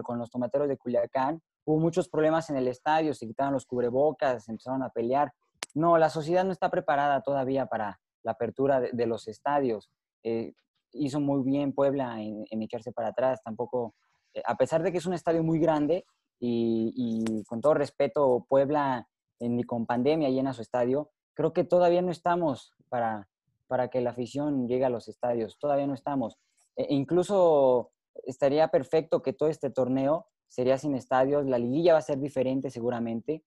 con 0.03 0.19
los 0.19 0.29
tomateros 0.29 0.67
de 0.67 0.77
Culiacán. 0.77 1.41
Hubo 1.63 1.79
muchos 1.79 2.09
problemas 2.09 2.49
en 2.49 2.57
el 2.57 2.67
estadio, 2.67 3.13
se 3.13 3.27
quitaron 3.27 3.53
los 3.53 3.65
cubrebocas, 3.65 4.49
empezaron 4.49 4.84
a 4.84 4.89
pelear. 4.89 5.32
No, 5.76 5.97
la 5.97 6.09
sociedad 6.09 6.43
no 6.43 6.51
está 6.51 6.69
preparada 6.69 7.22
todavía 7.22 7.65
para 7.65 7.99
la 8.24 8.32
apertura 8.32 8.80
de, 8.82 9.05
los 9.05 9.28
estadios. 9.28 9.89
Eh, 10.24 10.53
hizo 10.93 11.19
muy 11.19 11.43
bien 11.43 11.74
Puebla 11.74 12.22
en, 12.22 12.45
echarse 12.61 12.91
para 12.91 13.09
atrás. 13.09 13.41
Tampoco, 13.43 13.95
eh, 14.34 14.41
a 14.45 14.55
pesar 14.55 14.84
de 14.84 14.91
que 14.91 14.97
es 14.97 15.05
un 15.05 15.13
estadio 15.13 15.43
muy 15.43 15.59
grande 15.59 16.05
y, 16.39 17.43
con 17.47 17.61
todo 17.61 17.74
respeto, 17.74 18.45
Puebla 18.49 19.07
en, 19.39 19.61
con 19.63 19.86
pandemia 19.86 20.30
llena 20.30 20.53
su 20.53 20.61
estadio, 20.61 21.11
creo 21.34 21.53
que 21.53 21.63
todavía 21.63 22.01
no 22.01 22.11
estamos 22.11 22.74
para, 22.89 23.28
para 23.67 23.89
que 23.89 24.01
la 24.01 24.11
afición 24.11 24.67
llegue 24.67 24.86
a 24.86 24.89
los 24.89 25.07
estadios. 25.07 25.57
Todavía 25.59 25.88
no 25.88 25.93
estamos. 25.93 26.38
E 26.76 26.93
incluso 26.93 27.91
estaría 28.26 28.67
perfecto 28.69 29.22
que 29.22 29.34
todo 29.34 29.49
este 29.49 29.69
torneo 29.69 30.28
sería 30.47 30.78
sin 30.78 30.95
estadios, 30.95 31.45
la 31.45 31.57
liguilla 31.57 31.93
va 31.93 31.99
a 31.99 32.03
ser 32.03 32.19
diferente 32.19 32.69
seguramente, 32.69 33.43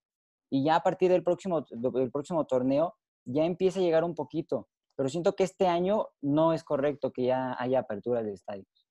y 0.54 0.62
ya 0.62 0.76
a 0.76 0.82
partir 0.84 1.10
del 1.10 1.24
próximo, 1.24 1.66
del 1.68 2.12
próximo 2.12 2.46
torneo 2.46 2.94
ya 3.24 3.44
empieza 3.44 3.80
a 3.80 3.82
llegar 3.82 4.04
un 4.04 4.14
poquito, 4.14 4.68
pero 4.94 5.08
siento 5.08 5.34
que 5.34 5.42
este 5.42 5.66
año 5.66 6.10
no 6.22 6.52
es 6.52 6.62
correcto 6.62 7.12
que 7.12 7.24
ya 7.24 7.56
haya 7.58 7.80
apertura 7.80 8.22
de 8.22 8.34
estadios. 8.34 8.86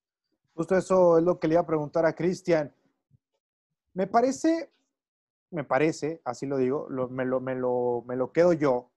Justo 0.53 0.75
eso 0.75 1.17
es 1.17 1.23
lo 1.23 1.39
que 1.39 1.47
le 1.47 1.53
iba 1.53 1.61
a 1.61 1.65
preguntar 1.65 2.05
a 2.05 2.15
Cristian. 2.15 2.75
Me 3.93 4.07
parece, 4.07 4.73
me 5.51 5.63
parece, 5.63 6.21
así 6.25 6.45
lo 6.45 6.57
digo, 6.57 6.89
me, 7.09 7.23
lo, 7.23 7.39
me, 7.39 7.55
lo, 7.55 8.03
me 8.05 8.17
lo 8.17 8.33
quedo 8.33 8.51
yo, 8.51 8.91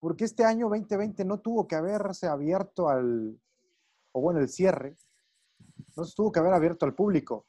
porque 0.00 0.24
este 0.24 0.44
año 0.44 0.70
2020 0.70 1.26
no 1.26 1.40
tuvo 1.40 1.66
que 1.66 1.74
haberse 1.74 2.26
abierto 2.26 2.88
al, 2.88 3.38
o 4.12 4.20
bueno, 4.22 4.40
el 4.40 4.48
cierre, 4.48 4.96
no 5.94 6.04
se 6.04 6.14
tuvo 6.14 6.32
que 6.32 6.40
haber 6.40 6.54
abierto 6.54 6.86
al 6.86 6.94
público. 6.94 7.44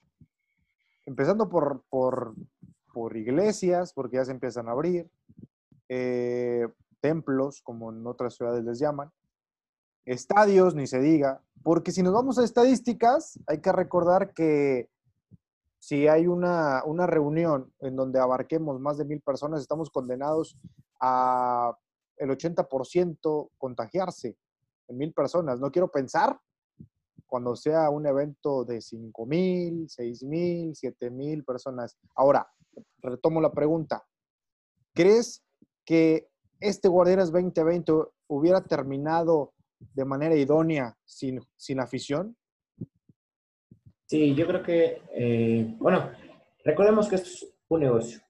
Empezando 1.06 1.48
por, 1.48 1.86
por, 1.90 2.36
iglesias, 3.16 3.94
porque 3.94 4.18
ya 4.18 4.26
se 4.26 4.32
empiezan 4.32 4.68
a 4.68 4.72
abrir, 4.72 5.10
eh, 5.90 6.68
templos, 7.00 7.62
como 7.62 7.92
en 7.92 8.06
otras 8.08 8.36
ciudades 8.36 8.64
les 8.64 8.80
llaman, 8.80 9.12
estadios, 10.06 10.74
ni 10.74 10.88
se 10.88 11.00
diga, 11.00 11.42
porque 11.64 11.92
si 11.92 12.02
nos 12.02 12.14
vamos 12.14 12.40
a 12.40 12.44
estadísticas, 12.44 13.40
hay 13.46 13.60
que 13.60 13.72
recordar 13.72 14.34
que 14.34 14.90
si 15.80 16.08
hay 16.08 16.28
una, 16.28 16.84
una 16.86 17.06
reunión 17.06 17.72
en 17.80 17.96
donde 17.96 18.20
abarquemos 18.20 18.80
más 18.80 18.98
de 18.98 19.06
mil 19.06 19.22
personas, 19.22 19.62
estamos 19.62 19.90
condenados 19.90 20.58
a 21.00 21.78
el 22.18 22.30
80% 22.30 23.50
contagiarse 23.58 24.36
en 24.88 24.98
mil 24.98 25.14
personas. 25.14 25.60
No 25.60 25.72
quiero 25.72 25.90
pensar 25.90 26.40
cuando 27.28 27.56
sea 27.56 27.90
un 27.90 28.08
evento 28.08 28.64
de 28.64 28.82
5 28.82 29.26
mil, 29.26 29.90
6 29.90 30.24
mil, 30.24 30.76
7 30.76 31.12
mil 31.12 31.44
personas. 31.44 31.98
Ahora, 32.16 32.48
retomo 33.02 33.42
la 33.42 33.52
pregunta. 33.52 34.06
¿Crees 34.94 35.44
que 35.86 36.28
este 36.60 36.88
Guardianes 36.88 37.32
2020 37.32 37.94
hubiera 38.28 38.64
terminado 38.64 39.54
de 39.80 40.06
manera 40.06 40.36
idónea 40.36 40.98
sin, 41.06 41.40
sin 41.56 41.80
afición? 41.80 42.36
Sí, 44.08 44.34
yo 44.36 44.48
creo 44.48 44.64
que, 44.64 45.02
eh, 45.14 45.76
bueno, 45.80 46.12
recordemos 46.64 47.10
que 47.10 47.16
es 47.16 47.46
un 47.68 47.82
negocio. 47.82 48.22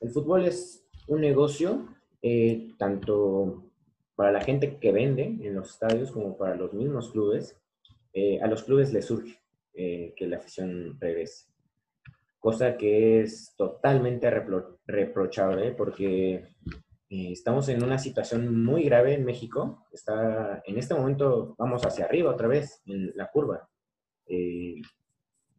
El 0.00 0.10
fútbol 0.10 0.46
es 0.46 0.84
un 1.06 1.20
negocio 1.20 1.86
eh, 2.20 2.72
tanto 2.76 3.70
para 4.16 4.32
la 4.32 4.40
gente 4.40 4.78
que 4.78 4.92
vende 4.92 5.22
en 5.22 5.54
los 5.54 5.70
estadios 5.70 6.10
como 6.10 6.36
para 6.36 6.56
los 6.56 6.72
mismos 6.72 7.10
clubes, 7.10 7.56
eh, 8.12 8.40
a 8.42 8.48
los 8.48 8.64
clubes 8.64 8.92
les 8.92 9.06
surge 9.06 9.38
que 9.74 10.26
la 10.26 10.36
afición 10.36 11.00
regrese. 11.00 11.46
Cosa 12.42 12.76
que 12.76 13.20
es 13.20 13.54
totalmente 13.56 14.28
reprochable 14.84 15.70
porque 15.70 16.48
estamos 17.08 17.68
en 17.68 17.84
una 17.84 17.98
situación 17.98 18.64
muy 18.64 18.82
grave 18.82 19.14
en 19.14 19.24
México. 19.24 19.86
Está, 19.92 20.60
en 20.66 20.76
este 20.76 20.92
momento 20.92 21.54
vamos 21.56 21.86
hacia 21.86 22.06
arriba 22.06 22.32
otra 22.32 22.48
vez 22.48 22.82
en 22.86 23.12
la 23.14 23.30
curva. 23.30 23.70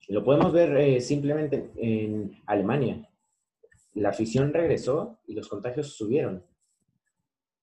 lo 0.10 0.24
podemos 0.26 0.52
ver 0.52 1.00
simplemente 1.00 1.72
en 1.78 2.34
Alemania. 2.48 3.10
La 3.94 4.10
afición 4.10 4.52
regresó 4.54 5.22
y 5.26 5.36
los 5.36 5.48
contagios 5.48 5.96
subieron. 5.96 6.44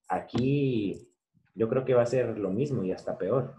Aquí 0.09 1.12
yo 1.55 1.68
creo 1.68 1.85
que 1.85 1.93
va 1.93 2.05
a 2.05 2.07
ser 2.07 2.39
lo 2.39 2.49
mismo 2.49 2.85
y 2.85 2.93
hasta 2.93 3.18
peor. 3.18 3.55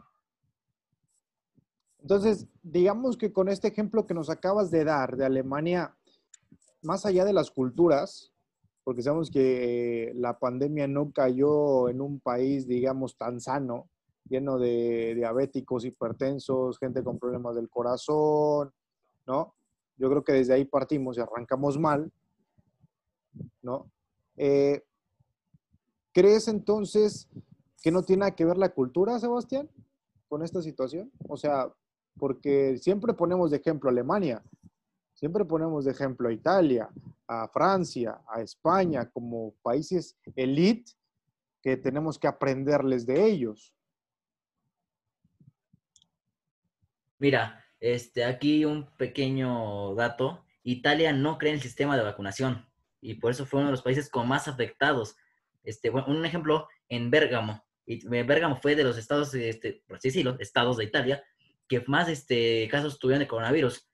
Entonces, 2.02 2.48
digamos 2.64 3.18
que 3.18 3.32
con 3.32 3.48
este 3.48 3.68
ejemplo 3.68 4.08
que 4.08 4.14
nos 4.14 4.30
acabas 4.30 4.72
de 4.72 4.84
dar 4.84 5.18
de 5.18 5.26
Alemania, 5.26 5.96
más 6.82 7.06
allá 7.06 7.26
de 7.26 7.34
las 7.34 7.52
culturas, 7.52 8.32
porque 8.84 9.04
sabemos 9.04 9.30
que 9.30 10.12
la 10.16 10.40
pandemia 10.40 10.88
no 10.88 11.12
cayó 11.12 11.90
en 11.90 12.02
un 12.02 12.20
país, 12.20 12.68
digamos, 12.68 13.16
tan 13.18 13.40
sano, 13.40 13.88
lleno 14.28 14.58
de 14.58 15.14
diabéticos, 15.16 15.86
hipertensos, 15.86 16.80
gente 16.80 17.04
con 17.04 17.20
problemas 17.20 17.56
del 17.56 17.70
corazón, 17.70 18.74
¿no? 19.28 19.54
Yo 19.98 20.10
creo 20.10 20.24
que 20.24 20.34
desde 20.34 20.54
ahí 20.54 20.66
partimos 20.66 21.18
y 21.18 21.22
arrancamos 21.22 21.78
mal, 21.78 22.12
¿no? 23.62 23.86
Eh, 24.38 24.84
¿Crees 26.14 26.48
entonces 26.48 27.30
que 27.84 27.92
no 27.92 28.04
tiene 28.04 28.34
que 28.34 28.46
ver 28.46 28.58
la 28.58 28.74
cultura, 28.74 29.20
Sebastián, 29.20 29.70
con 30.28 30.44
esta 30.44 30.62
situación? 30.62 31.12
O 31.28 31.38
sea, 31.38 31.72
porque 32.18 32.78
siempre 32.78 33.14
ponemos 33.14 33.52
de 33.52 33.58
ejemplo 33.58 33.90
Alemania, 33.90 34.44
siempre 35.14 35.46
ponemos 35.46 35.86
de 35.86 35.92
ejemplo 35.92 36.30
a 36.30 36.34
Italia, 36.34 36.90
a 37.28 37.48
Francia, 37.48 38.22
a 38.28 38.42
España 38.42 39.10
como 39.10 39.54
países 39.62 40.18
elite 40.36 40.92
que 41.62 41.78
tenemos 41.78 42.18
que 42.18 42.28
aprenderles 42.28 43.06
de 43.06 43.26
ellos. 43.26 43.74
Mira, 47.20 47.64
este, 47.80 48.26
aquí 48.26 48.66
un 48.66 48.90
pequeño 48.98 49.94
dato. 49.96 50.44
Italia 50.64 51.14
no 51.14 51.38
cree 51.38 51.52
en 51.52 51.58
el 51.58 51.62
sistema 51.62 51.96
de 51.96 52.04
vacunación 52.04 52.66
y 53.00 53.16
por 53.16 53.32
eso 53.32 53.46
fue 53.46 53.60
uno 53.60 53.70
de 53.70 53.74
los 53.74 53.82
países 53.82 54.10
con 54.10 54.28
más 54.28 54.48
afectados. 54.48 55.16
Este, 55.64 55.90
un 55.90 56.26
ejemplo, 56.26 56.68
en 56.88 57.12
Bérgamo. 57.12 57.64
Y 57.86 58.08
Bérgamo 58.08 58.56
fue 58.56 58.76
de 58.76 58.84
los 58.84 58.98
estados, 58.98 59.34
este, 59.34 59.84
por 59.88 60.00
estados 60.04 60.78
de 60.78 60.84
Italia, 60.84 61.24
que 61.72 61.82
más 61.88 62.10
este, 62.10 62.68
casos 62.70 63.00
tuvieron 63.00 63.22
de 63.22 63.30
coronavirus 63.30 63.88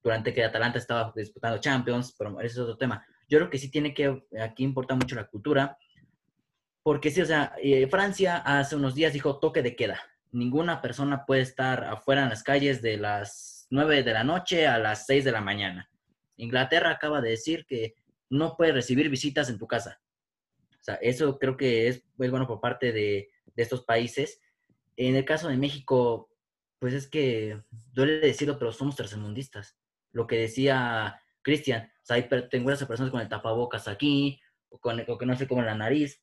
durante 0.00 0.32
que 0.32 0.44
Atalanta 0.44 0.78
estaba 0.78 1.12
disputando 1.16 1.58
Champions, 1.58 2.14
pero 2.16 2.40
ese 2.40 2.52
es 2.52 2.58
otro 2.58 2.76
tema. 2.76 3.04
Yo 3.28 3.38
creo 3.38 3.50
que 3.50 3.58
sí 3.58 3.68
tiene 3.68 3.92
que, 3.92 4.22
aquí 4.40 4.62
importa 4.62 4.94
mucho 4.94 5.16
la 5.16 5.26
cultura, 5.26 5.76
porque 6.84 7.10
sí, 7.10 7.20
o 7.20 7.26
sea, 7.26 7.52
eh, 7.60 7.88
Francia 7.88 8.36
hace 8.36 8.76
unos 8.76 8.94
días 8.94 9.12
dijo 9.12 9.40
toque 9.40 9.60
de 9.60 9.74
queda. 9.74 10.00
Ninguna 10.30 10.80
persona 10.80 11.26
puede 11.26 11.40
estar 11.40 11.82
afuera 11.82 12.22
en 12.22 12.28
las 12.28 12.44
calles 12.44 12.80
de 12.80 12.96
las 12.96 13.66
9 13.70 14.04
de 14.04 14.12
la 14.12 14.22
noche 14.22 14.68
a 14.68 14.78
las 14.78 15.04
6 15.06 15.24
de 15.24 15.32
la 15.32 15.40
mañana. 15.40 15.90
Inglaterra 16.36 16.90
acaba 16.92 17.20
de 17.20 17.30
decir 17.30 17.66
que 17.66 17.96
no 18.30 18.56
puede 18.56 18.70
recibir 18.70 19.10
visitas 19.10 19.50
en 19.50 19.58
tu 19.58 19.66
casa. 19.66 20.00
O 20.80 20.84
sea, 20.84 20.94
eso 21.02 21.40
creo 21.40 21.56
que 21.56 21.88
es 21.88 22.04
muy 22.16 22.28
bueno 22.28 22.46
por 22.46 22.60
parte 22.60 22.92
de, 22.92 23.30
de 23.56 23.62
estos 23.64 23.82
países. 23.82 24.40
En 24.96 25.16
el 25.16 25.24
caso 25.24 25.48
de 25.48 25.56
México, 25.56 26.27
pues 26.78 26.94
es 26.94 27.08
que 27.08 27.62
duele 27.92 28.20
decirlo, 28.20 28.58
pero 28.58 28.72
somos 28.72 28.96
tercermundistas 28.96 29.78
lo 30.12 30.26
que 30.26 30.36
decía 30.36 31.20
Cristian, 31.42 31.90
o 32.02 32.06
sea, 32.06 32.16
hay, 32.16 32.28
tengo 32.50 32.70
esas 32.70 32.88
personas 32.88 33.10
con 33.10 33.20
el 33.20 33.28
tapabocas 33.28 33.88
aquí, 33.88 34.40
o, 34.68 34.78
con, 34.78 35.00
o 35.06 35.18
que 35.18 35.26
no 35.26 35.36
sé 35.36 35.46
cómo 35.46 35.60
en 35.60 35.66
la 35.66 35.74
nariz. 35.74 36.22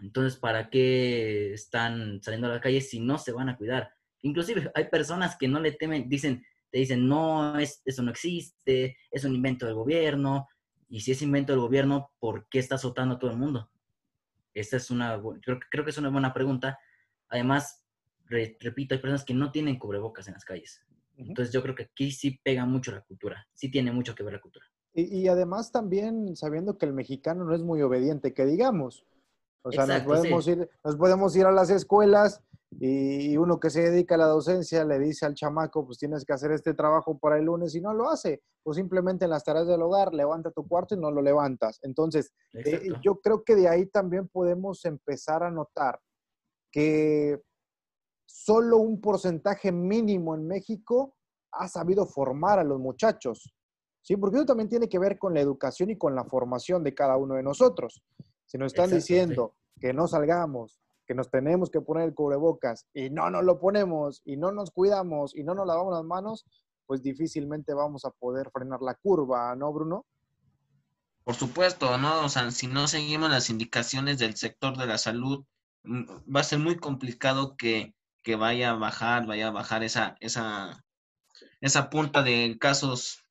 Entonces, 0.00 0.38
¿para 0.38 0.70
qué 0.70 1.52
están 1.52 2.22
saliendo 2.22 2.48
a 2.48 2.54
la 2.54 2.60
calle 2.60 2.80
si 2.80 3.00
no 3.00 3.18
se 3.18 3.32
van 3.32 3.48
a 3.48 3.56
cuidar? 3.56 3.94
Inclusive 4.22 4.70
hay 4.74 4.88
personas 4.88 5.36
que 5.36 5.48
no 5.48 5.60
le 5.60 5.72
temen, 5.72 6.08
dicen, 6.08 6.44
te 6.70 6.78
dicen, 6.78 7.06
no, 7.06 7.58
es, 7.58 7.82
eso 7.84 8.02
no 8.02 8.10
existe, 8.10 8.96
es 9.10 9.24
un 9.24 9.34
invento 9.34 9.66
del 9.66 9.74
gobierno. 9.74 10.48
Y 10.88 11.00
si 11.00 11.12
es 11.12 11.22
invento 11.22 11.52
del 11.52 11.60
gobierno, 11.60 12.12
¿por 12.18 12.48
qué 12.48 12.58
está 12.58 12.74
azotando 12.74 13.14
a 13.14 13.18
todo 13.18 13.30
el 13.30 13.36
mundo? 13.36 13.70
Esta 14.54 14.76
es 14.76 14.90
una, 14.90 15.20
creo, 15.42 15.60
creo 15.70 15.84
que 15.84 15.90
es 15.90 15.98
una 15.98 16.10
buena 16.10 16.34
pregunta. 16.34 16.78
Además, 17.28 17.79
repito, 18.30 18.94
hay 18.94 19.00
personas 19.00 19.24
que 19.24 19.34
no 19.34 19.50
tienen 19.50 19.78
cubrebocas 19.78 20.28
en 20.28 20.34
las 20.34 20.44
calles. 20.44 20.80
Entonces 21.16 21.52
yo 21.52 21.62
creo 21.62 21.74
que 21.74 21.84
aquí 21.84 22.10
sí 22.12 22.40
pega 22.42 22.64
mucho 22.64 22.92
la 22.92 23.02
cultura, 23.02 23.46
sí 23.52 23.70
tiene 23.70 23.92
mucho 23.92 24.14
que 24.14 24.22
ver 24.22 24.34
la 24.34 24.40
cultura. 24.40 24.64
Y, 24.92 25.28
además 25.28 25.70
también 25.70 26.34
sabiendo 26.34 26.76
que 26.76 26.86
el 26.86 26.92
mexicano 26.92 27.44
no 27.44 27.54
es 27.54 27.62
muy 27.62 27.80
obediente, 27.82 28.34
que 28.34 28.44
digamos. 28.44 29.04
O 29.62 29.70
sea, 29.70 29.86
nos, 29.86 30.02
podemos 30.02 30.48
ir, 30.48 30.68
nos 30.82 30.96
podemos 30.96 31.36
ir 31.36 31.44
a 31.44 31.52
las 31.52 31.70
escuelas 31.70 32.42
y 32.78 33.36
uno 33.36 33.60
que 33.60 33.68
se 33.68 33.82
dedica 33.90 34.14
a 34.14 34.18
la 34.18 34.26
docencia 34.26 34.84
le 34.84 34.98
dice 34.98 35.26
al 35.26 35.34
chamaco, 35.34 35.84
pues 35.84 35.98
tienes 35.98 36.24
que 36.24 36.32
hacer 36.32 36.52
este 36.52 36.72
trabajo 36.72 37.18
para 37.18 37.36
el 37.36 37.44
lunes 37.44 37.74
y 37.74 37.80
no 37.80 37.92
lo 37.92 38.08
hace. 38.08 38.42
O 38.64 38.72
simplemente 38.72 39.26
en 39.26 39.30
las 39.30 39.44
tareas 39.44 39.66
del 39.66 39.82
hogar, 39.82 40.14
levanta 40.14 40.50
tu 40.50 40.66
cuarto 40.66 40.94
y 40.94 40.98
no 40.98 41.10
lo 41.10 41.20
levantas. 41.20 41.78
Entonces, 41.82 42.32
eh, 42.54 42.88
yo 43.02 43.20
creo 43.20 43.44
que 43.44 43.54
de 43.54 43.68
ahí 43.68 43.86
también 43.86 44.28
podemos 44.28 44.84
empezar 44.84 45.42
a 45.42 45.50
notar 45.50 46.00
que 46.72 47.40
solo 48.30 48.78
un 48.78 49.00
porcentaje 49.00 49.72
mínimo 49.72 50.34
en 50.34 50.46
México 50.46 51.14
ha 51.52 51.68
sabido 51.68 52.06
formar 52.06 52.58
a 52.58 52.64
los 52.64 52.78
muchachos. 52.78 53.52
¿Sí? 54.02 54.16
Porque 54.16 54.36
eso 54.36 54.46
también 54.46 54.68
tiene 54.68 54.88
que 54.88 54.98
ver 54.98 55.18
con 55.18 55.34
la 55.34 55.40
educación 55.40 55.90
y 55.90 55.98
con 55.98 56.14
la 56.14 56.24
formación 56.24 56.82
de 56.82 56.94
cada 56.94 57.16
uno 57.16 57.34
de 57.34 57.42
nosotros. 57.42 58.02
Si 58.46 58.56
nos 58.56 58.72
están 58.72 58.90
diciendo 58.90 59.54
que 59.78 59.92
no 59.92 60.06
salgamos, 60.06 60.80
que 61.06 61.14
nos 61.14 61.30
tenemos 61.30 61.70
que 61.70 61.80
poner 61.80 62.04
el 62.04 62.14
cubrebocas 62.14 62.86
y 62.94 63.10
no 63.10 63.28
nos 63.30 63.44
lo 63.44 63.58
ponemos 63.58 64.22
y 64.24 64.36
no 64.36 64.52
nos 64.52 64.70
cuidamos 64.70 65.36
y 65.36 65.44
no 65.44 65.54
nos 65.54 65.66
lavamos 65.66 65.92
las 65.92 66.04
manos, 66.04 66.46
pues 66.86 67.02
difícilmente 67.02 67.74
vamos 67.74 68.04
a 68.04 68.10
poder 68.10 68.50
frenar 68.52 68.80
la 68.80 68.94
curva, 68.94 69.54
¿no, 69.54 69.72
Bruno? 69.72 70.06
Por 71.24 71.34
supuesto, 71.34 71.98
¿no? 71.98 72.24
O 72.24 72.28
sea, 72.28 72.50
si 72.50 72.68
no 72.68 72.88
seguimos 72.88 73.30
las 73.30 73.50
indicaciones 73.50 74.18
del 74.18 74.36
sector 74.36 74.76
de 74.76 74.86
la 74.86 74.98
salud, 74.98 75.44
mm, 75.84 76.04
va 76.34 76.40
a 76.40 76.44
ser 76.44 76.58
muy 76.58 76.76
complicado 76.76 77.56
que 77.56 77.94
que 78.22 78.36
vaya 78.36 78.70
a 78.70 78.74
bajar, 78.74 79.26
vaya 79.26 79.48
a 79.48 79.52
bajar 79.52 79.82
esa, 79.84 80.16
esa, 80.20 80.84
esa 81.60 81.90
punta 81.90 82.22
de 82.22 82.56
casos 82.58 83.24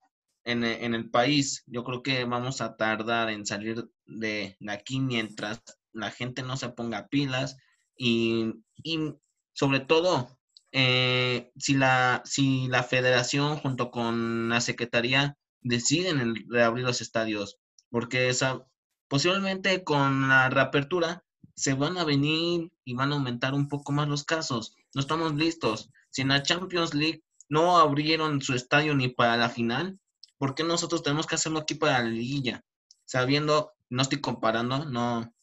en, 0.44 0.64
en, 0.64 0.96
el 0.96 1.10
país. 1.10 1.64
Yo 1.68 1.84
creo 1.84 2.04
que 2.04 2.26
vamos 2.26 2.62
a 2.62 2.76
tardar 2.76 3.30
en 3.30 3.46
salir 3.46 3.90
de 4.06 4.58
aquí 4.68 5.00
mientras 5.00 5.62
la 5.94 6.12
gente 6.12 6.44
no 6.44 6.58
se 6.58 6.70
ponga 6.70 7.08
pilas 7.08 7.58
y, 7.96 8.54
y 8.84 9.14
sobre 9.54 9.80
todo 9.80 10.40
eh, 10.72 11.52
si, 11.58 11.74
la, 11.74 12.22
si 12.26 12.68
la 12.68 12.84
federación 12.84 13.58
junto 13.58 13.92
con 13.92 14.50
la 14.50 14.62
secretaría 14.62 15.38
deciden 15.62 16.36
reabrir 16.48 16.86
los 16.86 17.02
estadios, 17.02 17.58
porque 17.90 18.30
esa, 18.30 18.66
posiblemente 19.08 19.84
con 19.84 20.30
la 20.30 20.50
reapertura 20.50 21.24
se 21.56 21.74
van 21.74 21.98
a 21.98 22.06
venir 22.06 22.72
y 22.86 22.94
van 22.94 23.12
a 23.12 23.16
aumentar 23.16 23.54
un 23.54 23.68
poco 23.68 23.92
más 23.92 24.08
los 24.08 24.24
casos 24.24 24.76
no 24.94 25.02
estamos 25.02 25.36
listos. 25.36 25.90
Si 26.10 26.22
en 26.22 26.30
la 26.30 26.44
Champions 26.44 26.94
League 26.94 27.24
no 27.48 27.78
abrieron 27.78 28.42
su 28.42 28.54
estadio 28.54 28.96
ni 28.96 29.10
para 29.10 29.38
la 29.38 29.50
final, 29.50 30.00
¿por 30.38 30.56
qué 30.56 30.64
nosotros 30.64 31.04
tenemos 31.04 31.28
que 31.28 31.36
hacerlo 31.36 31.60
aquí 31.60 31.76
para 31.76 32.00
la 32.00 32.10
liguilla? 32.10 32.64
Sabiendo, 33.06 33.74
no 33.90 34.02
estoy 34.02 34.22
comparando, 34.22 34.86
no, 34.86 35.34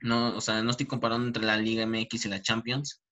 no, 0.00 0.36
o 0.36 0.40
sea, 0.40 0.62
no 0.62 0.70
estoy 0.70 0.86
comparando 0.86 1.26
entre 1.26 1.44
la 1.44 1.56
Liga 1.56 1.86
MX 1.86 2.26
y 2.26 2.28
la 2.28 2.42
Champions, 2.42 3.02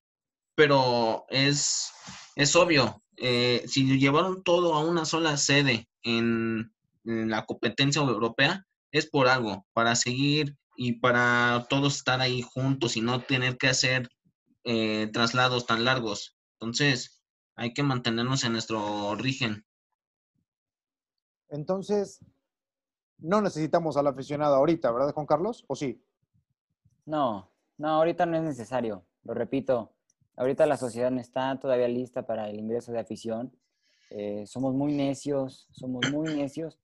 pero 0.54 1.24
es, 1.28 1.90
es 2.36 2.54
obvio, 2.56 3.02
eh, 3.16 3.64
si 3.66 3.98
llevaron 3.98 4.42
todo 4.42 4.74
a 4.74 4.84
una 4.84 5.04
sola 5.04 5.36
sede 5.36 5.88
en, 6.02 6.72
en 7.04 7.30
la 7.30 7.46
competencia 7.46 8.02
europea, 8.02 8.66
es 8.92 9.06
por 9.06 9.28
algo, 9.28 9.66
para 9.72 9.94
seguir 9.94 10.56
y 10.76 10.94
para 10.94 11.66
todos 11.68 11.96
estar 11.96 12.20
ahí 12.20 12.42
juntos 12.42 12.96
y 12.96 13.00
no 13.00 13.20
tener 13.20 13.56
que 13.56 13.68
hacer 13.68 14.08
eh, 14.64 15.08
traslados 15.12 15.66
tan 15.66 15.84
largos. 15.84 16.38
Entonces, 16.54 17.22
hay 17.56 17.72
que 17.72 17.82
mantenernos 17.82 18.44
en 18.44 18.52
nuestro 18.52 19.06
origen. 19.08 19.64
Entonces, 21.48 22.24
no 23.18 23.40
necesitamos 23.40 23.96
al 23.96 24.06
aficionado 24.06 24.54
ahorita, 24.54 24.90
¿verdad, 24.92 25.12
Juan 25.12 25.26
Carlos? 25.26 25.64
¿O 25.68 25.76
sí? 25.76 26.02
No, 27.06 27.50
no, 27.76 27.88
ahorita 27.88 28.26
no 28.26 28.36
es 28.36 28.42
necesario. 28.42 29.04
Lo 29.24 29.34
repito, 29.34 29.92
ahorita 30.36 30.66
la 30.66 30.76
sociedad 30.76 31.10
no 31.10 31.20
está 31.20 31.58
todavía 31.58 31.88
lista 31.88 32.26
para 32.26 32.48
el 32.48 32.58
ingreso 32.58 32.92
de 32.92 33.00
afición. 33.00 33.52
Eh, 34.10 34.46
somos 34.46 34.74
muy 34.74 34.92
necios, 34.92 35.68
somos 35.70 36.10
muy 36.10 36.34
necios. 36.34 36.78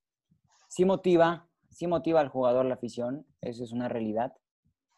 Sí 0.67 0.85
motiva, 0.85 1.47
sí 1.69 1.87
motiva 1.87 2.19
al 2.19 2.29
jugador 2.29 2.65
la 2.65 2.75
afición, 2.75 3.25
eso 3.41 3.63
es 3.63 3.71
una 3.71 3.87
realidad. 3.87 4.33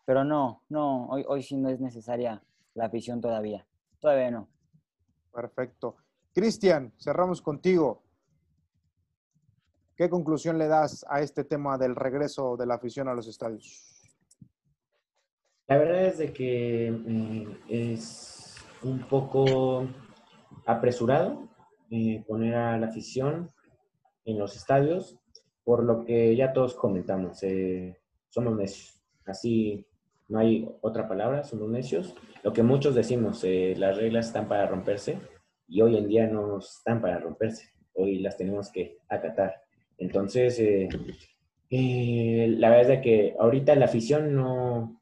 Pero 0.05 0.23
no, 0.23 0.63
no, 0.69 1.07
hoy, 1.07 1.23
hoy 1.27 1.43
sí 1.43 1.55
no 1.55 1.69
es 1.69 1.79
necesaria 1.79 2.43
la 2.79 2.85
afición 2.85 3.19
todavía. 3.21 3.67
Todavía 3.99 4.31
no. 4.31 4.49
Perfecto. 5.33 5.97
Cristian, 6.33 6.93
cerramos 6.97 7.41
contigo. 7.41 8.03
¿Qué 9.95 10.09
conclusión 10.09 10.57
le 10.57 10.67
das 10.67 11.05
a 11.09 11.21
este 11.21 11.43
tema 11.43 11.77
del 11.77 11.95
regreso 11.95 12.55
de 12.55 12.65
la 12.65 12.75
afición 12.75 13.09
a 13.09 13.13
los 13.13 13.27
estadios? 13.27 13.85
La 15.67 15.77
verdad 15.77 16.05
es 16.05 16.17
de 16.17 16.31
que 16.31 16.89
mm, 16.89 17.65
es 17.67 18.55
un 18.81 18.99
poco 19.09 19.85
apresurado 20.65 21.49
eh, 21.91 22.23
poner 22.25 22.55
a 22.55 22.77
la 22.77 22.87
afición 22.87 23.51
en 24.23 24.39
los 24.39 24.55
estadios, 24.55 25.19
por 25.65 25.83
lo 25.83 26.05
que 26.05 26.33
ya 26.35 26.53
todos 26.53 26.75
comentamos, 26.75 27.43
eh, 27.43 27.99
somos 28.29 28.55
necios. 28.55 29.01
Así 29.25 29.85
no 30.29 30.39
hay 30.39 30.69
otra 30.81 31.09
palabra, 31.09 31.43
somos 31.43 31.69
necios. 31.69 32.15
Lo 32.43 32.53
que 32.53 32.63
muchos 32.63 32.95
decimos, 32.95 33.43
eh, 33.43 33.73
las 33.77 33.97
reglas 33.97 34.27
están 34.27 34.47
para 34.47 34.67
romperse 34.67 35.19
y 35.67 35.81
hoy 35.81 35.97
en 35.97 36.07
día 36.07 36.27
no 36.27 36.59
están 36.59 37.01
para 37.01 37.19
romperse. 37.19 37.69
Hoy 37.93 38.19
las 38.19 38.37
tenemos 38.37 38.71
que 38.71 38.97
acatar. 39.09 39.61
Entonces, 39.97 40.59
eh, 40.59 40.87
Eh, 41.71 42.55
la 42.57 42.71
verdad 42.71 42.93
es 42.93 43.01
que 43.01 43.35
ahorita 43.39 43.75
la 43.75 43.85
afición 43.85 44.33
no, 44.33 44.99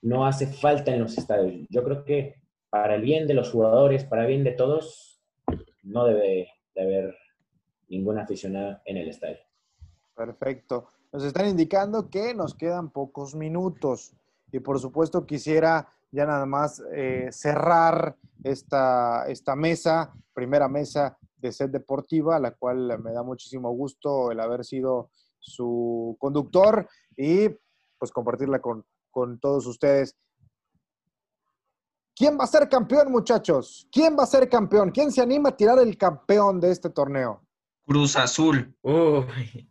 no 0.00 0.26
hace 0.26 0.46
falta 0.46 0.94
en 0.94 1.00
los 1.00 1.18
estadios. 1.18 1.66
Yo 1.68 1.84
creo 1.84 2.04
que 2.04 2.36
para 2.70 2.94
el 2.94 3.02
bien 3.02 3.26
de 3.26 3.34
los 3.34 3.50
jugadores, 3.50 4.04
para 4.04 4.22
el 4.22 4.28
bien 4.28 4.44
de 4.44 4.52
todos, 4.52 5.20
no 5.82 6.06
debe 6.06 6.48
de 6.74 6.82
haber 6.82 7.14
ninguna 7.88 8.22
aficionada 8.22 8.82
en 8.86 8.96
el 8.96 9.08
estadio. 9.08 9.38
Perfecto. 10.14 10.88
Nos 11.12 11.22
están 11.22 11.48
indicando 11.48 12.08
que 12.08 12.34
nos 12.34 12.54
quedan 12.54 12.90
pocos 12.90 13.34
minutos 13.34 14.14
y 14.50 14.60
por 14.60 14.80
supuesto 14.80 15.26
quisiera 15.26 15.86
ya 16.16 16.24
nada 16.24 16.46
más 16.46 16.82
eh, 16.94 17.28
cerrar 17.30 18.16
esta, 18.42 19.26
esta 19.28 19.54
mesa, 19.54 20.14
primera 20.32 20.66
mesa 20.66 21.18
de 21.36 21.52
Set 21.52 21.70
Deportiva, 21.70 22.40
la 22.40 22.52
cual 22.52 22.98
me 23.02 23.12
da 23.12 23.22
muchísimo 23.22 23.70
gusto 23.72 24.32
el 24.32 24.40
haber 24.40 24.64
sido 24.64 25.10
su 25.38 26.16
conductor 26.18 26.88
y 27.18 27.50
pues 27.98 28.10
compartirla 28.12 28.60
con, 28.60 28.86
con 29.10 29.38
todos 29.38 29.66
ustedes. 29.66 30.16
¿Quién 32.14 32.38
va 32.38 32.44
a 32.44 32.46
ser 32.46 32.66
campeón, 32.70 33.12
muchachos? 33.12 33.86
¿Quién 33.92 34.16
va 34.18 34.22
a 34.22 34.26
ser 34.26 34.48
campeón? 34.48 34.90
¿Quién 34.92 35.12
se 35.12 35.20
anima 35.20 35.50
a 35.50 35.56
tirar 35.56 35.78
el 35.78 35.98
campeón 35.98 36.58
de 36.60 36.70
este 36.70 36.88
torneo? 36.88 37.42
Cruz 37.84 38.16
Azul. 38.16 38.74
Uy. 38.80 39.70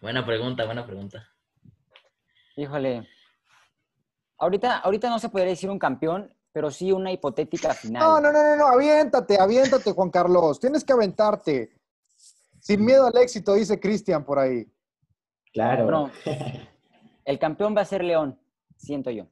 Buena 0.00 0.24
pregunta, 0.24 0.64
buena 0.64 0.86
pregunta. 0.86 1.28
Híjole. 2.56 3.06
Ahorita, 4.38 4.78
ahorita 4.78 5.08
no 5.08 5.18
se 5.18 5.28
podría 5.28 5.48
decir 5.50 5.70
un 5.70 5.78
campeón, 5.78 6.32
pero 6.52 6.70
sí 6.70 6.92
una 6.92 7.12
hipotética 7.12 7.74
final. 7.74 8.02
No, 8.02 8.20
no, 8.20 8.32
no, 8.32 8.42
no, 8.42 8.56
no, 8.56 8.66
aviéntate, 8.66 9.38
aviéntate, 9.40 9.92
Juan 9.92 10.10
Carlos. 10.10 10.60
Tienes 10.60 10.84
que 10.84 10.92
aventarte. 10.92 11.70
Sin 12.60 12.84
miedo 12.84 13.06
al 13.06 13.16
éxito, 13.18 13.54
dice 13.54 13.78
Cristian 13.78 14.24
por 14.24 14.38
ahí. 14.38 14.66
Claro. 15.52 15.84
Bueno, 15.84 16.10
el 17.24 17.38
campeón 17.38 17.76
va 17.76 17.82
a 17.82 17.84
ser 17.84 18.02
León, 18.04 18.38
siento 18.76 19.10
yo. 19.10 19.26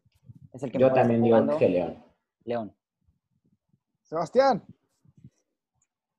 Es 0.52 0.62
el 0.62 0.70
que 0.70 0.78
Yo 0.78 0.92
también 0.92 1.22
digo 1.22 1.36
jugando. 1.36 1.58
que 1.58 1.68
León. 1.68 2.04
León. 2.44 2.76
Sebastián, 4.02 4.62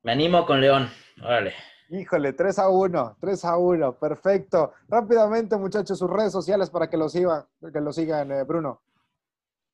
Me 0.03 0.11
animo 0.11 0.45
con 0.45 0.59
León. 0.59 0.89
Órale. 1.23 1.53
Híjole, 1.89 2.33
3 2.33 2.59
a 2.59 2.69
1, 2.69 3.17
3 3.19 3.45
a 3.45 3.57
1, 3.57 3.99
perfecto. 3.99 4.73
Rápidamente, 4.87 5.57
muchachos, 5.57 5.99
sus 5.99 6.09
redes 6.09 6.31
sociales 6.31 6.69
para 6.69 6.89
que 6.89 6.97
lo 6.97 7.09
sigan, 7.09 7.45
que 7.71 7.81
lo 7.81 7.91
sigan, 7.93 8.31
eh, 8.31 8.43
Bruno. 8.43 8.81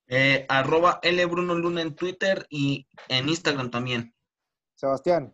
Eh, 0.07 0.45
arroba 0.49 0.99
L 1.03 1.25
Bruno 1.25 1.55
Luna 1.55 1.81
en 1.81 1.95
Twitter 1.95 2.45
y 2.49 2.87
en 3.07 3.29
Instagram 3.29 3.71
también. 3.71 4.13
Sebastián, 4.75 5.33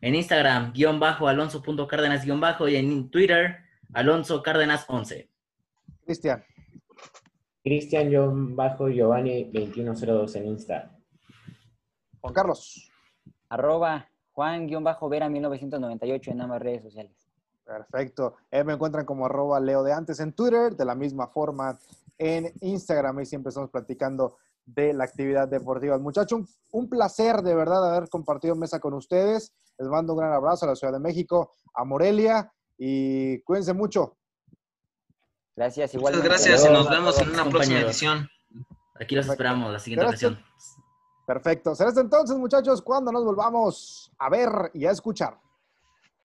En 0.00 0.14
Instagram, 0.14 0.72
guion 0.72 0.98
bajo, 0.98 1.28
alonso.cárdenas 1.28 2.24
guion 2.24 2.40
bajo, 2.40 2.68
y 2.68 2.76
en 2.76 3.10
Twitter, 3.10 3.58
alonso 3.92 4.42
cárdenas 4.42 4.84
11. 4.88 5.30
Cristian, 6.04 6.44
Cristian 7.62 8.54
bajo 8.54 8.88
Giovanni 8.88 9.44
2102 9.44 10.36
en 10.36 10.46
Insta. 10.48 10.90
Juan 12.20 12.34
Carlos. 12.34 12.90
Arroba 13.48 14.06
Juan-Vera 14.34 15.28
1998 15.28 16.30
en 16.30 16.40
ambas 16.42 16.60
redes 16.62 16.82
sociales. 16.82 17.12
Perfecto. 17.64 18.36
Eh, 18.50 18.62
me 18.64 18.74
encuentran 18.74 19.06
como 19.06 19.24
arroba 19.26 19.58
Leo 19.60 19.82
de 19.82 19.92
antes 19.92 20.20
en 20.20 20.32
Twitter, 20.32 20.76
de 20.76 20.84
la 20.84 20.94
misma 20.94 21.28
forma 21.28 21.78
en 22.18 22.52
Instagram 22.60 23.20
y 23.20 23.26
siempre 23.26 23.48
estamos 23.48 23.70
platicando 23.70 24.36
de 24.66 24.92
la 24.92 25.04
actividad 25.04 25.48
deportiva. 25.48 25.98
Muchachos, 25.98 26.38
un, 26.40 26.48
un 26.72 26.88
placer 26.88 27.42
de 27.42 27.54
verdad 27.54 27.94
haber 27.94 28.08
compartido 28.08 28.54
mesa 28.54 28.80
con 28.80 28.94
ustedes. 28.94 29.52
Les 29.78 29.88
mando 29.88 30.12
un 30.12 30.18
gran 30.20 30.32
abrazo 30.32 30.66
a 30.66 30.68
la 30.68 30.76
Ciudad 30.76 30.92
de 30.92 31.00
México, 31.00 31.52
a 31.74 31.84
Morelia 31.84 32.52
y 32.78 33.40
cuídense 33.42 33.72
mucho. 33.72 34.16
Gracias, 35.56 35.90
Muchas 35.90 35.94
igualmente. 35.94 36.28
gracias 36.28 36.66
y 36.68 36.72
nos 36.72 36.90
vemos 36.90 37.20
en 37.20 37.30
una 37.30 37.44
próxima 37.48 37.80
edición. 37.80 38.28
Aquí 39.00 39.14
los 39.14 39.28
esperamos, 39.28 39.72
la 39.72 39.78
siguiente 39.78 40.06
Gracias. 40.06 40.32
ocasión. 40.32 40.83
Perfecto. 41.26 41.74
Será 41.74 41.90
entonces, 41.96 42.36
muchachos, 42.36 42.82
cuando 42.82 43.10
nos 43.10 43.24
volvamos 43.24 44.10
a 44.18 44.28
ver 44.28 44.70
y 44.74 44.84
a 44.86 44.90
escuchar. 44.90 45.43